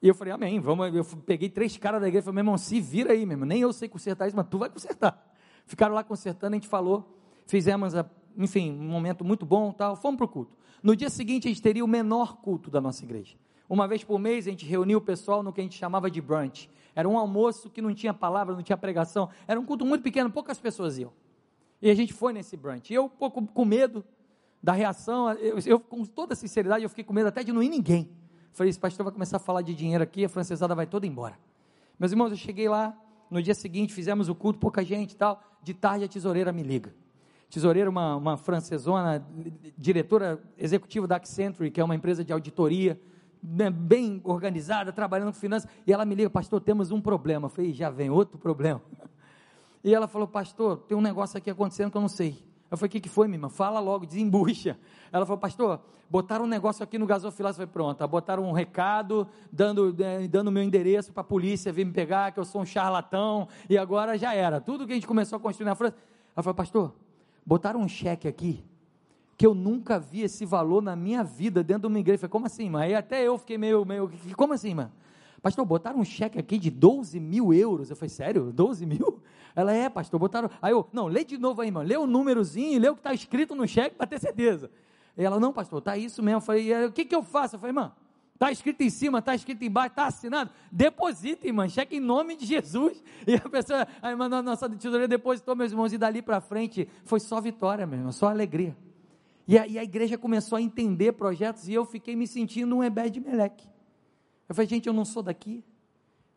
E 0.00 0.06
eu 0.06 0.14
falei, 0.14 0.32
amém, 0.32 0.60
vamos, 0.60 0.94
eu 0.94 1.04
peguei 1.26 1.48
três 1.48 1.76
caras 1.76 2.00
da 2.00 2.06
igreja, 2.06 2.26
falei, 2.26 2.36
meu 2.36 2.42
irmão, 2.42 2.56
se 2.56 2.80
vira 2.80 3.12
aí, 3.12 3.26
meu 3.26 3.34
irmão, 3.34 3.48
nem 3.48 3.60
eu 3.60 3.72
sei 3.72 3.88
consertar 3.88 4.28
isso, 4.28 4.36
mas 4.36 4.46
tu 4.48 4.56
vai 4.56 4.70
consertar. 4.70 5.20
Ficaram 5.66 5.96
lá 5.96 6.04
consertando, 6.04 6.54
a 6.54 6.58
gente 6.58 6.68
falou, 6.68 7.20
fizemos, 7.44 7.94
enfim, 8.36 8.70
um 8.70 8.88
momento 8.88 9.24
muito 9.24 9.44
bom, 9.44 9.72
tal, 9.72 9.96
fomos 9.96 10.18
para 10.18 10.26
o 10.26 10.28
culto. 10.28 10.56
No 10.80 10.94
dia 10.94 11.10
seguinte, 11.10 11.48
a 11.48 11.50
gente 11.50 11.60
teria 11.60 11.84
o 11.84 11.88
menor 11.88 12.36
culto 12.36 12.70
da 12.70 12.80
nossa 12.80 13.02
igreja. 13.02 13.36
Uma 13.68 13.86
vez 13.86 14.02
por 14.02 14.18
mês 14.18 14.46
a 14.46 14.50
gente 14.50 14.64
reunia 14.64 14.96
o 14.96 15.00
pessoal 15.00 15.42
no 15.42 15.52
que 15.52 15.60
a 15.60 15.64
gente 15.64 15.76
chamava 15.76 16.10
de 16.10 16.20
brunch. 16.20 16.70
Era 16.94 17.08
um 17.08 17.18
almoço 17.18 17.68
que 17.68 17.82
não 17.82 17.94
tinha 17.94 18.14
palavra, 18.14 18.54
não 18.54 18.62
tinha 18.62 18.76
pregação. 18.76 19.28
Era 19.46 19.60
um 19.60 19.64
culto 19.64 19.84
muito 19.84 20.02
pequeno, 20.02 20.30
poucas 20.30 20.58
pessoas 20.58 20.98
iam. 20.98 21.12
E 21.80 21.90
a 21.90 21.94
gente 21.94 22.12
foi 22.12 22.32
nesse 22.32 22.56
brunch. 22.56 22.92
Eu, 22.92 23.04
um 23.04 23.08
pouco 23.08 23.46
com 23.46 23.64
medo 23.64 24.04
da 24.62 24.72
reação, 24.72 25.30
eu, 25.34 25.58
eu, 25.64 25.78
com 25.78 26.04
toda 26.04 26.34
sinceridade, 26.34 26.82
eu 26.82 26.88
fiquei 26.88 27.04
com 27.04 27.12
medo 27.12 27.28
até 27.28 27.44
de 27.44 27.52
não 27.52 27.62
ir 27.62 27.68
ninguém. 27.68 28.10
Falei, 28.52 28.70
esse 28.70 28.80
pastor 28.80 29.04
vai 29.04 29.12
começar 29.12 29.36
a 29.36 29.40
falar 29.40 29.62
de 29.62 29.74
dinheiro 29.74 30.02
aqui, 30.02 30.24
a 30.24 30.28
francesada 30.28 30.74
vai 30.74 30.86
toda 30.86 31.06
embora. 31.06 31.38
Meus 31.98 32.10
irmãos, 32.10 32.30
eu 32.30 32.36
cheguei 32.36 32.68
lá, 32.68 32.96
no 33.30 33.40
dia 33.42 33.54
seguinte 33.54 33.92
fizemos 33.92 34.28
o 34.28 34.34
culto, 34.34 34.58
pouca 34.58 34.82
gente 34.82 35.12
e 35.12 35.16
tal. 35.16 35.42
De 35.62 35.74
tarde 35.74 36.04
a 36.04 36.08
tesoureira 36.08 36.52
me 36.52 36.62
liga. 36.62 36.92
Tesoureira, 37.50 37.88
uma, 37.88 38.16
uma 38.16 38.36
francesona, 38.36 39.24
diretora 39.76 40.42
executiva 40.56 41.06
da 41.06 41.16
Accenture, 41.16 41.70
que 41.70 41.80
é 41.80 41.84
uma 41.84 41.94
empresa 41.94 42.24
de 42.24 42.32
auditoria 42.32 43.00
bem 43.42 44.20
organizada, 44.24 44.92
trabalhando 44.92 45.32
com 45.32 45.38
finanças, 45.38 45.70
e 45.86 45.92
ela 45.92 46.04
me 46.04 46.14
liga, 46.14 46.30
pastor, 46.30 46.60
temos 46.60 46.90
um 46.90 47.00
problema. 47.00 47.46
Eu 47.46 47.50
falei, 47.50 47.72
já 47.72 47.90
vem 47.90 48.10
outro 48.10 48.38
problema. 48.38 48.80
E 49.84 49.94
ela 49.94 50.08
falou, 50.08 50.26
pastor, 50.26 50.78
tem 50.88 50.98
um 50.98 51.00
negócio 51.00 51.38
aqui 51.38 51.48
acontecendo 51.48 51.88
que 51.88 51.96
eu 51.96 52.00
não 52.00 52.08
sei. 52.08 52.44
Eu 52.70 52.76
falei, 52.76 52.88
o 52.88 52.90
que, 52.90 53.00
que 53.00 53.08
foi, 53.08 53.28
minha 53.28 53.36
irmã? 53.36 53.48
Fala 53.48 53.78
logo, 53.78 54.04
desembucha. 54.04 54.76
Ela 55.12 55.24
falou, 55.24 55.38
pastor, 55.38 55.80
botaram 56.10 56.44
um 56.44 56.48
negócio 56.48 56.82
aqui 56.82 56.98
no 56.98 57.06
gasofilar. 57.06 57.50
Eu 57.50 57.54
falei, 57.54 57.68
pronto, 57.68 58.08
botaram 58.08 58.44
um 58.44 58.52
recado, 58.52 59.26
dando 59.50 59.94
né, 59.96 60.26
dando 60.28 60.50
meu 60.50 60.62
endereço 60.62 61.12
para 61.12 61.20
a 61.20 61.24
polícia 61.24 61.72
vir 61.72 61.86
me 61.86 61.92
pegar, 61.92 62.32
que 62.32 62.40
eu 62.40 62.44
sou 62.44 62.62
um 62.62 62.66
charlatão, 62.66 63.48
e 63.68 63.78
agora 63.78 64.18
já 64.18 64.34
era. 64.34 64.60
Tudo 64.60 64.86
que 64.86 64.92
a 64.92 64.94
gente 64.94 65.06
começou 65.06 65.36
a 65.36 65.40
construir 65.40 65.66
na 65.66 65.74
França. 65.74 65.96
Ela 66.36 66.42
falou, 66.42 66.54
pastor, 66.54 66.94
botaram 67.46 67.80
um 67.80 67.88
cheque 67.88 68.28
aqui, 68.28 68.64
que 69.38 69.46
eu 69.46 69.54
nunca 69.54 70.00
vi 70.00 70.22
esse 70.22 70.44
valor 70.44 70.82
na 70.82 70.96
minha 70.96 71.22
vida 71.22 71.62
dentro 71.62 71.82
de 71.82 71.86
uma 71.86 72.00
igreja. 72.00 72.16
Eu 72.16 72.18
falei, 72.22 72.32
como 72.32 72.46
assim, 72.46 72.64
irmã? 72.64 72.80
Aí 72.80 72.92
até 72.92 73.24
eu 73.24 73.38
fiquei 73.38 73.56
meio, 73.56 73.84
meio, 73.84 74.10
como 74.36 74.52
assim, 74.52 74.70
irmã? 74.70 74.90
Pastor, 75.40 75.64
botaram 75.64 76.00
um 76.00 76.04
cheque 76.04 76.40
aqui 76.40 76.58
de 76.58 76.72
12 76.72 77.20
mil 77.20 77.54
euros. 77.54 77.88
Eu 77.88 77.94
falei, 77.94 78.10
sério? 78.10 78.52
12 78.52 78.84
mil? 78.84 79.22
Ela 79.54 79.72
é, 79.72 79.88
pastor, 79.88 80.18
botaram. 80.18 80.50
Aí 80.60 80.72
eu, 80.72 80.88
não, 80.92 81.06
lê 81.06 81.22
de 81.22 81.38
novo 81.38 81.60
aí, 81.62 81.68
irmã. 81.68 81.82
Lê 81.82 81.96
o 81.96 82.04
númerozinho, 82.04 82.80
lê 82.80 82.88
o 82.88 82.94
que 82.94 83.00
está 83.00 83.14
escrito 83.14 83.54
no 83.54 83.66
cheque 83.66 83.94
para 83.94 84.08
ter 84.08 84.18
certeza. 84.18 84.68
E 85.16 85.24
ela, 85.24 85.38
não, 85.38 85.52
pastor, 85.52 85.78
está 85.78 85.96
isso 85.96 86.20
mesmo. 86.20 86.38
Eu 86.38 86.40
falei, 86.40 86.86
o 86.86 86.90
que, 86.90 87.04
que 87.04 87.14
eu 87.14 87.22
faço? 87.22 87.54
Eu 87.54 87.60
falei, 87.60 87.70
irmã, 87.70 87.92
está 88.34 88.50
escrito 88.50 88.80
em 88.82 88.90
cima, 88.90 89.20
está 89.20 89.36
escrito 89.36 89.64
embaixo, 89.64 89.90
está 89.90 90.06
assinado. 90.06 90.50
Deposita, 90.72 91.46
irmã, 91.46 91.68
cheque 91.68 91.96
em 91.96 92.00
nome 92.00 92.34
de 92.34 92.44
Jesus. 92.44 93.00
E 93.24 93.36
a 93.36 93.48
pessoa, 93.48 93.86
a 94.02 94.10
irmã, 94.10 94.28
nossa 94.28 94.68
tesouraria 94.68 95.06
depositou, 95.06 95.54
meus 95.54 95.70
irmãos, 95.70 95.92
e 95.92 95.98
dali 95.98 96.22
para 96.22 96.40
frente 96.40 96.88
foi 97.04 97.20
só 97.20 97.40
vitória, 97.40 97.86
meu 97.86 97.98
irmão, 98.00 98.10
só 98.10 98.28
alegria. 98.28 98.76
E 99.48 99.58
a, 99.58 99.66
e 99.66 99.78
a 99.78 99.82
igreja 99.82 100.18
começou 100.18 100.56
a 100.56 100.60
entender 100.60 101.12
projetos 101.12 101.68
e 101.68 101.72
eu 101.72 101.86
fiquei 101.86 102.14
me 102.14 102.26
sentindo 102.26 102.76
um 102.76 102.84
Ebed 102.84 103.18
Meleque. 103.18 103.66
Eu 104.46 104.54
falei, 104.54 104.68
gente, 104.68 104.86
eu 104.86 104.92
não 104.92 105.06
sou 105.06 105.22
daqui. 105.22 105.64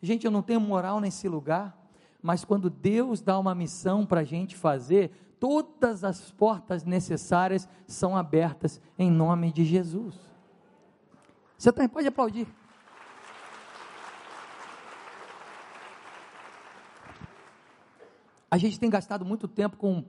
Gente, 0.01 0.23
eu 0.25 0.31
não 0.31 0.41
tenho 0.41 0.61
moral 0.61 1.01
nesse 1.01 1.27
lugar. 1.27 1.77
Mas 2.21 2.45
quando 2.45 2.69
Deus 2.69 3.19
dá 3.19 3.37
uma 3.37 3.53
missão 3.53 4.05
para 4.05 4.21
a 4.21 4.23
gente 4.23 4.55
fazer, 4.55 5.11
todas 5.41 6.05
as 6.05 6.31
portas 6.31 6.85
necessárias 6.85 7.67
são 7.85 8.15
abertas 8.15 8.79
em 8.97 9.11
nome 9.11 9.51
de 9.51 9.65
Jesus. 9.65 10.15
Você 11.57 11.69
também 11.73 11.89
pode 11.89 12.07
aplaudir. 12.07 12.47
A 18.49 18.57
gente 18.57 18.79
tem 18.79 18.89
gastado 18.89 19.25
muito 19.25 19.49
tempo 19.49 19.75
com 19.75 20.05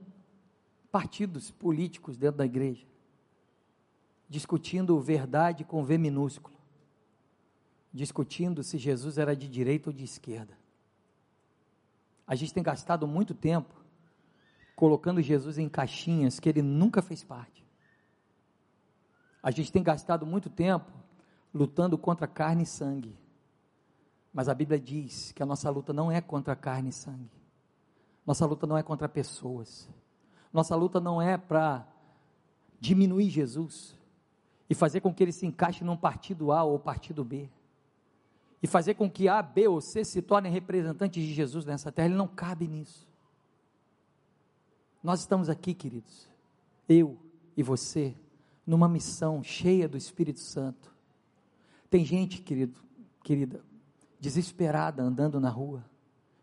partidos 0.89 1.51
políticos 1.51 2.17
dentro 2.17 2.37
da 2.37 2.45
igreja 2.45 2.92
discutindo 4.33 4.99
verdade 4.99 5.63
com 5.63 5.85
V 5.85 5.95
minúsculo, 5.95 6.57
discutindo 7.93 8.63
se 8.63 8.79
Jesus 8.79 9.19
era 9.19 9.35
de 9.35 9.47
direita 9.47 9.91
ou 9.91 9.93
de 9.95 10.03
esquerda. 10.03 10.57
A 12.25 12.33
gente 12.33 12.51
tem 12.51 12.63
gastado 12.63 13.05
muito 13.05 13.35
tempo 13.35 13.75
colocando 14.75 15.21
Jesus 15.21 15.59
em 15.59 15.69
caixinhas 15.69 16.39
que 16.39 16.49
ele 16.49 16.63
nunca 16.63 16.99
fez 16.99 17.23
parte. 17.23 17.63
A 19.43 19.51
gente 19.51 19.71
tem 19.71 19.83
gastado 19.83 20.25
muito 20.25 20.49
tempo 20.49 20.91
lutando 21.53 21.95
contra 21.95 22.25
carne 22.25 22.63
e 22.63 22.65
sangue. 22.65 23.15
Mas 24.33 24.49
a 24.49 24.55
Bíblia 24.55 24.79
diz 24.79 25.31
que 25.31 25.43
a 25.43 25.45
nossa 25.45 25.69
luta 25.69 25.93
não 25.93 26.11
é 26.11 26.19
contra 26.21 26.55
carne 26.55 26.89
e 26.89 26.93
sangue. 26.93 27.39
Nossa 28.25 28.47
luta 28.47 28.65
não 28.65 28.75
é 28.75 28.81
contra 28.81 29.07
pessoas. 29.07 29.87
Nossa 30.51 30.75
luta 30.75 30.99
não 30.99 31.21
é 31.21 31.37
para 31.37 31.87
diminuir 32.79 33.29
Jesus 33.29 34.01
e 34.69 34.75
fazer 34.75 35.01
com 35.01 35.13
que 35.13 35.23
ele 35.23 35.31
se 35.31 35.45
encaixe 35.45 35.83
num 35.83 35.97
partido 35.97 36.51
A 36.51 36.63
ou 36.63 36.79
partido 36.79 37.23
B. 37.23 37.49
E 38.61 38.67
fazer 38.67 38.93
com 38.93 39.09
que 39.09 39.27
A, 39.27 39.41
B 39.41 39.67
ou 39.67 39.81
C 39.81 40.05
se 40.05 40.21
tornem 40.21 40.51
representantes 40.51 41.21
de 41.21 41.33
Jesus 41.33 41.65
nessa 41.65 41.91
terra. 41.91 42.07
Ele 42.07 42.15
não 42.15 42.27
cabe 42.27 42.67
nisso. 42.67 43.07
Nós 45.03 45.19
estamos 45.19 45.49
aqui, 45.49 45.73
queridos, 45.73 46.29
eu 46.87 47.17
e 47.57 47.61
você, 47.61 48.15
numa 48.65 48.87
missão 48.87 49.43
cheia 49.43 49.87
do 49.87 49.97
Espírito 49.97 50.39
Santo. 50.39 50.93
Tem 51.89 52.05
gente, 52.05 52.41
querido, 52.41 52.79
querida, 53.21 53.61
desesperada 54.17 55.03
andando 55.03 55.39
na 55.41 55.49
rua, 55.49 55.83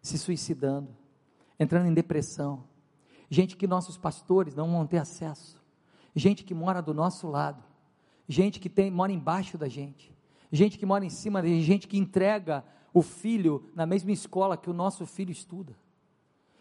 se 0.03 0.19
suicidando, 0.19 0.95
entrando 1.59 1.87
em 1.87 1.95
depressão. 1.95 2.65
Gente 3.31 3.57
que 3.57 3.67
nossos 3.67 3.97
pastores 3.97 4.55
não 4.55 4.71
vão 4.71 4.87
ter 4.87 4.99
acesso. 4.99 5.59
Gente 6.15 6.45
que 6.45 6.53
mora 6.53 6.83
do 6.83 6.93
nosso 6.93 7.29
lado. 7.29 7.65
Gente 8.31 8.61
que 8.61 8.69
tem, 8.69 8.93
mora 8.93 9.11
embaixo 9.11 9.59
da 9.59 9.67
gente. 9.67 10.15
Gente 10.53 10.79
que 10.79 10.87
mora 10.87 11.05
em 11.05 11.11
cima 11.11 11.43
da 11.43 11.49
gente. 11.49 11.65
Gente 11.65 11.89
que 11.89 11.99
entrega 11.99 12.65
o 12.95 13.03
filho 13.03 13.69
na 13.75 13.85
mesma 13.85 14.13
escola 14.13 14.57
que 14.57 14.71
o 14.71 14.73
nosso 14.73 15.05
filho 15.05 15.33
estuda. 15.33 15.77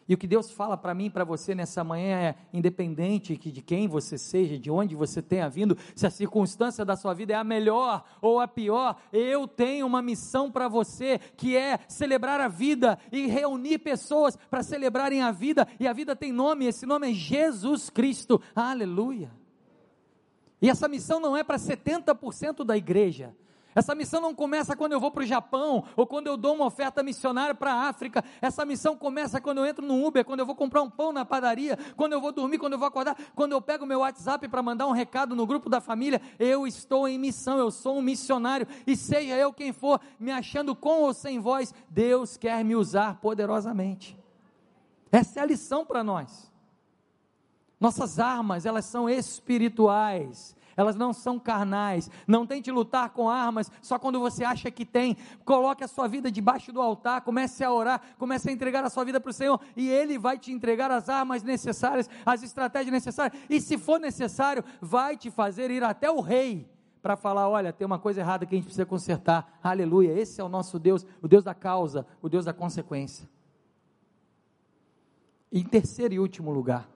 E 0.07 0.15
o 0.15 0.17
que 0.17 0.25
Deus 0.25 0.49
fala 0.49 0.75
para 0.75 0.95
mim 0.95 1.05
e 1.05 1.09
para 1.11 1.23
você 1.23 1.53
nessa 1.53 1.83
manhã 1.83 2.17
é: 2.17 2.35
independente 2.51 3.37
de 3.37 3.61
quem 3.61 3.87
você 3.87 4.17
seja, 4.17 4.57
de 4.57 4.71
onde 4.71 4.95
você 4.95 5.21
tenha 5.21 5.47
vindo, 5.47 5.77
se 5.93 6.07
a 6.07 6.09
circunstância 6.09 6.83
da 6.83 6.95
sua 6.95 7.13
vida 7.13 7.33
é 7.33 7.35
a 7.35 7.43
melhor 7.43 8.03
ou 8.19 8.39
a 8.39 8.47
pior, 8.47 8.99
eu 9.13 9.47
tenho 9.47 9.85
uma 9.85 10.01
missão 10.01 10.51
para 10.51 10.67
você 10.67 11.19
que 11.37 11.55
é 11.55 11.81
celebrar 11.87 12.41
a 12.41 12.47
vida 12.47 12.97
e 13.11 13.27
reunir 13.27 13.77
pessoas 13.77 14.35
para 14.49 14.63
celebrarem 14.63 15.21
a 15.21 15.29
vida. 15.29 15.67
E 15.79 15.87
a 15.87 15.93
vida 15.93 16.15
tem 16.15 16.31
nome, 16.31 16.65
esse 16.65 16.87
nome 16.87 17.11
é 17.11 17.13
Jesus 17.13 17.91
Cristo. 17.91 18.41
Aleluia. 18.55 19.29
E 20.61 20.69
essa 20.69 20.87
missão 20.87 21.19
não 21.19 21.35
é 21.35 21.43
para 21.43 21.57
70% 21.57 22.63
da 22.63 22.75
igreja. 22.75 23.33
Essa 23.75 23.93
missão 23.93 24.19
não 24.19 24.33
começa 24.33 24.75
quando 24.75 24.93
eu 24.93 24.99
vou 24.99 25.11
para 25.11 25.23
o 25.23 25.25
Japão 25.25 25.85
ou 25.95 26.05
quando 26.05 26.27
eu 26.27 26.35
dou 26.35 26.55
uma 26.55 26.65
oferta 26.65 27.03
missionária 27.03 27.53
para 27.53 27.71
a 27.71 27.87
África. 27.87 28.23
Essa 28.41 28.65
missão 28.65 28.97
começa 28.97 29.39
quando 29.39 29.59
eu 29.59 29.65
entro 29.65 29.85
no 29.85 30.05
Uber, 30.05 30.25
quando 30.25 30.39
eu 30.39 30.45
vou 30.45 30.55
comprar 30.55 30.81
um 30.81 30.89
pão 30.89 31.13
na 31.13 31.23
padaria, 31.23 31.77
quando 31.95 32.13
eu 32.13 32.19
vou 32.19 32.31
dormir, 32.31 32.57
quando 32.57 32.73
eu 32.73 32.79
vou 32.79 32.87
acordar, 32.87 33.15
quando 33.35 33.51
eu 33.51 33.61
pego 33.61 33.85
meu 33.85 33.99
WhatsApp 33.99 34.47
para 34.47 34.63
mandar 34.63 34.87
um 34.87 34.91
recado 34.91 35.35
no 35.35 35.45
grupo 35.45 35.69
da 35.69 35.79
família. 35.79 36.21
Eu 36.39 36.65
estou 36.65 37.07
em 37.07 37.19
missão, 37.19 37.59
eu 37.59 37.69
sou 37.69 37.99
um 37.99 38.01
missionário 38.01 38.67
e 38.87 38.97
seja 38.97 39.37
eu 39.37 39.53
quem 39.53 39.71
for, 39.71 40.01
me 40.19 40.31
achando 40.31 40.75
com 40.75 41.03
ou 41.03 41.13
sem 41.13 41.39
voz, 41.39 41.73
Deus 41.89 42.37
quer 42.37 42.65
me 42.65 42.75
usar 42.75 43.21
poderosamente. 43.21 44.17
Essa 45.11 45.39
é 45.39 45.43
a 45.43 45.45
lição 45.45 45.85
para 45.85 46.03
nós. 46.03 46.48
Nossas 47.79 48.19
armas, 48.19 48.65
elas 48.65 48.85
são 48.85 49.09
espirituais 49.09 50.55
elas 50.79 50.95
não 50.95 51.11
são 51.11 51.37
carnais. 51.37 52.09
Não 52.25 52.47
tente 52.47 52.71
lutar 52.71 53.09
com 53.09 53.29
armas 53.29 53.69
só 53.81 53.99
quando 53.99 54.17
você 54.17 54.45
acha 54.45 54.71
que 54.71 54.85
tem. 54.85 55.17
Coloque 55.43 55.83
a 55.83 55.89
sua 55.89 56.07
vida 56.07 56.31
debaixo 56.31 56.71
do 56.71 56.81
altar, 56.81 57.19
comece 57.19 57.65
a 57.65 57.71
orar, 57.71 58.01
comece 58.17 58.49
a 58.49 58.53
entregar 58.53 58.85
a 58.85 58.89
sua 58.89 59.03
vida 59.03 59.19
para 59.19 59.29
o 59.29 59.33
Senhor 59.33 59.59
e 59.75 59.89
Ele 59.89 60.17
vai 60.17 60.39
te 60.39 60.53
entregar 60.53 60.89
as 60.89 61.09
armas 61.09 61.43
necessárias, 61.43 62.09
as 62.25 62.43
estratégias 62.43 62.93
necessárias. 62.93 63.37
E 63.49 63.59
se 63.59 63.77
for 63.77 63.99
necessário, 63.99 64.63
vai 64.79 65.17
te 65.17 65.29
fazer 65.29 65.69
ir 65.69 65.83
até 65.83 66.09
o 66.09 66.21
rei 66.21 66.65
para 67.01 67.17
falar: 67.17 67.49
olha, 67.49 67.73
tem 67.73 67.85
uma 67.85 67.99
coisa 67.99 68.21
errada 68.21 68.45
que 68.45 68.55
a 68.55 68.57
gente 68.57 68.65
precisa 68.65 68.85
consertar. 68.85 69.59
Aleluia. 69.61 70.17
Esse 70.17 70.39
é 70.39 70.43
o 70.45 70.49
nosso 70.49 70.79
Deus, 70.79 71.05
o 71.21 71.27
Deus 71.27 71.43
da 71.43 71.53
causa, 71.53 72.07
o 72.21 72.29
Deus 72.29 72.45
da 72.45 72.53
consequência. 72.53 73.27
em 75.51 75.65
terceiro 75.65 76.13
e 76.13 76.19
último 76.19 76.51
lugar, 76.51 76.87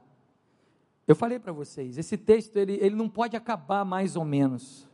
eu 1.07 1.15
falei 1.15 1.39
para 1.39 1.51
vocês, 1.51 1.97
esse 1.97 2.17
texto 2.17 2.57
ele, 2.57 2.73
ele 2.81 2.95
não 2.95 3.09
pode 3.09 3.35
acabar 3.35 3.83
mais 3.83 4.15
ou 4.15 4.23
menos. 4.23 4.87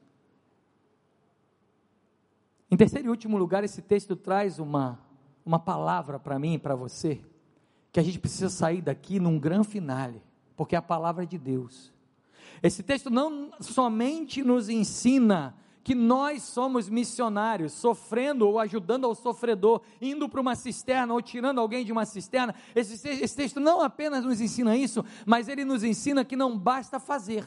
Em 2.71 2.77
terceiro 2.77 3.07
e 3.07 3.09
último 3.09 3.37
lugar, 3.37 3.63
esse 3.63 3.81
texto 3.81 4.15
traz 4.15 4.59
uma, 4.59 4.99
uma 5.45 5.59
palavra 5.59 6.19
para 6.19 6.37
mim 6.37 6.53
e 6.53 6.59
para 6.59 6.75
você, 6.75 7.21
que 7.91 7.99
a 7.99 8.03
gente 8.03 8.19
precisa 8.19 8.49
sair 8.49 8.81
daqui 8.81 9.19
num 9.19 9.39
grande 9.39 9.67
finale, 9.67 10.21
porque 10.55 10.75
é 10.75 10.77
a 10.77 10.81
palavra 10.81 11.25
de 11.25 11.37
Deus. 11.37 11.91
Esse 12.61 12.83
texto 12.83 13.09
não 13.09 13.51
somente 13.59 14.43
nos 14.43 14.69
ensina 14.69 15.55
que 15.83 15.95
nós 15.95 16.43
somos 16.43 16.89
missionários, 16.89 17.73
sofrendo 17.73 18.47
ou 18.47 18.59
ajudando 18.59 19.05
ao 19.05 19.15
sofredor, 19.15 19.81
indo 20.01 20.27
para 20.27 20.41
uma 20.41 20.55
cisterna 20.55 21.13
ou 21.13 21.21
tirando 21.21 21.59
alguém 21.59 21.85
de 21.85 21.91
uma 21.91 22.05
cisterna. 22.05 22.53
Esse, 22.75 23.07
esse, 23.07 23.35
texto 23.35 23.59
não 23.59 23.81
apenas 23.81 24.23
nos 24.23 24.41
ensina 24.41 24.75
isso, 24.75 25.03
mas 25.25 25.47
ele 25.47 25.63
nos 25.63 25.83
ensina 25.83 26.25
que 26.25 26.35
não 26.35 26.57
basta 26.57 26.99
fazer. 26.99 27.45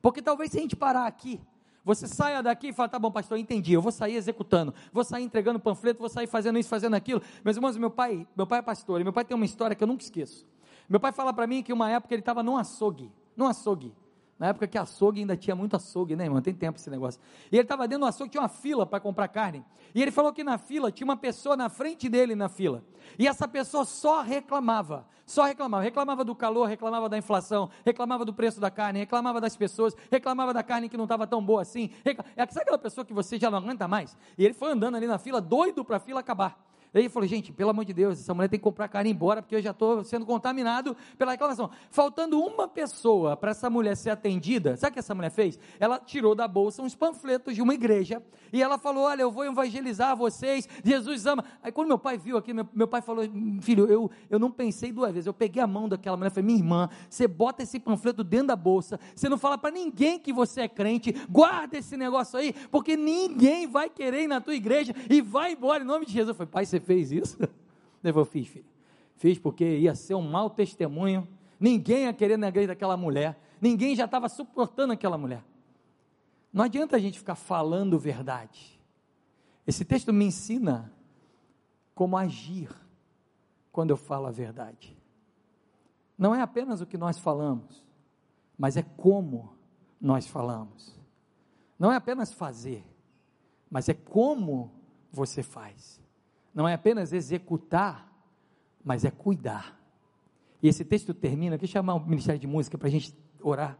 Porque 0.00 0.22
talvez 0.22 0.52
se 0.52 0.58
a 0.58 0.60
gente 0.60 0.76
parar 0.76 1.06
aqui, 1.06 1.40
você 1.84 2.06
saia 2.06 2.42
daqui 2.42 2.68
e 2.68 2.72
fala, 2.72 2.88
tá 2.88 2.98
bom, 2.98 3.10
pastor, 3.10 3.38
entendi, 3.38 3.72
eu 3.72 3.82
vou 3.82 3.90
sair 3.90 4.14
executando, 4.14 4.74
vou 4.92 5.02
sair 5.02 5.24
entregando 5.24 5.58
panfleto, 5.58 6.00
vou 6.00 6.08
sair 6.08 6.26
fazendo 6.26 6.58
isso, 6.58 6.68
fazendo 6.68 6.94
aquilo. 6.94 7.22
Meus 7.44 7.56
irmãos, 7.56 7.76
meu 7.76 7.90
pai, 7.90 8.26
meu 8.36 8.46
pai 8.46 8.58
é 8.60 8.62
pastor, 8.62 9.00
e 9.00 9.04
meu 9.04 9.12
pai 9.12 9.24
tem 9.24 9.34
uma 9.34 9.46
história 9.46 9.74
que 9.74 9.82
eu 9.82 9.88
nunca 9.88 10.02
esqueço. 10.02 10.46
Meu 10.88 11.00
pai 11.00 11.12
fala 11.12 11.32
para 11.32 11.46
mim 11.46 11.62
que 11.62 11.72
uma 11.72 11.90
época 11.90 12.14
ele 12.14 12.20
estava 12.20 12.42
num 12.42 12.56
açougue, 12.56 13.10
num 13.36 13.46
açougue. 13.46 13.92
Na 14.38 14.48
época 14.48 14.68
que 14.68 14.78
açougue 14.78 15.20
ainda 15.20 15.36
tinha 15.36 15.56
muito 15.56 15.74
açougue, 15.74 16.14
né, 16.14 16.24
irmão? 16.24 16.40
Tem 16.40 16.54
tempo 16.54 16.78
esse 16.78 16.88
negócio. 16.88 17.20
E 17.50 17.56
ele 17.56 17.62
estava 17.62 17.88
dentro 17.88 18.04
do 18.04 18.08
açougue, 18.08 18.30
tinha 18.30 18.40
uma 18.40 18.48
fila 18.48 18.86
para 18.86 19.00
comprar 19.00 19.26
carne. 19.26 19.64
E 19.92 20.00
ele 20.00 20.12
falou 20.12 20.32
que 20.32 20.44
na 20.44 20.56
fila 20.58 20.92
tinha 20.92 21.04
uma 21.04 21.16
pessoa 21.16 21.56
na 21.56 21.68
frente 21.68 22.08
dele 22.08 22.36
na 22.36 22.48
fila. 22.48 22.84
E 23.18 23.26
essa 23.26 23.48
pessoa 23.48 23.84
só 23.84 24.22
reclamava, 24.22 25.06
só 25.26 25.44
reclamava. 25.44 25.82
Reclamava 25.82 26.24
do 26.24 26.36
calor, 26.36 26.66
reclamava 26.66 27.08
da 27.08 27.18
inflação, 27.18 27.68
reclamava 27.84 28.24
do 28.24 28.32
preço 28.32 28.60
da 28.60 28.70
carne, 28.70 29.00
reclamava 29.00 29.40
das 29.40 29.56
pessoas, 29.56 29.96
reclamava 30.10 30.54
da 30.54 30.62
carne 30.62 30.88
que 30.88 30.96
não 30.96 31.04
estava 31.04 31.26
tão 31.26 31.44
boa 31.44 31.62
assim. 31.62 31.90
É, 32.04 32.46
sabe 32.46 32.62
aquela 32.62 32.78
pessoa 32.78 33.04
que 33.04 33.12
você 33.12 33.38
já 33.38 33.50
não 33.50 33.58
aguenta 33.58 33.88
mais? 33.88 34.16
E 34.36 34.44
ele 34.44 34.54
foi 34.54 34.70
andando 34.70 34.96
ali 34.96 35.06
na 35.06 35.18
fila, 35.18 35.40
doido 35.40 35.84
para 35.84 35.96
a 35.96 36.00
fila 36.00 36.20
acabar. 36.20 36.67
Ele 36.94 37.08
falou, 37.08 37.28
gente, 37.28 37.52
pelo 37.52 37.70
amor 37.70 37.84
de 37.84 37.92
Deus, 37.92 38.18
essa 38.18 38.34
mulher 38.34 38.48
tem 38.48 38.58
que 38.58 38.64
comprar 38.64 38.88
carne 38.88 39.10
embora, 39.10 39.42
porque 39.42 39.54
eu 39.54 39.62
já 39.62 39.70
estou 39.70 40.02
sendo 40.04 40.24
contaminado 40.24 40.96
pela 41.16 41.32
reclamação. 41.32 41.70
Faltando 41.90 42.40
uma 42.40 42.66
pessoa 42.66 43.36
para 43.36 43.50
essa 43.50 43.68
mulher 43.68 43.96
ser 43.96 44.10
atendida, 44.10 44.76
sabe 44.76 44.90
o 44.90 44.92
que 44.94 44.98
essa 44.98 45.14
mulher 45.14 45.30
fez? 45.30 45.58
Ela 45.78 45.98
tirou 45.98 46.34
da 46.34 46.48
bolsa 46.48 46.82
uns 46.82 46.94
panfletos 46.94 47.54
de 47.54 47.62
uma 47.62 47.74
igreja, 47.74 48.22
e 48.52 48.62
ela 48.62 48.78
falou, 48.78 49.04
olha, 49.04 49.22
eu 49.22 49.30
vou 49.30 49.44
evangelizar 49.44 50.16
vocês, 50.16 50.68
Jesus 50.82 51.26
ama. 51.26 51.44
Aí 51.62 51.70
quando 51.70 51.88
meu 51.88 51.98
pai 51.98 52.16
viu 52.16 52.36
aqui, 52.36 52.52
meu, 52.52 52.66
meu 52.72 52.88
pai 52.88 53.02
falou, 53.02 53.24
filho, 53.60 53.86
eu, 53.86 54.10
eu 54.30 54.38
não 54.38 54.50
pensei 54.50 54.92
duas 54.92 55.12
vezes, 55.12 55.26
eu 55.26 55.34
peguei 55.34 55.62
a 55.62 55.66
mão 55.66 55.88
daquela 55.88 56.16
mulher 56.16 56.30
falei, 56.30 56.46
minha 56.46 56.58
irmã, 56.58 56.88
você 57.08 57.28
bota 57.28 57.62
esse 57.62 57.78
panfleto 57.78 58.24
dentro 58.24 58.48
da 58.48 58.56
bolsa, 58.56 58.98
você 59.14 59.28
não 59.28 59.38
fala 59.38 59.58
para 59.58 59.70
ninguém 59.70 60.18
que 60.18 60.32
você 60.32 60.62
é 60.62 60.68
crente, 60.68 61.14
guarda 61.28 61.76
esse 61.78 61.96
negócio 61.96 62.38
aí, 62.38 62.54
porque 62.70 62.96
ninguém 62.96 63.66
vai 63.66 63.88
querer 63.88 64.22
ir 64.22 64.28
na 64.28 64.40
tua 64.40 64.54
igreja 64.54 64.94
e 65.10 65.20
vai 65.20 65.52
embora 65.52 65.82
em 65.82 65.86
nome 65.86 66.06
de 66.06 66.12
Jesus. 66.12 66.28
Eu 66.28 66.34
falei, 66.34 66.50
pai, 66.50 66.66
você 66.66 66.77
fez 66.80 67.12
isso? 67.12 67.38
Ele 68.02 68.12
falou, 68.12 68.24
fiz, 68.24 68.46
filho. 68.46 68.64
Fiz 69.16 69.38
porque 69.38 69.78
ia 69.78 69.94
ser 69.94 70.14
um 70.14 70.22
mau 70.22 70.48
testemunho. 70.48 71.26
Ninguém 71.58 72.04
ia 72.04 72.12
querer 72.12 72.36
na 72.36 72.48
igreja 72.48 72.68
daquela 72.68 72.96
mulher. 72.96 73.38
Ninguém 73.60 73.96
já 73.96 74.04
estava 74.04 74.28
suportando 74.28 74.92
aquela 74.92 75.18
mulher. 75.18 75.44
Não 76.52 76.64
adianta 76.64 76.96
a 76.96 76.98
gente 76.98 77.18
ficar 77.18 77.34
falando 77.34 77.98
verdade. 77.98 78.80
Esse 79.66 79.84
texto 79.84 80.12
me 80.12 80.24
ensina 80.24 80.92
como 81.94 82.16
agir 82.16 82.70
quando 83.72 83.90
eu 83.90 83.96
falo 83.96 84.26
a 84.26 84.30
verdade. 84.30 84.96
Não 86.16 86.34
é 86.34 86.40
apenas 86.40 86.80
o 86.80 86.86
que 86.86 86.96
nós 86.96 87.18
falamos, 87.18 87.84
mas 88.56 88.76
é 88.76 88.82
como 88.82 89.52
nós 90.00 90.26
falamos. 90.26 90.96
Não 91.78 91.92
é 91.92 91.96
apenas 91.96 92.32
fazer, 92.32 92.84
mas 93.68 93.88
é 93.88 93.94
como 93.94 94.72
você 95.12 95.42
faz 95.42 96.00
não 96.54 96.66
é 96.68 96.74
apenas 96.74 97.12
executar, 97.12 98.10
mas 98.84 99.04
é 99.04 99.10
cuidar. 99.10 99.78
E 100.62 100.68
esse 100.68 100.84
texto 100.84 101.14
termina, 101.14 101.58
eu 101.60 101.66
chamar 101.66 101.94
o 101.94 102.00
Ministério 102.00 102.40
de 102.40 102.46
Música 102.46 102.76
para 102.76 102.88
a 102.88 102.90
gente 102.90 103.16
orar. 103.40 103.78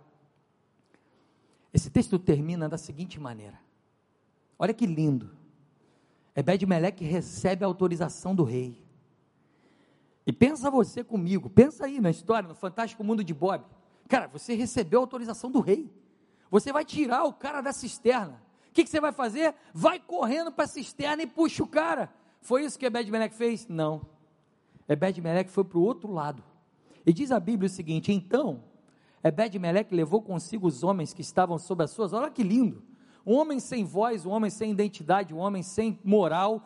Esse 1.73 1.91
texto 1.91 2.19
termina 2.19 2.69
da 2.69 2.79
seguinte 2.79 3.19
maneira: 3.21 3.59
olha 4.59 4.73
que 4.73 4.87
lindo. 4.87 5.37
Ebed-Meleque 6.35 7.05
recebe 7.05 7.65
a 7.65 7.67
autorização 7.67 8.35
do 8.35 8.45
rei. 8.45 8.81
E 10.25 10.33
pensa 10.33 10.71
você 10.71 11.03
comigo, 11.03 11.51
pensa 11.51 11.87
aí 11.87 12.01
na 12.01 12.11
história, 12.11 12.49
no 12.49 12.55
fantástico 12.55 13.03
mundo 13.03 13.25
de 13.25 13.35
Bob. 13.35 13.65
Cara, 14.09 14.29
você 14.29 14.55
recebeu 14.55 15.01
a 15.01 15.03
autorização 15.03 15.51
do 15.51 15.61
rei. 15.61 15.91
Você 16.51 16.73
vai 16.73 16.85
tirar 16.85 17.25
o 17.25 17.33
cara 17.33 17.61
da 17.61 17.73
cisterna. 17.73 18.41
O 18.69 18.73
que, 18.73 18.85
que 18.85 18.91
você 18.91 19.01
vai 19.01 19.13
fazer? 19.13 19.55
Vai 19.75 19.99
correndo 19.99 20.53
para 20.53 20.65
a 20.65 20.69
cisterna 20.69 21.23
e 21.23 21.27
puxa 21.27 21.65
o 21.65 21.67
cara. 21.67 22.13
Foi 22.41 22.65
isso 22.65 22.79
que 22.79 22.87
Ebed-Meleque 22.87 23.35
fez? 23.35 23.67
Não. 23.69 24.07
Ebed-Meleque 24.89 25.51
foi 25.51 25.65
para 25.65 25.79
o 25.79 25.83
outro 25.83 26.11
lado. 26.11 26.43
E 27.05 27.13
diz 27.13 27.31
a 27.31 27.41
Bíblia 27.41 27.67
o 27.67 27.71
seguinte: 27.71 28.13
então, 28.13 28.63
Ebed-Meleque 29.23 29.95
levou 29.95 30.23
consigo 30.23 30.67
os 30.67 30.83
homens 30.83 31.13
que 31.13 31.21
estavam 31.21 31.59
sob 31.59 31.85
as 31.85 31.91
suas. 31.91 32.13
Olha 32.13 32.31
que 32.31 32.43
lindo! 32.43 32.83
Um 33.27 33.35
homem 33.35 33.61
sem 33.61 33.85
voz, 33.85 34.25
um 34.25 34.31
homem 34.31 34.51
sem 34.51 34.71
identidade, 34.71 35.35
um 35.35 35.39
homem 35.39 35.63
sem 35.63 35.99
moral, 36.03 36.63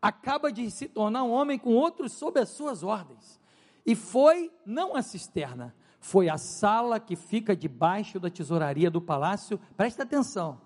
acaba 0.00 0.52
de 0.52 0.70
se 0.70 0.88
tornar 0.88 1.22
um 1.24 1.30
homem 1.30 1.58
com 1.58 1.74
outros 1.74 2.12
sob 2.12 2.38
as 2.38 2.50
suas 2.50 2.82
ordens. 2.82 3.40
E 3.86 3.94
foi 3.94 4.52
não 4.66 4.94
a 4.94 5.02
cisterna, 5.02 5.74
foi 5.98 6.28
a 6.28 6.36
sala 6.36 7.00
que 7.00 7.16
fica 7.16 7.56
debaixo 7.56 8.20
da 8.20 8.28
tesouraria 8.28 8.90
do 8.90 9.00
palácio. 9.00 9.58
Presta 9.76 10.02
atenção. 10.02 10.60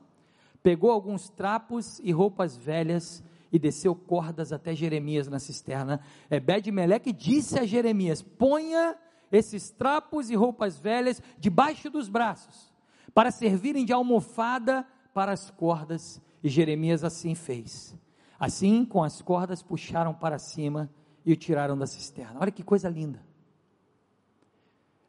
Pegou 0.63 0.91
alguns 0.91 1.29
trapos 1.29 2.01
e 2.01 2.11
roupas 2.11 2.57
velhas 2.57 3.23
e 3.53 3.59
desceu 3.59 3.95
cordas 3.95 4.53
até 4.53 4.75
Jeremias 4.75 5.29
na 5.29 5.39
cisterna. 5.39 6.01
Ebed-Meleque 6.31 7.13
disse 7.13 7.59
a 7.59 7.65
Jeremias: 7.65 8.23
Ponha 8.23 8.97
esses 9.31 9.71
trapos 9.71 10.31
e 10.31 10.35
roupas 10.35 10.79
velhas 10.79 11.23
debaixo 11.39 11.91
dos 11.91 12.09
braços, 12.09 12.73
para 13.15 13.31
servirem 13.31 13.85
de 13.85 13.93
almofada 13.93 14.87
para 15.13 15.33
as 15.33 15.51
cordas. 15.51 16.21
E 16.43 16.49
Jeremias 16.49 17.03
assim 17.03 17.35
fez. 17.35 17.97
Assim, 18.39 18.85
com 18.85 19.03
as 19.03 19.23
cordas, 19.23 19.63
puxaram 19.63 20.13
para 20.13 20.39
cima 20.39 20.91
e 21.25 21.33
o 21.33 21.37
tiraram 21.37 21.77
da 21.77 21.87
cisterna. 21.87 22.39
Olha 22.41 22.53
que 22.53 22.63
coisa 22.63 22.89
linda. 22.89 23.25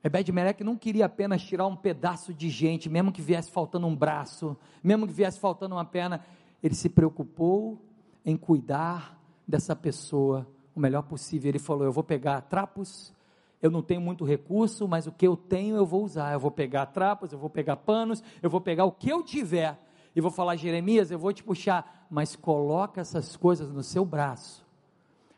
Ebed-Meleque 0.03 0.63
não 0.63 0.77
queria 0.77 1.05
apenas 1.05 1.41
tirar 1.41 1.67
um 1.67 1.75
pedaço 1.75 2.33
de 2.33 2.49
gente, 2.49 2.89
mesmo 2.89 3.11
que 3.11 3.21
viesse 3.21 3.51
faltando 3.51 3.87
um 3.87 3.95
braço, 3.95 4.55
mesmo 4.81 5.05
que 5.05 5.13
viesse 5.13 5.39
faltando 5.39 5.75
uma 5.75 5.83
perna, 5.83 6.23
ele 6.63 6.73
se 6.73 6.87
preocupou 6.87 7.86
em 8.27 8.35
cuidar 8.35 9.17
dessa 9.47 9.73
pessoa 9.73 10.45
o 10.75 10.81
melhor 10.81 11.03
possível. 11.03 11.47
Ele 11.47 11.59
falou: 11.59 11.85
Eu 11.85 11.93
vou 11.93 12.03
pegar 12.03 12.41
trapos, 12.41 13.13
eu 13.61 13.71
não 13.71 13.81
tenho 13.81 14.01
muito 14.01 14.25
recurso, 14.25 14.85
mas 14.85 15.07
o 15.07 15.13
que 15.13 15.25
eu 15.25 15.37
tenho 15.37 15.77
eu 15.77 15.85
vou 15.85 16.03
usar. 16.03 16.33
Eu 16.33 16.39
vou 16.39 16.51
pegar 16.51 16.87
trapos, 16.87 17.31
eu 17.31 17.39
vou 17.39 17.49
pegar 17.49 17.77
panos, 17.77 18.21
eu 18.43 18.49
vou 18.49 18.59
pegar 18.59 18.83
o 18.83 18.91
que 18.91 19.09
eu 19.09 19.23
tiver 19.23 19.79
e 20.13 20.19
vou 20.19 20.29
falar: 20.29 20.57
Jeremias, 20.57 21.09
eu 21.09 21.17
vou 21.17 21.31
te 21.31 21.41
puxar, 21.41 22.05
mas 22.11 22.35
coloca 22.35 22.99
essas 22.99 23.37
coisas 23.37 23.71
no 23.71 23.81
seu 23.81 24.03
braço 24.03 24.67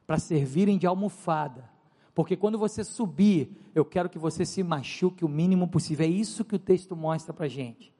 para 0.07 0.17
servirem 0.17 0.79
de 0.79 0.87
almofada. 0.87 1.69
Porque 2.15 2.35
quando 2.35 2.57
você 2.57 2.83
subir, 2.83 3.55
eu 3.75 3.85
quero 3.85 4.09
que 4.09 4.17
você 4.17 4.43
se 4.43 4.63
machuque 4.63 5.23
o 5.23 5.29
mínimo 5.29 5.67
possível. 5.67 6.07
É 6.07 6.09
isso 6.09 6.43
que 6.43 6.55
o 6.55 6.59
texto 6.59 6.95
mostra 6.95 7.31
para 7.31 7.45
a 7.45 7.49
gente. 7.49 7.93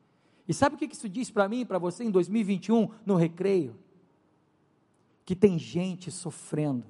E 0.48 0.54
sabe 0.54 0.76
o 0.76 0.80
que 0.80 0.92
isso 0.92 1.08
diz 1.08 1.30
para 1.30 1.48
mim 1.48 1.64
para 1.64 1.78
você 1.78 2.04
em 2.04 2.10
2021, 2.10 2.90
no 3.06 3.16
recreio? 3.16 3.76
Que 5.30 5.36
tem 5.36 5.60
gente 5.60 6.10
sofrendo. 6.10 6.84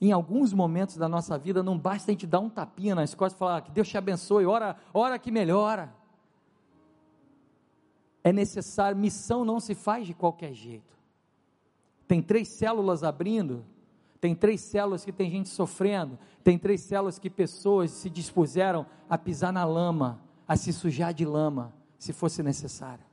Em 0.00 0.12
alguns 0.12 0.52
momentos 0.52 0.96
da 0.96 1.08
nossa 1.08 1.36
vida, 1.36 1.64
não 1.64 1.76
basta 1.76 2.12
a 2.12 2.14
gente 2.14 2.28
dar 2.28 2.38
um 2.38 2.48
tapinha 2.48 2.94
nas 2.94 3.12
costas 3.12 3.36
e 3.36 3.40
falar 3.40 3.60
que 3.62 3.72
Deus 3.72 3.88
te 3.88 3.98
abençoe, 3.98 4.46
ora, 4.46 4.76
ora 4.92 5.18
que 5.18 5.32
melhora. 5.32 5.92
É 8.22 8.32
necessário, 8.32 8.96
missão 8.96 9.44
não 9.44 9.58
se 9.58 9.74
faz 9.74 10.06
de 10.06 10.14
qualquer 10.14 10.54
jeito. 10.54 10.96
Tem 12.06 12.22
três 12.22 12.46
células 12.46 13.02
abrindo, 13.02 13.64
tem 14.20 14.32
três 14.32 14.60
células 14.60 15.04
que 15.04 15.10
tem 15.10 15.28
gente 15.28 15.48
sofrendo, 15.48 16.16
tem 16.44 16.56
três 16.56 16.82
células 16.82 17.18
que 17.18 17.28
pessoas 17.28 17.90
se 17.90 18.08
dispuseram 18.08 18.86
a 19.10 19.18
pisar 19.18 19.52
na 19.52 19.64
lama, 19.64 20.20
a 20.46 20.56
se 20.56 20.72
sujar 20.72 21.12
de 21.12 21.24
lama, 21.24 21.74
se 21.98 22.12
fosse 22.12 22.44
necessário. 22.44 23.04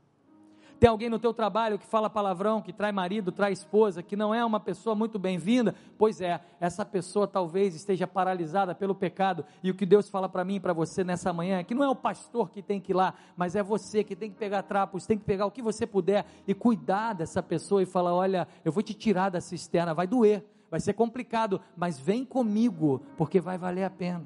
Tem 0.81 0.89
alguém 0.89 1.11
no 1.11 1.19
teu 1.19 1.31
trabalho 1.31 1.77
que 1.77 1.85
fala 1.85 2.09
palavrão, 2.09 2.59
que 2.59 2.73
trai 2.73 2.91
marido, 2.91 3.31
trai 3.31 3.51
esposa, 3.51 4.01
que 4.01 4.15
não 4.15 4.33
é 4.33 4.43
uma 4.43 4.59
pessoa 4.59 4.95
muito 4.95 5.19
bem-vinda? 5.19 5.75
Pois 5.95 6.19
é, 6.19 6.41
essa 6.59 6.83
pessoa 6.83 7.27
talvez 7.27 7.75
esteja 7.75 8.07
paralisada 8.07 8.73
pelo 8.73 8.95
pecado. 8.95 9.45
E 9.61 9.69
o 9.69 9.75
que 9.75 9.85
Deus 9.85 10.09
fala 10.09 10.27
para 10.27 10.43
mim 10.43 10.55
e 10.55 10.59
para 10.59 10.73
você 10.73 11.03
nessa 11.03 11.31
manhã 11.31 11.59
é 11.59 11.63
que 11.63 11.75
não 11.75 11.83
é 11.83 11.87
o 11.87 11.95
pastor 11.95 12.49
que 12.49 12.63
tem 12.63 12.81
que 12.81 12.93
ir 12.93 12.95
lá, 12.95 13.13
mas 13.37 13.55
é 13.55 13.61
você 13.61 14.03
que 14.03 14.15
tem 14.15 14.31
que 14.31 14.39
pegar 14.39 14.63
trapos, 14.63 15.05
tem 15.05 15.19
que 15.19 15.23
pegar 15.23 15.45
o 15.45 15.51
que 15.51 15.61
você 15.61 15.85
puder 15.85 16.25
e 16.47 16.53
cuidar 16.55 17.13
dessa 17.13 17.43
pessoa 17.43 17.83
e 17.83 17.85
falar: 17.85 18.15
olha, 18.15 18.47
eu 18.65 18.71
vou 18.71 18.81
te 18.81 18.95
tirar 18.95 19.29
da 19.29 19.39
cisterna, 19.39 19.93
vai 19.93 20.07
doer, 20.07 20.43
vai 20.71 20.79
ser 20.79 20.93
complicado, 20.93 21.61
mas 21.77 21.99
vem 21.99 22.25
comigo, 22.25 23.03
porque 23.17 23.39
vai 23.39 23.55
valer 23.55 23.83
a 23.83 23.89
pena. 23.91 24.25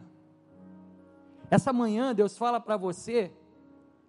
Essa 1.52 1.74
manhã 1.74 2.16
Deus 2.16 2.38
fala 2.38 2.62
para 2.62 2.78
você 2.78 3.34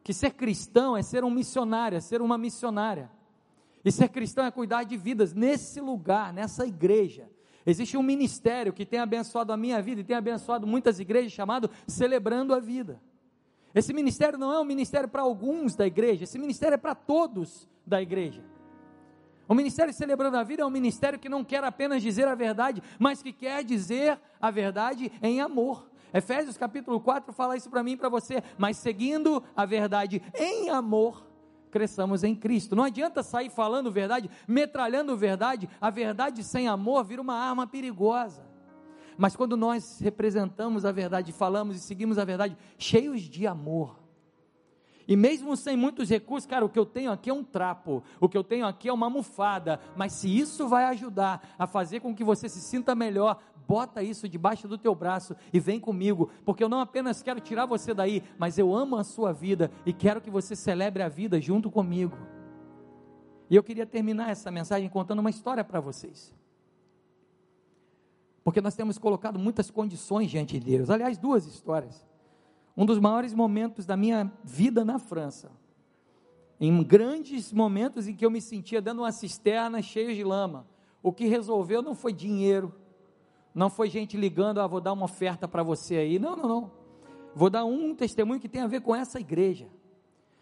que 0.07 0.15
ser 0.15 0.35
cristão 0.35 0.97
é 0.97 1.03
ser 1.03 1.25
um 1.25 1.31
missionário, 1.31 1.99
é 1.99 2.01
ser 2.01 2.23
uma 2.23 2.39
missionária. 2.39 3.11
E 3.85 3.91
ser 3.91 4.09
cristão 4.09 4.45
é 4.45 4.53
cuidar 4.53 4.85
de 4.85 4.97
vidas 4.97 5.35
nesse 5.35 5.81
lugar, 5.81 6.33
nessa 6.33 6.65
igreja. 6.65 7.29
Existe 7.67 7.97
um 7.97 8.05
ministério 8.05 8.73
que 8.73 8.87
tem 8.87 9.01
abençoado 9.01 9.53
a 9.53 9.57
minha 9.57 9.83
vida 9.83 10.03
e 10.03 10.05
tem 10.05 10.15
abençoado 10.15 10.65
muitas 10.65 11.01
igrejas 11.01 11.33
chamado 11.33 11.69
Celebrando 11.89 12.55
a 12.55 12.61
Vida. 12.61 13.01
Esse 13.75 13.93
ministério 13.93 14.39
não 14.39 14.53
é 14.53 14.61
um 14.61 14.65
ministério 14.65 15.09
para 15.09 15.23
alguns 15.23 15.75
da 15.75 15.85
igreja, 15.85 16.23
esse 16.23 16.39
ministério 16.39 16.77
é 16.77 16.79
para 16.79 16.95
todos 16.95 17.69
da 17.85 18.01
igreja. 18.01 18.45
O 19.49 19.55
ministério 19.57 19.93
Celebrando 19.93 20.37
a 20.37 20.45
Vida 20.45 20.63
é 20.63 20.65
um 20.65 20.71
ministério 20.71 21.19
que 21.19 21.29
não 21.29 21.43
quer 21.43 21.65
apenas 21.65 22.01
dizer 22.01 22.29
a 22.29 22.35
verdade, 22.37 22.81
mas 22.97 23.25
que 23.25 23.33
quer 23.33 23.65
dizer 23.65 24.21
a 24.41 24.53
verdade 24.53 25.11
em 25.21 25.41
amor. 25.41 25.91
Efésios 26.17 26.57
capítulo 26.57 26.99
4 26.99 27.31
fala 27.33 27.57
isso 27.57 27.69
para 27.69 27.83
mim 27.83 27.93
e 27.93 27.97
para 27.97 28.09
você, 28.09 28.43
mas 28.57 28.79
seguindo 28.79 29.43
a 29.55 29.67
verdade 29.67 30.23
em 30.35 30.71
amor, 30.71 31.27
cresçamos 31.71 32.25
em 32.25 32.35
Cristo. 32.35 32.75
Não 32.75 32.85
adianta 32.85 33.23
sair 33.23 33.51
falando 33.51 33.93
verdade, 33.93 34.31
metralhando 34.49 35.15
verdade, 35.15 35.69
a 35.79 35.91
verdade 35.91 36.43
sem 36.43 36.69
amor 36.69 37.05
vira 37.05 37.21
uma 37.21 37.35
arma 37.35 37.67
perigosa. 37.67 38.47
Mas 39.19 39.37
quando 39.37 39.59
nós 39.59 40.01
representamos 40.01 40.87
a 40.87 40.93
verdade, 40.93 41.33
falamos 41.33 41.77
e 41.77 41.81
seguimos 41.81 42.19
a 42.19 42.25
verdade, 42.25 42.57
cheios 42.79 43.21
de 43.21 43.47
amor, 43.47 43.99
e 45.09 45.15
mesmo 45.15 45.57
sem 45.57 45.77
muitos 45.77 46.09
recursos, 46.09 46.49
cara, 46.49 46.65
o 46.65 46.69
que 46.69 46.79
eu 46.79 46.85
tenho 46.85 47.13
aqui 47.13 47.31
é 47.31 47.35
um 47.35 47.45
trapo, 47.45 48.03
o 48.19 48.29
que 48.29 48.37
eu 48.37 48.43
tenho 48.43 48.67
aqui 48.67 48.89
é 48.89 48.93
uma 48.93 49.07
almofada, 49.07 49.79
mas 49.95 50.13
se 50.15 50.37
isso 50.37 50.67
vai 50.67 50.85
ajudar 50.87 51.55
a 51.57 51.67
fazer 51.67 52.01
com 52.01 52.15
que 52.15 52.25
você 52.25 52.49
se 52.49 52.61
sinta 52.61 52.95
melhor, 52.95 53.39
bota 53.67 54.03
isso 54.03 54.29
debaixo 54.29 54.69
do 54.69 54.79
teu 54.79 54.95
braço 54.95 55.35
e 55.53 55.59
vem 55.59 55.81
comigo, 55.81 56.31
porque 56.45 56.63
eu 56.63 56.69
não 56.69 56.81
apenas 56.81 57.23
quero 57.23 57.41
tirar 57.41 57.67
você 57.67 57.93
daí, 57.93 58.23
mas 58.39 58.59
eu 58.59 58.75
amo 58.75 58.97
a 58.97 59.05
sua 59.05 59.33
vida 59.33 59.71
e 59.85 59.93
quero 59.93 60.21
que 60.21 60.31
você 60.31 60.55
celebre 60.55 61.03
a 61.03 61.09
vida 61.09 61.41
junto 61.41 61.71
comigo. 61.71 62.17
E 63.49 63.57
eu 63.57 63.63
queria 63.63 63.87
terminar 63.87 64.31
essa 64.31 64.51
mensagem 64.51 64.89
contando 64.89 65.21
uma 65.21 65.31
história 65.31 65.63
para 65.63 65.81
vocês. 65.81 66.35
Porque 68.43 68.61
nós 68.61 68.77
temos 68.77 68.99
colocado 68.99 69.39
muitas 69.39 69.71
condições 69.71 70.31
diante 70.31 70.59
de 70.59 70.71
Deus. 70.71 70.91
Aliás, 70.91 71.19
duas 71.19 71.47
histórias. 71.47 72.07
Um 72.77 72.87
dos 72.87 72.99
maiores 72.99 73.35
momentos 73.35 73.87
da 73.87 73.97
minha 73.97 74.31
vida 74.45 74.85
na 74.85 74.99
França. 74.99 75.51
Em 76.61 76.83
grandes 76.83 77.53
momentos 77.53 78.07
em 78.07 78.15
que 78.15 78.25
eu 78.25 78.31
me 78.31 78.41
sentia 78.41 78.81
dando 78.81 79.01
uma 79.03 79.13
cisterna 79.13 79.83
cheia 79.83 80.15
de 80.15 80.23
lama. 80.23 80.67
O 81.03 81.13
que 81.13 81.27
resolveu 81.27 81.83
não 81.83 81.95
foi 81.95 82.13
dinheiro, 82.13 82.75
não 83.57 83.71
foi 83.71 83.89
gente 83.89 84.19
ligando, 84.19 84.61
ah, 84.61 84.67
vou 84.67 84.83
dar 84.83 84.93
uma 84.93 85.07
oferta 85.07 85.49
para 85.49 85.63
você 85.63 85.97
aí. 85.97 86.19
Não, 86.19 86.37
não, 86.37 86.47
não. 86.47 86.71
Vou 87.35 87.49
dar 87.49 87.65
um 87.65 87.95
testemunho 87.95 88.39
que 88.39 88.51
tem 88.51 88.61
a 88.61 88.67
ver 88.67 88.83
com 88.83 88.95
essa 88.95 89.19
igreja. 89.19 89.67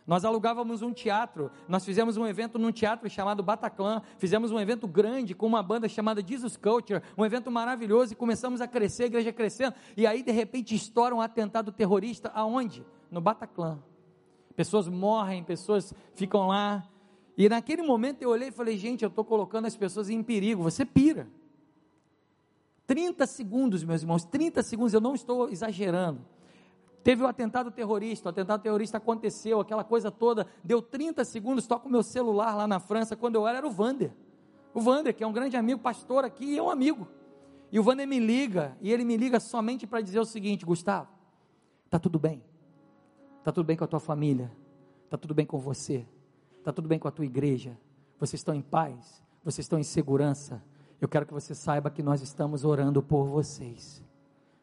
Nós 0.05 0.25
alugávamos 0.25 0.83
um 0.83 0.93
teatro, 0.93 1.49
nós 1.69 1.85
fizemos 1.85 2.17
um 2.17 2.27
evento 2.27 2.59
num 2.59 2.73
teatro 2.73 3.09
chamado 3.09 3.41
Bataclan, 3.41 4.03
fizemos 4.19 4.51
um 4.51 4.59
evento 4.59 4.89
grande 4.89 5.33
com 5.33 5.47
uma 5.47 5.62
banda 5.62 5.89
chamada 5.89 6.21
Jesus 6.27 6.57
Culture, 6.57 7.01
um 7.17 7.25
evento 7.25 7.53
maravilhoso 7.53 8.12
e 8.12 8.17
começamos 8.17 8.61
a 8.61 8.67
crescer, 8.67 9.05
a 9.05 9.07
igreja 9.07 9.33
crescendo, 9.33 9.77
e 9.97 10.09
aí 10.09 10.23
de 10.23 10.33
repente 10.33 10.75
estoura 10.75 11.15
um 11.15 11.21
atentado 11.21 11.71
terrorista, 11.71 12.33
aonde? 12.35 12.85
No 13.12 13.21
Bataclan. 13.21 13.79
Pessoas 14.57 14.89
morrem, 14.89 15.43
pessoas 15.45 15.95
ficam 16.15 16.49
lá, 16.49 16.87
e 17.39 17.49
naquele 17.49 17.83
momento 17.83 18.23
eu 18.23 18.31
olhei 18.31 18.49
e 18.49 18.53
falei, 18.53 18.77
gente, 18.77 19.05
eu 19.05 19.09
estou 19.09 19.25
colocando 19.25 19.67
as 19.67 19.77
pessoas 19.77 20.11
em 20.11 20.21
perigo, 20.21 20.65
você 20.65 20.85
pira. 20.85 21.29
30 22.87 23.26
segundos, 23.26 23.82
meus 23.82 24.03
irmãos, 24.03 24.24
30 24.24 24.62
segundos, 24.62 24.93
eu 24.93 25.01
não 25.01 25.14
estou 25.14 25.49
exagerando. 25.49 26.20
Teve 27.03 27.22
o 27.22 27.26
um 27.26 27.28
atentado 27.28 27.70
terrorista, 27.70 28.28
o 28.28 28.30
atentado 28.30 28.62
terrorista 28.62 28.97
aconteceu, 28.97 29.61
aquela 29.61 29.85
coisa 29.85 30.11
toda, 30.11 30.47
deu 30.62 30.80
30 30.80 31.24
segundos, 31.24 31.66
toco 31.66 31.89
o 31.89 31.91
meu 31.91 32.03
celular 32.03 32.55
lá 32.55 32.66
na 32.66 32.80
França, 32.80 33.14
quando 33.14 33.35
eu 33.35 33.47
era, 33.47 33.59
era 33.59 33.66
o 33.66 33.70
Vander. 33.70 34.11
O 34.72 34.80
Vander, 34.80 35.14
que 35.14 35.22
é 35.22 35.26
um 35.26 35.32
grande 35.32 35.57
amigo, 35.57 35.80
pastor 35.80 36.24
aqui, 36.24 36.57
é 36.57 36.62
um 36.62 36.70
amigo. 36.70 37.07
E 37.70 37.78
o 37.78 37.82
Vander 37.82 38.09
me 38.09 38.18
liga, 38.18 38.76
e 38.80 38.91
ele 38.91 39.05
me 39.05 39.16
liga 39.16 39.39
somente 39.39 39.87
para 39.87 40.01
dizer 40.01 40.18
o 40.18 40.24
seguinte: 40.24 40.64
Gustavo, 40.64 41.09
está 41.85 41.99
tudo 41.99 42.18
bem, 42.18 42.43
está 43.39 43.53
tudo 43.53 43.66
bem 43.66 43.76
com 43.76 43.85
a 43.85 43.87
tua 43.87 44.01
família, 44.01 44.51
está 45.05 45.18
tudo 45.18 45.35
bem 45.35 45.45
com 45.45 45.59
você, 45.59 46.07
está 46.59 46.72
tudo 46.72 46.89
bem 46.89 46.99
com 46.99 47.07
a 47.07 47.11
tua 47.11 47.24
igreja, 47.24 47.78
vocês 48.18 48.41
estão 48.41 48.55
em 48.55 48.62
paz, 48.62 49.22
vocês 49.45 49.64
estão 49.64 49.78
em 49.78 49.82
segurança, 49.82 50.62
eu 51.01 51.09
quero 51.09 51.27
que 51.27 51.33
você 51.33 51.55
saiba 51.55 51.91
que 51.91 52.03
nós 52.03 52.23
estamos 52.23 52.65
orando 52.65 53.03
por 53.03 53.27
vocês. 53.27 54.03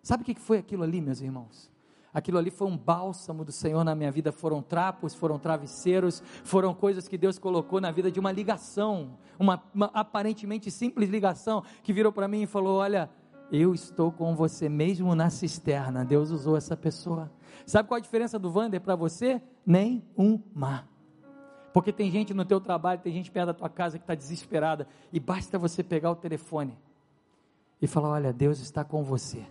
Sabe 0.01 0.23
o 0.23 0.25
que 0.25 0.35
foi 0.35 0.57
aquilo 0.57 0.83
ali, 0.83 0.99
meus 0.99 1.21
irmãos? 1.21 1.71
Aquilo 2.13 2.37
ali 2.37 2.51
foi 2.51 2.67
um 2.67 2.77
bálsamo 2.77 3.45
do 3.45 3.51
Senhor 3.51 3.83
na 3.83 3.95
minha 3.95 4.11
vida. 4.11 4.31
Foram 4.31 4.61
trapos, 4.61 5.13
foram 5.13 5.39
travesseiros, 5.39 6.21
foram 6.43 6.73
coisas 6.73 7.07
que 7.07 7.17
Deus 7.17 7.39
colocou 7.39 7.79
na 7.79 7.91
vida 7.91 8.11
de 8.11 8.19
uma 8.19 8.31
ligação, 8.31 9.17
uma, 9.39 9.63
uma 9.73 9.85
aparentemente 9.93 10.69
simples 10.69 11.09
ligação, 11.09 11.63
que 11.81 11.93
virou 11.93 12.11
para 12.11 12.27
mim 12.27 12.41
e 12.41 12.47
falou: 12.47 12.79
Olha, 12.79 13.09
Eu 13.51 13.73
estou 13.73 14.13
com 14.13 14.33
você 14.33 14.69
mesmo 14.69 15.13
na 15.13 15.29
cisterna. 15.29 16.05
Deus 16.05 16.31
usou 16.31 16.55
essa 16.55 16.77
pessoa. 16.77 17.29
Sabe 17.65 17.87
qual 17.87 17.97
a 17.97 18.01
diferença 18.01 18.39
do 18.39 18.49
Vander 18.49 18.79
para 18.79 18.95
você? 18.95 19.41
Nem 19.65 20.01
um 20.17 20.39
mar. 20.53 20.90
Porque 21.73 21.93
tem 21.93 22.11
gente 22.11 22.33
no 22.33 22.43
teu 22.43 22.59
trabalho, 22.59 22.99
tem 22.99 23.13
gente 23.13 23.31
perto 23.31 23.47
da 23.47 23.53
tua 23.53 23.69
casa 23.69 23.97
que 23.97 24.03
está 24.03 24.13
desesperada 24.13 24.87
e 25.11 25.19
basta 25.19 25.57
você 25.57 25.83
pegar 25.83 26.11
o 26.11 26.15
telefone 26.15 26.77
e 27.81 27.87
falar: 27.87 28.09
Olha, 28.09 28.33
Deus 28.33 28.59
está 28.59 28.83
com 28.83 29.03
você. 29.03 29.45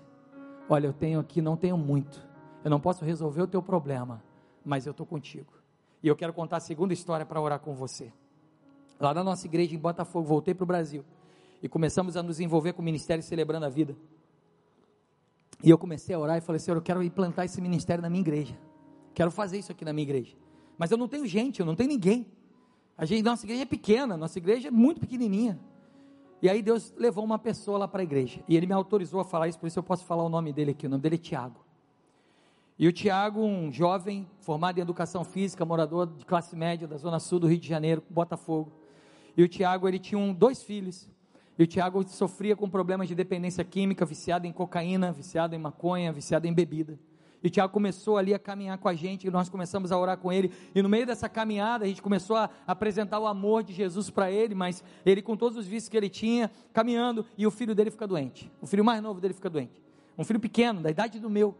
Olha, 0.68 0.86
eu 0.86 0.92
tenho 0.92 1.18
aqui, 1.18 1.40
não 1.40 1.56
tenho 1.56 1.76
muito. 1.76 2.22
Eu 2.62 2.70
não 2.70 2.78
posso 2.78 3.04
resolver 3.04 3.42
o 3.42 3.46
teu 3.46 3.62
problema, 3.62 4.22
mas 4.64 4.86
eu 4.86 4.90
estou 4.90 5.06
contigo. 5.06 5.52
E 6.02 6.08
eu 6.08 6.14
quero 6.14 6.32
contar 6.32 6.58
a 6.58 6.60
segunda 6.60 6.92
história 6.92 7.24
para 7.24 7.40
orar 7.40 7.58
com 7.58 7.74
você. 7.74 8.12
Lá 8.98 9.14
na 9.14 9.24
nossa 9.24 9.46
igreja 9.46 9.74
em 9.74 9.78
Botafogo, 9.78 10.26
voltei 10.26 10.54
para 10.54 10.64
o 10.64 10.66
Brasil 10.66 11.04
e 11.62 11.68
começamos 11.68 12.16
a 12.16 12.22
nos 12.22 12.38
envolver 12.38 12.74
com 12.74 12.82
o 12.82 12.84
ministério 12.84 13.22
Celebrando 13.22 13.66
a 13.66 13.68
Vida. 13.68 13.96
E 15.62 15.68
eu 15.68 15.76
comecei 15.76 16.14
a 16.14 16.18
orar 16.18 16.38
e 16.38 16.40
falei, 16.40 16.58
Senhor, 16.58 16.76
eu 16.76 16.82
quero 16.82 17.02
implantar 17.02 17.44
esse 17.44 17.60
ministério 17.60 18.00
na 18.00 18.08
minha 18.08 18.20
igreja. 18.20 18.56
Quero 19.14 19.30
fazer 19.30 19.58
isso 19.58 19.72
aqui 19.72 19.84
na 19.84 19.92
minha 19.92 20.04
igreja. 20.04 20.36
Mas 20.80 20.90
eu 20.90 20.96
não 20.96 21.06
tenho 21.06 21.26
gente, 21.26 21.60
eu 21.60 21.66
não 21.66 21.76
tenho 21.76 21.90
ninguém. 21.90 22.26
A 22.96 23.04
gente, 23.04 23.22
nossa 23.22 23.44
igreja 23.44 23.64
é 23.64 23.66
pequena, 23.66 24.16
nossa 24.16 24.38
igreja 24.38 24.68
é 24.68 24.70
muito 24.70 24.98
pequenininha. 24.98 25.60
E 26.40 26.48
aí 26.48 26.62
Deus 26.62 26.90
levou 26.96 27.22
uma 27.22 27.38
pessoa 27.38 27.76
lá 27.76 27.86
para 27.86 28.00
a 28.00 28.02
igreja. 28.02 28.40
E 28.48 28.56
ele 28.56 28.66
me 28.66 28.72
autorizou 28.72 29.20
a 29.20 29.24
falar 29.26 29.46
isso, 29.46 29.58
por 29.58 29.66
isso 29.66 29.78
eu 29.78 29.82
posso 29.82 30.06
falar 30.06 30.24
o 30.24 30.30
nome 30.30 30.54
dele 30.54 30.70
aqui. 30.70 30.86
O 30.86 30.88
nome 30.88 31.02
dele 31.02 31.16
é 31.16 31.18
Tiago. 31.18 31.62
E 32.78 32.88
o 32.88 32.92
Tiago, 32.92 33.42
um 33.42 33.70
jovem 33.70 34.26
formado 34.38 34.78
em 34.78 34.80
educação 34.80 35.22
física, 35.22 35.66
morador 35.66 36.06
de 36.06 36.24
classe 36.24 36.56
média 36.56 36.88
da 36.88 36.96
zona 36.96 37.20
sul 37.20 37.38
do 37.38 37.46
Rio 37.46 37.58
de 37.58 37.68
Janeiro, 37.68 38.02
Botafogo. 38.08 38.72
E 39.36 39.42
o 39.42 39.48
Tiago, 39.48 39.86
ele 39.86 39.98
tinha 39.98 40.18
um, 40.18 40.32
dois 40.32 40.62
filhos. 40.62 41.10
E 41.58 41.62
o 41.62 41.66
Tiago 41.66 42.02
sofria 42.08 42.56
com 42.56 42.70
problemas 42.70 43.06
de 43.06 43.14
dependência 43.14 43.62
química, 43.62 44.06
viciado 44.06 44.46
em 44.46 44.52
cocaína, 44.52 45.12
viciado 45.12 45.54
em 45.54 45.58
maconha, 45.58 46.10
viciado 46.10 46.46
em 46.46 46.54
bebida. 46.54 46.98
E 47.42 47.48
Tiago 47.48 47.72
começou 47.72 48.18
ali 48.18 48.34
a 48.34 48.38
caminhar 48.38 48.76
com 48.78 48.88
a 48.88 48.94
gente, 48.94 49.26
e 49.26 49.30
nós 49.30 49.48
começamos 49.48 49.90
a 49.90 49.98
orar 49.98 50.18
com 50.18 50.32
ele. 50.32 50.52
E 50.74 50.82
no 50.82 50.88
meio 50.88 51.06
dessa 51.06 51.28
caminhada, 51.28 51.84
a 51.84 51.88
gente 51.88 52.02
começou 52.02 52.36
a 52.36 52.50
apresentar 52.66 53.18
o 53.18 53.26
amor 53.26 53.62
de 53.62 53.72
Jesus 53.72 54.10
para 54.10 54.30
ele, 54.30 54.54
mas 54.54 54.84
ele, 55.06 55.22
com 55.22 55.36
todos 55.36 55.56
os 55.56 55.66
vícios 55.66 55.88
que 55.88 55.96
ele 55.96 56.08
tinha, 56.08 56.50
caminhando, 56.72 57.24
e 57.38 57.46
o 57.46 57.50
filho 57.50 57.74
dele 57.74 57.90
fica 57.90 58.06
doente. 58.06 58.50
O 58.60 58.66
filho 58.66 58.84
mais 58.84 59.02
novo 59.02 59.20
dele 59.20 59.34
fica 59.34 59.48
doente. 59.48 59.82
Um 60.18 60.24
filho 60.24 60.40
pequeno, 60.40 60.80
da 60.82 60.90
idade 60.90 61.18
do 61.18 61.30
meu. 61.30 61.56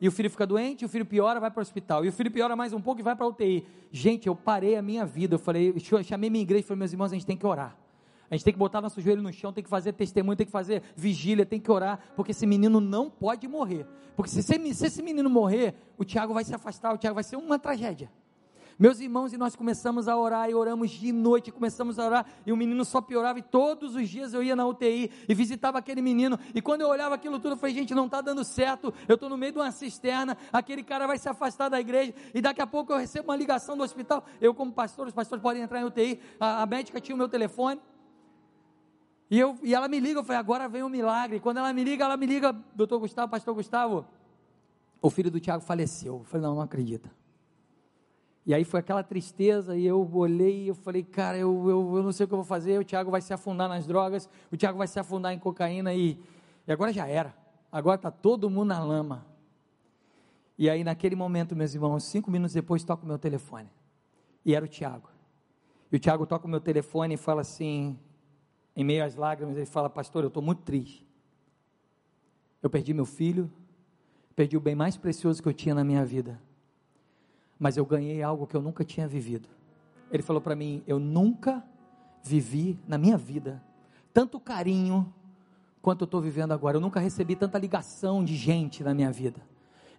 E 0.00 0.08
o 0.08 0.12
filho 0.12 0.30
fica 0.30 0.46
doente, 0.46 0.82
e 0.82 0.86
o 0.86 0.88
filho 0.88 1.04
piora, 1.04 1.38
vai 1.38 1.50
para 1.50 1.60
o 1.60 1.62
hospital. 1.62 2.04
E 2.04 2.08
o 2.08 2.12
filho 2.12 2.30
piora 2.30 2.56
mais 2.56 2.72
um 2.72 2.80
pouco 2.80 3.00
e 3.00 3.04
vai 3.04 3.14
para 3.14 3.26
a 3.26 3.28
UTI. 3.28 3.66
Gente, 3.92 4.26
eu 4.26 4.34
parei 4.34 4.76
a 4.76 4.82
minha 4.82 5.04
vida. 5.04 5.34
Eu 5.34 5.38
falei, 5.38 5.74
eu 5.76 6.02
chamei 6.02 6.30
minha 6.30 6.42
igreja 6.42 6.60
e 6.60 6.66
falei, 6.66 6.78
meus 6.78 6.92
irmãos, 6.92 7.12
a 7.12 7.14
gente 7.14 7.26
tem 7.26 7.36
que 7.36 7.46
orar. 7.46 7.76
A 8.30 8.36
gente 8.36 8.44
tem 8.44 8.52
que 8.52 8.58
botar 8.58 8.80
nosso 8.80 9.00
joelho 9.00 9.20
no 9.20 9.32
chão, 9.32 9.52
tem 9.52 9.64
que 9.64 9.68
fazer 9.68 9.92
testemunho, 9.92 10.36
tem 10.36 10.46
que 10.46 10.52
fazer 10.52 10.82
vigília, 10.94 11.44
tem 11.44 11.58
que 11.58 11.70
orar, 11.70 11.98
porque 12.14 12.30
esse 12.30 12.46
menino 12.46 12.80
não 12.80 13.10
pode 13.10 13.48
morrer. 13.48 13.86
Porque 14.14 14.30
se, 14.30 14.42
se 14.42 14.86
esse 14.86 15.02
menino 15.02 15.28
morrer, 15.28 15.74
o 15.98 16.04
Tiago 16.04 16.32
vai 16.32 16.44
se 16.44 16.54
afastar, 16.54 16.94
o 16.94 16.98
Tiago 16.98 17.14
vai 17.14 17.24
ser 17.24 17.36
uma 17.36 17.58
tragédia. 17.58 18.10
Meus 18.78 18.98
irmãos, 18.98 19.32
e 19.34 19.36
nós 19.36 19.54
começamos 19.54 20.08
a 20.08 20.16
orar, 20.16 20.48
e 20.48 20.54
oramos 20.54 20.90
de 20.90 21.12
noite, 21.12 21.52
começamos 21.52 21.98
a 21.98 22.06
orar, 22.06 22.26
e 22.46 22.52
o 22.52 22.56
menino 22.56 22.82
só 22.82 23.00
piorava, 23.00 23.38
e 23.38 23.42
todos 23.42 23.94
os 23.94 24.08
dias 24.08 24.32
eu 24.32 24.42
ia 24.42 24.56
na 24.56 24.64
UTI 24.64 25.10
e 25.28 25.34
visitava 25.34 25.76
aquele 25.76 26.00
menino, 26.00 26.38
e 26.54 26.62
quando 26.62 26.80
eu 26.80 26.88
olhava 26.88 27.14
aquilo 27.14 27.38
tudo, 27.38 27.52
eu 27.52 27.56
falei, 27.58 27.74
gente, 27.74 27.94
não 27.94 28.06
está 28.06 28.22
dando 28.22 28.42
certo, 28.42 28.94
eu 29.06 29.16
estou 29.16 29.28
no 29.28 29.36
meio 29.36 29.52
de 29.52 29.58
uma 29.58 29.70
cisterna, 29.70 30.34
aquele 30.50 30.82
cara 30.82 31.06
vai 31.06 31.18
se 31.18 31.28
afastar 31.28 31.68
da 31.68 31.78
igreja, 31.78 32.14
e 32.32 32.40
daqui 32.40 32.62
a 32.62 32.66
pouco 32.66 32.90
eu 32.90 32.96
recebo 32.96 33.28
uma 33.28 33.36
ligação 33.36 33.76
do 33.76 33.82
hospital, 33.82 34.24
eu 34.40 34.54
como 34.54 34.72
pastor, 34.72 35.08
os 35.08 35.12
pastores 35.12 35.42
podem 35.42 35.60
entrar 35.60 35.82
em 35.82 35.84
UTI, 35.84 36.18
a, 36.40 36.62
a 36.62 36.66
médica 36.66 37.02
tinha 37.02 37.14
o 37.14 37.18
meu 37.18 37.28
telefone, 37.28 37.78
e, 39.30 39.38
eu, 39.38 39.56
e 39.62 39.74
ela 39.74 39.86
me 39.86 40.00
liga, 40.00 40.18
eu 40.18 40.24
falei, 40.24 40.40
agora 40.40 40.68
vem 40.68 40.82
um 40.82 40.88
milagre. 40.88 41.38
Quando 41.38 41.58
ela 41.58 41.72
me 41.72 41.84
liga, 41.84 42.04
ela 42.04 42.16
me 42.16 42.26
liga, 42.26 42.52
doutor 42.74 42.98
Gustavo, 42.98 43.30
pastor 43.30 43.54
Gustavo, 43.54 44.04
o 45.00 45.08
filho 45.08 45.30
do 45.30 45.38
Tiago 45.38 45.62
faleceu. 45.62 46.18
Eu 46.18 46.24
falei, 46.24 46.46
não, 46.46 46.56
não 46.56 46.62
acredita. 46.62 47.10
E 48.44 48.52
aí 48.52 48.64
foi 48.64 48.80
aquela 48.80 49.04
tristeza, 49.04 49.76
e 49.76 49.86
eu 49.86 50.10
olhei 50.14 50.64
e 50.64 50.68
eu 50.68 50.74
falei, 50.74 51.04
cara, 51.04 51.38
eu, 51.38 51.68
eu, 51.68 51.96
eu 51.98 52.02
não 52.02 52.10
sei 52.10 52.24
o 52.24 52.26
que 52.26 52.34
eu 52.34 52.38
vou 52.38 52.44
fazer, 52.44 52.80
o 52.80 52.84
Tiago 52.84 53.10
vai 53.10 53.20
se 53.20 53.32
afundar 53.32 53.68
nas 53.68 53.86
drogas, 53.86 54.28
o 54.50 54.56
Tiago 54.56 54.76
vai 54.76 54.88
se 54.88 54.98
afundar 54.98 55.32
em 55.32 55.38
cocaína, 55.38 55.94
e, 55.94 56.18
e 56.66 56.72
agora 56.72 56.92
já 56.92 57.06
era. 57.06 57.32
Agora 57.70 57.94
está 57.96 58.10
todo 58.10 58.50
mundo 58.50 58.68
na 58.68 58.82
lama. 58.82 59.24
E 60.58 60.68
aí, 60.68 60.82
naquele 60.82 61.14
momento, 61.14 61.54
meus 61.54 61.74
irmãos, 61.74 62.02
cinco 62.02 62.30
minutos 62.30 62.52
depois, 62.52 62.82
toca 62.82 63.04
o 63.04 63.06
meu 63.06 63.18
telefone. 63.18 63.70
E 64.44 64.54
era 64.54 64.64
o 64.64 64.68
Tiago. 64.68 65.08
E 65.92 65.96
o 65.96 65.98
Tiago 65.98 66.26
toca 66.26 66.46
o 66.46 66.50
meu 66.50 66.60
telefone 66.60 67.14
e 67.14 67.16
fala 67.16 67.42
assim: 67.42 67.98
em 68.76 68.84
meio 68.84 69.04
às 69.04 69.14
lágrimas, 69.14 69.56
ele 69.56 69.66
fala: 69.66 69.90
Pastor, 69.90 70.24
eu 70.24 70.28
estou 70.28 70.42
muito 70.42 70.62
triste. 70.62 71.06
Eu 72.62 72.68
perdi 72.68 72.92
meu 72.92 73.06
filho, 73.06 73.50
perdi 74.36 74.56
o 74.56 74.60
bem 74.60 74.74
mais 74.74 74.96
precioso 74.96 75.42
que 75.42 75.48
eu 75.48 75.54
tinha 75.54 75.74
na 75.74 75.84
minha 75.84 76.04
vida, 76.04 76.40
mas 77.58 77.76
eu 77.76 77.84
ganhei 77.84 78.22
algo 78.22 78.46
que 78.46 78.56
eu 78.56 78.62
nunca 78.62 78.84
tinha 78.84 79.08
vivido. 79.08 79.48
Ele 80.10 80.22
falou 80.22 80.42
para 80.42 80.54
mim: 80.54 80.82
Eu 80.86 80.98
nunca 80.98 81.64
vivi 82.22 82.78
na 82.86 82.98
minha 82.98 83.16
vida 83.16 83.62
tanto 84.12 84.40
carinho 84.40 85.12
quanto 85.80 86.02
eu 86.02 86.04
estou 86.04 86.20
vivendo 86.20 86.52
agora. 86.52 86.76
Eu 86.76 86.80
nunca 86.80 87.00
recebi 87.00 87.36
tanta 87.36 87.58
ligação 87.58 88.24
de 88.24 88.36
gente 88.36 88.82
na 88.82 88.92
minha 88.92 89.10
vida. 89.10 89.40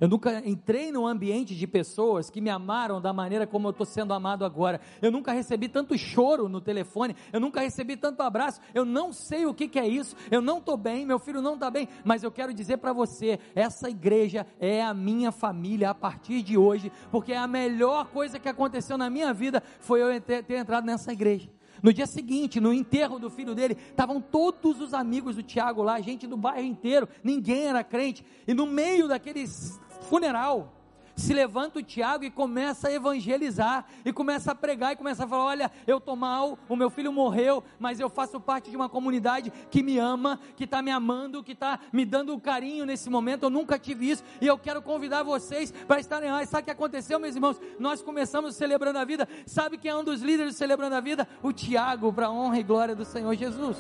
Eu 0.02 0.08
nunca 0.08 0.42
entrei 0.44 0.92
num 0.92 1.06
ambiente 1.06 1.54
de 1.54 1.68
pessoas 1.68 2.28
que 2.28 2.42
me 2.42 2.50
amaram 2.50 3.00
da 3.00 3.14
maneira 3.14 3.46
como 3.46 3.68
eu 3.68 3.70
estou 3.70 3.86
sendo 3.86 4.16
amado 4.16 4.44
agora. 4.44 4.82
Eu 5.00 5.12
nunca 5.12 5.32
recebi 5.32 5.70
tanto 5.70 5.96
choro 5.96 6.50
no 6.50 6.60
telefone. 6.60 7.16
Eu 7.32 7.40
nunca 7.40 7.62
recebi 7.62 7.96
tanto 7.96 8.22
abraço. 8.24 8.60
Eu 8.74 8.84
não 8.84 9.14
sei 9.14 9.46
o 9.46 9.54
que, 9.54 9.68
que 9.68 9.78
é 9.78 9.88
isso. 9.88 10.16
Eu 10.32 10.42
não 10.42 10.58
estou 10.58 10.76
bem. 10.76 11.06
Meu 11.06 11.20
filho 11.20 11.40
não 11.40 11.54
está 11.54 11.70
bem. 11.70 11.88
Mas 12.04 12.24
eu 12.24 12.32
quero 12.32 12.52
dizer 12.52 12.78
para 12.78 12.92
você: 12.94 13.40
essa 13.54 13.92
igreja 13.92 14.48
é 14.60 14.82
a 14.82 14.92
minha 14.92 15.32
família 15.32 15.92
a 15.92 15.94
partir 15.94 16.42
de 16.42 16.58
hoje. 16.58 16.92
Porque 17.12 17.34
a 17.34 17.46
melhor 17.46 18.08
coisa 18.08 18.40
que 18.40 18.50
aconteceu 18.50 18.98
na 18.98 19.08
minha 19.08 19.32
vida 19.32 19.62
foi 19.82 20.02
eu 20.02 20.20
ter, 20.20 20.44
ter 20.44 20.56
entrado 20.56 20.84
nessa 20.84 21.14
igreja. 21.14 21.48
No 21.84 21.94
dia 21.94 22.08
seguinte, 22.08 22.60
no 22.60 22.74
enterro 22.74 23.20
do 23.20 23.30
filho 23.30 23.54
dele, 23.54 23.78
estavam 23.90 24.20
todos 24.20 24.82
os 24.82 24.96
amigos 24.96 25.36
do 25.36 25.44
Tiago 25.44 25.84
lá, 25.84 26.00
gente 26.00 26.28
do 26.28 26.38
bairro 26.38 26.66
inteiro, 26.66 27.08
ninguém 27.24 27.66
era 27.66 27.84
crente, 27.84 28.24
e 28.48 28.54
no 28.54 28.68
meio 28.68 29.08
daqueles 29.08 29.80
funeral, 30.12 30.74
se 31.16 31.34
levanta 31.34 31.80
o 31.80 31.84
Tiago 31.84 32.26
e 32.26 32.30
começa 32.30 32.90
a 32.90 32.92
evangelizar, 32.92 33.86
e 34.04 34.12
começa 34.12 34.52
a 34.52 34.56
pregar, 34.56 34.92
e 34.92 34.98
começa 34.98 35.24
a 35.24 35.28
falar: 35.28 35.46
Olha, 35.46 35.72
eu 35.88 36.00
estou 36.00 36.18
mal, 36.18 36.60
o 36.68 36.76
meu 36.76 36.90
filho 36.90 37.14
morreu, 37.14 37.64
mas 37.80 37.98
eu 37.98 38.10
faço 38.10 38.38
parte 38.38 38.70
de 38.70 38.76
uma 38.76 38.90
comunidade 38.90 39.54
que 39.70 39.82
me 39.82 39.98
ama, 39.98 40.38
que 40.58 40.66
está 40.66 40.82
me 40.82 40.92
amando, 40.92 41.42
que 41.42 41.54
está 41.54 41.80
me 41.94 42.04
dando 42.04 42.38
carinho 42.42 42.86
nesse 42.86 43.10
momento. 43.10 43.44
Eu 43.44 43.50
nunca 43.50 43.80
tive 43.80 44.10
isso, 44.10 44.24
e 44.42 44.48
eu 44.48 44.58
quero 44.58 44.82
convidar 44.82 45.24
vocês 45.24 45.72
para 45.72 46.02
estarem 46.02 46.30
lá. 46.30 46.44
E 46.44 46.46
sabe 46.46 46.64
o 46.64 46.66
que 46.66 46.72
aconteceu, 46.72 47.18
meus 47.18 47.36
irmãos? 47.36 47.62
Nós 47.80 48.02
começamos 48.02 48.56
celebrando 48.56 49.00
a 49.00 49.06
vida. 49.06 49.30
Sabe 49.46 49.78
quem 49.78 49.92
é 49.92 49.96
um 49.96 50.04
dos 50.04 50.22
líderes 50.22 50.58
celebrando 50.58 50.96
a 50.96 51.00
vida? 51.00 51.26
O 51.42 51.54
Tiago, 51.54 52.12
para 52.12 52.28
a 52.28 52.32
honra 52.32 52.60
e 52.60 52.64
glória 52.64 52.96
do 52.96 53.06
Senhor 53.06 53.34
Jesus. 53.34 53.78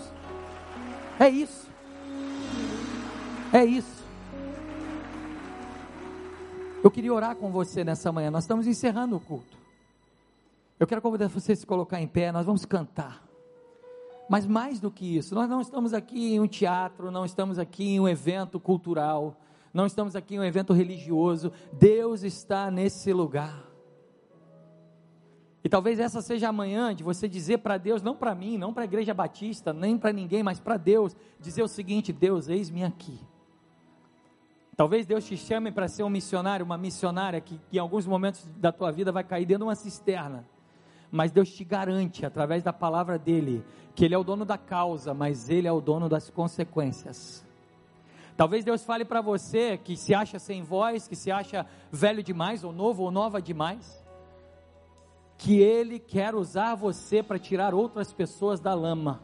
É 1.19 1.27
isso. 1.27 1.69
É 3.51 3.65
isso. 3.65 4.00
Eu 6.83 6.89
queria 6.89 7.13
orar 7.13 7.35
com 7.35 7.51
você 7.51 7.83
nessa 7.83 8.11
manhã. 8.11 8.31
Nós 8.31 8.43
estamos 8.43 8.65
encerrando 8.65 9.15
o 9.15 9.19
culto. 9.19 9.57
Eu 10.79 10.87
quero 10.87 11.01
convidar 11.01 11.27
você 11.27 11.51
a 11.51 11.55
se 11.55 11.65
colocar 11.65 12.01
em 12.01 12.07
pé. 12.07 12.31
Nós 12.31 12.45
vamos 12.45 12.65
cantar. 12.65 13.23
Mas 14.27 14.47
mais 14.47 14.79
do 14.79 14.89
que 14.89 15.17
isso, 15.17 15.35
nós 15.35 15.49
não 15.49 15.59
estamos 15.59 15.93
aqui 15.93 16.35
em 16.35 16.39
um 16.39 16.47
teatro, 16.47 17.11
não 17.11 17.25
estamos 17.25 17.59
aqui 17.59 17.83
em 17.83 17.99
um 17.99 18.07
evento 18.07 18.61
cultural, 18.61 19.35
não 19.73 19.85
estamos 19.85 20.15
aqui 20.15 20.35
em 20.35 20.39
um 20.39 20.43
evento 20.43 20.71
religioso. 20.71 21.51
Deus 21.73 22.23
está 22.23 22.71
nesse 22.71 23.11
lugar. 23.11 23.67
E 25.63 25.69
talvez 25.69 25.99
essa 25.99 26.21
seja 26.21 26.47
a 26.47 26.53
manhã 26.53 26.95
de 26.95 27.03
você 27.03 27.27
dizer 27.27 27.59
para 27.59 27.77
Deus, 27.77 28.01
não 28.01 28.15
para 28.15 28.33
mim, 28.33 28.57
não 28.57 28.73
para 28.73 28.83
a 28.83 28.85
igreja 28.85 29.13
batista, 29.13 29.71
nem 29.73 29.97
para 29.97 30.13
ninguém, 30.13 30.41
mas 30.41 30.59
para 30.59 30.77
Deus, 30.77 31.15
dizer 31.39 31.61
o 31.61 31.67
seguinte: 31.67 32.11
Deus, 32.11 32.47
eis-me 32.47 32.83
aqui. 32.83 33.19
Talvez 34.81 35.05
Deus 35.05 35.23
te 35.23 35.37
chame 35.37 35.71
para 35.71 35.87
ser 35.87 36.01
um 36.01 36.09
missionário, 36.09 36.65
uma 36.65 36.75
missionária 36.75 37.39
que, 37.39 37.55
que, 37.69 37.77
em 37.77 37.79
alguns 37.79 38.07
momentos 38.07 38.43
da 38.57 38.71
tua 38.71 38.91
vida 38.91 39.11
vai 39.11 39.23
cair 39.23 39.45
dentro 39.45 39.59
de 39.59 39.65
uma 39.65 39.75
cisterna. 39.75 40.43
Mas 41.11 41.31
Deus 41.31 41.51
te 41.51 41.63
garante, 41.63 42.25
através 42.25 42.63
da 42.63 42.73
palavra 42.73 43.19
dele, 43.19 43.63
que 43.93 44.03
Ele 44.03 44.15
é 44.15 44.17
o 44.17 44.23
dono 44.23 44.43
da 44.43 44.57
causa, 44.57 45.13
mas 45.13 45.51
Ele 45.51 45.67
é 45.67 45.71
o 45.71 45.79
dono 45.79 46.09
das 46.09 46.31
consequências. 46.31 47.45
Talvez 48.35 48.65
Deus 48.65 48.83
fale 48.83 49.05
para 49.05 49.21
você 49.21 49.77
que 49.77 49.95
se 49.95 50.15
acha 50.15 50.39
sem 50.39 50.63
voz, 50.63 51.07
que 51.07 51.15
se 51.15 51.29
acha 51.29 51.63
velho 51.91 52.23
demais, 52.23 52.63
ou 52.63 52.73
novo 52.73 53.03
ou 53.03 53.11
nova 53.11 53.39
demais, 53.39 54.03
que 55.37 55.59
Ele 55.59 55.99
quer 55.99 56.33
usar 56.33 56.73
você 56.73 57.21
para 57.21 57.37
tirar 57.37 57.75
outras 57.75 58.11
pessoas 58.11 58.59
da 58.59 58.73
lama. 58.73 59.21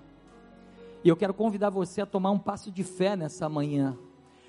E 1.03 1.09
eu 1.09 1.17
quero 1.17 1.33
convidar 1.33 1.71
você 1.71 2.01
a 2.01 2.05
tomar 2.05 2.29
um 2.29 2.37
passo 2.37 2.71
de 2.71 2.83
fé 2.83 3.15
nessa 3.15 3.49
manhã 3.49 3.97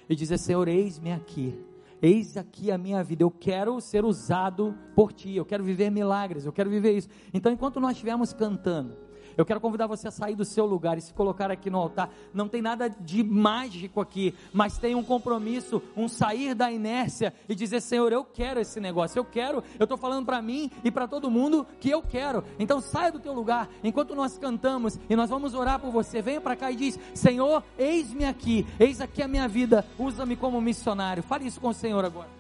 e 0.08 0.16
dizer: 0.16 0.38
Senhor, 0.38 0.68
eis-me 0.68 1.12
aqui. 1.12 1.58
Eis 2.00 2.36
aqui 2.36 2.70
a 2.70 2.78
minha 2.78 3.02
vida, 3.02 3.24
eu 3.24 3.30
quero 3.30 3.80
ser 3.80 4.04
usado 4.04 4.72
por 4.94 5.12
ti, 5.12 5.34
eu 5.34 5.44
quero 5.44 5.64
viver 5.64 5.90
milagres, 5.90 6.46
eu 6.46 6.52
quero 6.52 6.70
viver 6.70 6.96
isso. 6.96 7.08
Então, 7.34 7.50
enquanto 7.50 7.80
nós 7.80 7.92
estivermos 7.92 8.32
cantando, 8.32 8.96
Eu 9.38 9.46
quero 9.46 9.60
convidar 9.60 9.86
você 9.86 10.08
a 10.08 10.10
sair 10.10 10.34
do 10.34 10.44
seu 10.44 10.66
lugar 10.66 10.98
e 10.98 11.00
se 11.00 11.14
colocar 11.14 11.48
aqui 11.48 11.70
no 11.70 11.78
altar. 11.78 12.10
Não 12.34 12.48
tem 12.48 12.60
nada 12.60 12.88
de 12.88 13.22
mágico 13.22 14.00
aqui, 14.00 14.34
mas 14.52 14.78
tem 14.78 14.96
um 14.96 15.04
compromisso, 15.04 15.80
um 15.96 16.08
sair 16.08 16.56
da 16.56 16.72
inércia 16.72 17.32
e 17.48 17.54
dizer: 17.54 17.80
Senhor, 17.80 18.12
eu 18.12 18.24
quero 18.24 18.58
esse 18.58 18.80
negócio, 18.80 19.16
eu 19.16 19.24
quero, 19.24 19.62
eu 19.78 19.84
estou 19.84 19.96
falando 19.96 20.26
para 20.26 20.42
mim 20.42 20.68
e 20.82 20.90
para 20.90 21.06
todo 21.06 21.30
mundo 21.30 21.64
que 21.78 21.88
eu 21.88 22.02
quero. 22.02 22.42
Então 22.58 22.80
saia 22.80 23.12
do 23.12 23.20
teu 23.20 23.32
lugar 23.32 23.68
enquanto 23.84 24.12
nós 24.12 24.36
cantamos 24.36 24.98
e 25.08 25.14
nós 25.14 25.30
vamos 25.30 25.54
orar 25.54 25.78
por 25.78 25.92
você. 25.92 26.20
Venha 26.20 26.40
para 26.40 26.56
cá 26.56 26.72
e 26.72 26.74
diz: 26.74 26.98
Senhor, 27.14 27.62
eis-me 27.78 28.24
aqui, 28.24 28.66
eis 28.80 29.00
aqui 29.00 29.22
a 29.22 29.28
minha 29.28 29.46
vida, 29.46 29.86
usa-me 29.96 30.34
como 30.34 30.60
missionário. 30.60 31.22
Fale 31.22 31.46
isso 31.46 31.60
com 31.60 31.68
o 31.68 31.74
Senhor 31.74 32.04
agora. 32.04 32.37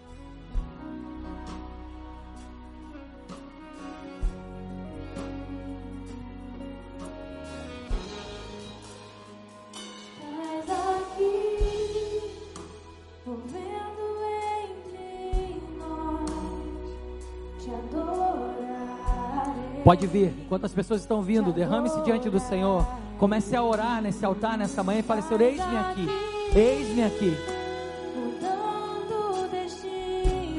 Pode 19.88 20.06
vir, 20.06 20.34
enquanto 20.44 20.66
as 20.66 20.74
pessoas 20.74 21.00
estão 21.00 21.22
vindo, 21.22 21.50
derrame-se 21.50 21.98
diante 22.02 22.28
do 22.28 22.38
Senhor. 22.38 22.86
Comece 23.18 23.56
a 23.56 23.62
orar 23.62 24.02
nesse 24.02 24.22
altar, 24.22 24.58
nessa 24.58 24.82
manhã 24.82 24.98
e 25.00 25.02
fale: 25.02 25.22
Senhor, 25.22 25.40
eis-me 25.40 25.76
aqui, 25.78 26.06
eis-me 26.54 27.04
aqui. 27.04 27.34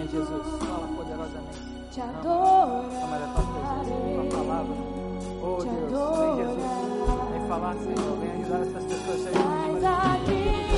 É 0.02 0.08
Jesus, 0.08 0.48
fala 0.60 0.88
poderosamente. 0.98 1.60
Te 1.92 2.02
adoro. 2.02 2.90
tua 2.90 4.40
palavra. 4.40 4.76
Oh 5.44 5.64
Deus, 5.64 5.92
vem 6.18 6.36
Jesus, 6.38 7.19
falar, 7.50 7.74
Senhor, 7.78 8.16
vem 8.22 8.30
ajudar 8.30 8.62
essas 8.62 8.84
pessoas 8.86 9.26
a 9.26 9.32
saírem 9.32 10.70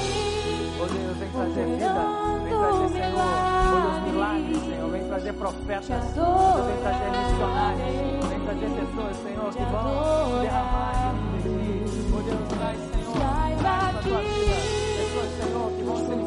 Oh 0.80 0.86
Deus, 0.86 1.18
vem 1.18 1.30
trazer 1.30 1.66
vida, 1.66 1.94
vem 2.44 2.54
trazer, 2.58 2.90
Senhor, 2.90 3.28
oh 3.68 3.80
Deus, 3.82 4.14
milagres, 4.14 4.60
Senhor, 4.62 4.90
vem 4.90 5.04
trazer 5.04 5.34
profetas, 5.34 5.88
vem 5.90 6.78
trazer 6.82 7.10
missionários. 7.12 7.92
trazer 8.46 8.70
pessoas, 8.80 9.18
Senhor, 9.18 9.52
que 9.52 9.64
vão 9.66 10.42
derramar 10.42 11.14
de 11.36 11.42
ti. 11.44 11.84
Oh 12.08 12.22
Deus, 12.22 12.40
traz, 12.58 12.80
Senhor, 12.80 13.16
traz 13.20 13.94
na 13.94 14.02
tua 14.02 14.20
vida. 14.22 14.56
Pessoas, 14.98 15.30
Senhor, 15.44 15.68
que 15.74 15.84
vão 15.84 15.98
ser 15.98 16.21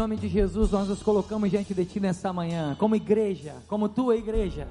nome 0.00 0.16
de 0.16 0.28
Jesus, 0.28 0.70
nós 0.70 0.88
nos 0.88 1.02
colocamos 1.02 1.50
diante 1.50 1.74
de 1.74 1.84
Ti 1.84 2.00
nessa 2.00 2.32
manhã, 2.32 2.74
como 2.78 2.96
igreja, 2.96 3.56
como 3.68 3.86
Tua 3.86 4.16
igreja. 4.16 4.66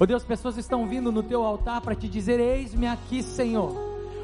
Oh 0.00 0.06
Deus, 0.06 0.24
pessoas 0.24 0.56
estão 0.56 0.88
vindo 0.88 1.12
no 1.12 1.22
Teu 1.22 1.44
altar 1.44 1.82
para 1.82 1.94
te 1.94 2.08
dizer: 2.08 2.40
Eis-me 2.40 2.86
aqui, 2.86 3.22
Senhor. 3.22 3.76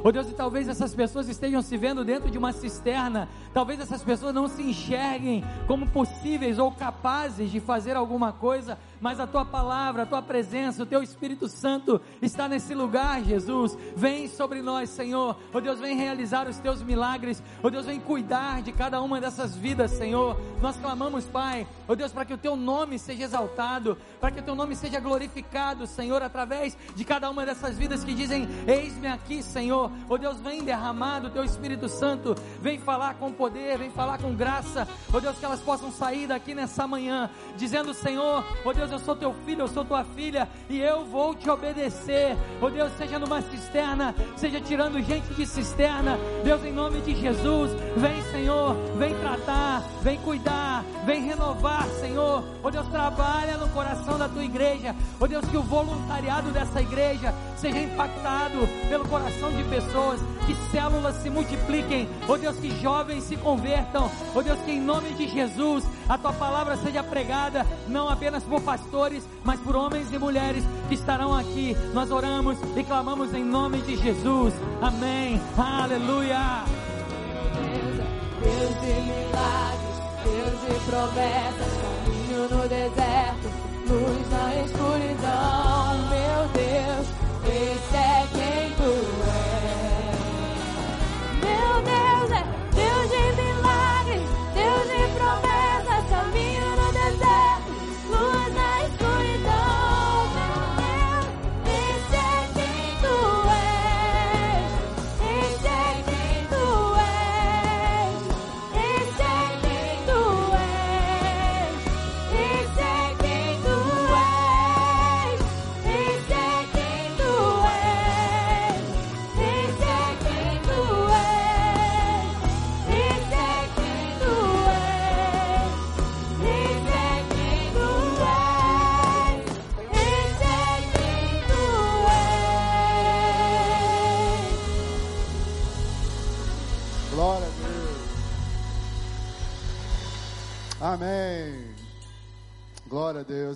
Oh 0.03 0.11
Deus, 0.11 0.30
e 0.30 0.32
talvez 0.32 0.66
essas 0.66 0.94
pessoas 0.94 1.28
estejam 1.28 1.61
se 1.61 1.76
vendo 1.76 2.03
dentro 2.03 2.30
de 2.30 2.38
uma 2.38 2.53
cisterna, 2.53 3.28
talvez 3.53 3.78
essas 3.78 4.03
pessoas 4.03 4.34
não 4.34 4.49
se 4.49 4.62
enxerguem 4.62 5.44
como 5.66 5.86
possíveis 5.86 6.59
ou 6.59 6.72
capazes 6.72 7.51
de 7.51 7.61
fazer 7.61 7.94
alguma 7.94 8.32
coisa, 8.32 8.78
mas 9.01 9.20
a 9.20 9.26
tua 9.26 9.44
palavra, 9.44 10.03
a 10.03 10.07
tua 10.07 10.22
presença, 10.22 10.82
o 10.82 10.86
teu 10.86 11.03
Espírito 11.03 11.49
Santo 11.49 12.01
está 12.20 12.49
nesse 12.49 12.74
lugar, 12.74 13.22
Jesus. 13.22 13.76
Vem 13.96 14.28
sobre 14.28 14.62
nós, 14.62 14.90
Senhor. 14.90 15.36
Oh 15.53 15.61
Deus, 15.61 15.78
vem 15.78 15.96
realizar 15.96 16.49
os 16.49 16.59
teus 16.59 16.82
milagres. 16.82 17.42
Oh 17.62 17.70
Deus, 17.70 17.86
vem 17.86 18.01
cuidar 18.01 18.62
de 18.62 18.72
cada 18.72 19.01
uma 19.01 19.20
dessas 19.20 19.57
vidas, 19.57 19.92
Senhor. 19.92 20.40
Nós 20.61 20.76
clamamos, 20.76 21.24
Pai, 21.26 21.66
oh 21.86 21.94
Deus, 21.94 22.12
para 22.12 22.24
que 22.24 22.34
o 22.34 22.38
teu 22.38 22.57
nome 22.57 22.99
seja 22.99 23.24
exaltado, 23.24 23.96
para 24.20 24.30
que 24.30 24.40
o 24.40 24.42
teu 24.42 24.55
nome 24.55 24.74
seja 24.74 25.01
glorificado, 25.01 25.86
Senhor, 25.86 26.22
através 26.22 26.76
de 26.94 27.05
cada 27.05 27.30
uma 27.30 27.44
dessas 27.46 27.76
vidas 27.78 28.05
que 28.05 28.14
dizem: 28.14 28.49
Eis-me 28.66 29.09
aqui, 29.09 29.42
Senhor. 29.42 29.90
Oh 30.09 30.18
Deus, 30.18 30.40
vem 30.40 30.62
derramar 30.62 31.20
do 31.20 31.30
teu 31.30 31.44
Espírito 31.44 31.88
Santo, 31.88 32.34
vem 32.61 32.78
falar 32.78 33.14
com 33.14 33.32
poder, 33.32 33.78
vem 33.78 33.90
falar 33.90 34.18
com 34.18 34.34
graça. 34.34 34.86
Oh 35.12 35.20
Deus, 35.20 35.38
que 35.38 35.44
elas 35.44 35.61
possam 35.61 35.90
sair 35.90 36.26
daqui 36.26 36.55
nessa 36.55 36.86
manhã, 36.86 37.30
dizendo: 37.57 37.94
Senhor, 37.94 38.44
oh 38.64 38.72
Deus, 38.72 38.88
Deus, 38.89 38.91
eu 38.91 38.99
sou 38.99 39.14
teu 39.14 39.34
filho, 39.45 39.62
eu 39.62 39.68
sou 39.68 39.84
tua 39.84 40.03
filha 40.03 40.49
e 40.68 40.80
eu 40.80 41.05
vou 41.05 41.34
te 41.34 41.49
obedecer. 41.49 42.36
Oh 42.61 42.70
Deus, 42.70 42.91
seja 42.97 43.18
numa 43.18 43.43
cisterna, 43.43 44.14
seja 44.36 44.61
tirando 44.61 45.01
gente 45.03 45.34
de 45.34 45.47
cisterna. 45.47 46.18
Deus, 46.43 46.64
em 46.64 46.72
nome 46.72 47.01
de 47.03 47.14
Jesus, 47.14 47.70
vem, 47.97 48.22
Senhor, 48.32 48.74
vem 48.97 49.14
tratar, 49.16 49.82
vem 50.03 50.18
cuidar, 50.18 50.84
vem 51.05 51.22
renovar, 51.22 51.86
Senhor. 52.01 52.43
Oh 52.62 52.70
Deus, 52.70 52.86
trabalha 52.89 53.57
no 53.59 53.68
coração 53.68 54.18
da 54.18 54.28
tua 54.28 54.45
igreja. 54.45 54.97
Oh 55.20 55.26
Deus, 55.26 55.45
que 55.45 55.57
o 55.57 55.62
voluntariado 55.62 56.51
dessa 56.51 56.80
igreja 56.80 57.34
seja 57.57 57.78
impactado 57.78 58.66
pelo 58.89 59.07
coração 59.09 59.53
de 59.53 59.64
pessoas, 59.64 60.20
que 60.47 60.55
células 60.70 61.16
se 61.16 61.28
multipliquem. 61.28 62.09
Oh 62.26 62.36
Deus, 62.36 62.57
que 62.57 62.70
jovens 62.80 63.24
se 63.24 63.36
convertam. 63.36 64.11
Oh 64.34 64.43
Deus, 64.43 64.59
que 64.61 64.72
em 64.72 64.80
nome 64.80 65.11
de 65.11 65.28
Jesus 65.28 65.84
a 66.09 66.16
tua 66.16 66.32
palavra 66.32 66.76
seja 66.78 67.03
pregada, 67.03 67.66
não 67.86 68.09
apenas 68.09 68.43
por 68.43 68.62
pastores, 68.62 68.77
mas 69.44 69.60
por 69.60 69.76
homens 69.76 70.12
e 70.12 70.18
mulheres 70.18 70.64
que 70.88 70.94
estarão 70.94 71.34
aqui. 71.34 71.76
Nós 71.94 72.10
oramos 72.10 72.58
e 72.76 72.84
clamamos 72.84 73.32
em 73.34 73.44
nome 73.44 73.80
de 73.82 73.96
Jesus. 73.96 74.54
Amém. 74.80 75.40
Aleluia. 75.56 76.64
Deus 78.42 78.80
de 78.80 78.92
milagres, 79.10 79.96
Deus 80.24 80.60
de 80.60 80.74
promessas, 80.90 81.72
caminho 81.82 82.42
no 82.50 82.68
deserto, 82.68 83.48
luz 83.88 84.30
na 84.30 84.44
escuridão, 84.64 85.98
meu 86.08 86.48
Deus, 86.54 87.06
esse 87.46 87.96
é 87.96 88.28
quem 88.32 88.47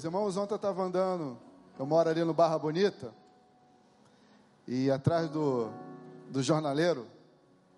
Deus. 0.02 0.04
Irmãos, 0.04 0.36
ontem 0.36 0.54
eu 0.54 0.56
estava 0.56 0.82
andando, 0.82 1.38
eu 1.78 1.86
moro 1.86 2.10
ali 2.10 2.24
no 2.24 2.34
Barra 2.34 2.58
Bonita, 2.58 3.12
e 4.66 4.90
atrás 4.90 5.28
do, 5.30 5.70
do 6.28 6.42
jornaleiro 6.42 7.06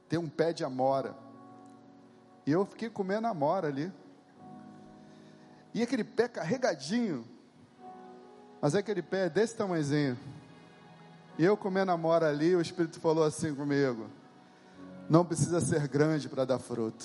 tem 0.09 0.19
um 0.19 0.29
pé 0.29 0.53
de 0.53 0.65
amora. 0.65 1.15
E 2.47 2.53
eu 2.53 2.65
fiquei 2.65 2.91
comendo 2.91 3.27
amora 3.27 3.69
ali. 3.69 3.93
E 5.73 5.83
aquele 5.83 6.05
pé 6.05 6.29
carregadinho, 6.29 7.27
mas 8.61 8.75
aquele 8.75 9.03
pé 9.03 9.27
é 9.27 9.31
desse 9.31 9.57
tamanhozinho. 9.57 10.19
E 11.39 11.45
eu 11.45 11.57
comendo 11.57 11.91
amora 11.91 12.29
ali, 12.29 12.55
o 12.55 12.61
Espírito 12.61 13.01
falou 13.01 13.25
assim 13.25 13.55
comigo: 13.55 14.09
não 15.09 15.25
precisa 15.25 15.61
ser 15.61 15.89
grande 15.89 16.29
para 16.29 16.45
dar 16.45 16.59
fruto. 16.59 17.05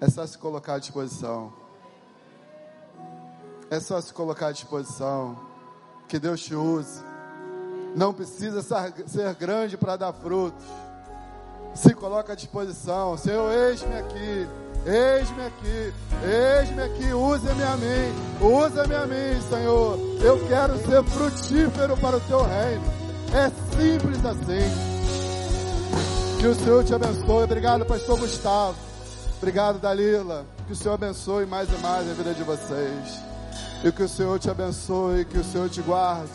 É 0.00 0.08
só 0.08 0.24
se 0.26 0.38
colocar 0.38 0.74
à 0.74 0.78
disposição. 0.78 1.67
É 3.70 3.80
só 3.80 4.00
se 4.00 4.12
colocar 4.12 4.48
à 4.48 4.52
disposição. 4.52 5.38
Que 6.08 6.18
Deus 6.18 6.40
te 6.40 6.54
use. 6.54 7.02
Não 7.94 8.12
precisa 8.12 8.62
ser 8.62 9.34
grande 9.34 9.76
para 9.76 9.96
dar 9.96 10.12
frutos. 10.12 10.64
Se 11.74 11.94
coloca 11.94 12.32
à 12.32 12.36
disposição. 12.36 13.16
Senhor, 13.16 13.52
eis-me 13.52 13.96
aqui. 13.96 14.48
Eis-me 14.86 15.44
aqui, 15.44 15.92
eis-me 16.24 16.82
aqui, 16.82 17.12
use-me 17.12 17.62
a 17.62 17.76
mim, 17.76 18.14
usa-me 18.40 18.94
a 18.94 19.06
mim, 19.06 19.40
Senhor. 19.50 19.98
Eu 20.22 20.46
quero 20.46 20.78
ser 20.78 21.04
frutífero 21.04 21.96
para 21.96 22.16
o 22.16 22.20
teu 22.20 22.42
reino. 22.42 22.84
É 23.34 23.50
simples 23.76 24.24
assim. 24.24 24.98
Que 26.40 26.46
o 26.46 26.54
Senhor 26.54 26.84
te 26.84 26.94
abençoe. 26.94 27.44
Obrigado, 27.44 27.84
pastor 27.84 28.18
Gustavo. 28.18 28.76
Obrigado, 29.36 29.78
Dalila. 29.78 30.46
Que 30.66 30.72
o 30.72 30.76
Senhor 30.76 30.94
abençoe 30.94 31.44
mais 31.44 31.68
e 31.68 31.76
mais 31.82 32.08
a 32.10 32.14
vida 32.14 32.32
de 32.32 32.42
vocês. 32.44 33.27
E 33.84 33.92
que 33.92 34.02
o 34.02 34.08
Senhor 34.08 34.38
te 34.40 34.50
abençoe, 34.50 35.24
que 35.24 35.38
o 35.38 35.44
Senhor 35.44 35.68
te 35.68 35.80
guarde. 35.80 36.32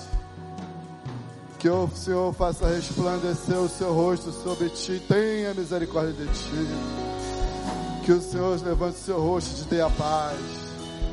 Que 1.60 1.70
o 1.70 1.90
Senhor 1.94 2.34
faça 2.34 2.68
resplandecer 2.68 3.58
o 3.58 3.70
seu 3.70 3.94
rosto 3.94 4.32
sobre 4.32 4.70
ti. 4.70 5.02
Tenha 5.08 5.54
misericórdia 5.54 6.14
de 6.14 6.26
ti. 6.28 6.68
Que 8.06 8.12
o 8.14 8.22
Senhor 8.22 8.60
levante 8.66 8.96
o 8.96 9.00
seu 9.00 9.22
rosto 9.22 9.52
e 9.52 9.64
te 9.64 9.70
dê 9.70 9.82
a 9.82 9.90
paz. 9.90 10.38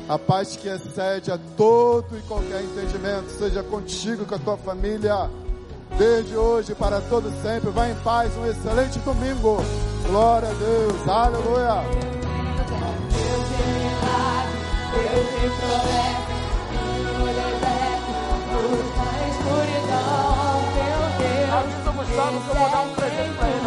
A 0.07 0.17
paz 0.17 0.55
que 0.55 0.67
excede 0.67 1.31
a 1.31 1.39
todo 1.55 2.17
e 2.17 2.21
qualquer 2.23 2.63
entendimento. 2.63 3.29
Seja 3.37 3.63
contigo, 3.63 4.25
com 4.25 4.35
a 4.35 4.39
tua 4.39 4.57
família. 4.57 5.29
Desde 5.97 6.35
hoje 6.35 6.73
para 6.75 7.01
todo 7.01 7.31
sempre. 7.41 7.69
Vá 7.69 7.89
em 7.89 7.95
paz. 7.95 8.31
Um 8.37 8.45
excelente 8.45 8.99
domingo. 8.99 9.57
Glória 10.07 10.49
a 10.49 10.53
Deus. 10.53 11.07
Aleluia. 11.07 11.81
Deus 13.09 13.47
de 13.47 13.63
milagres, 13.71 14.61
Deus 14.93 16.05
de 16.05 16.10
Avisa 22.11 22.23
o 22.23 22.33
Gustavo 22.33 22.41
que 22.41 22.49
eu 22.49 22.55
vou 22.55 22.69
dar 22.69 22.81
um 22.81 22.93
presente 22.93 23.37
pra 23.37 23.47
ele. 23.47 23.60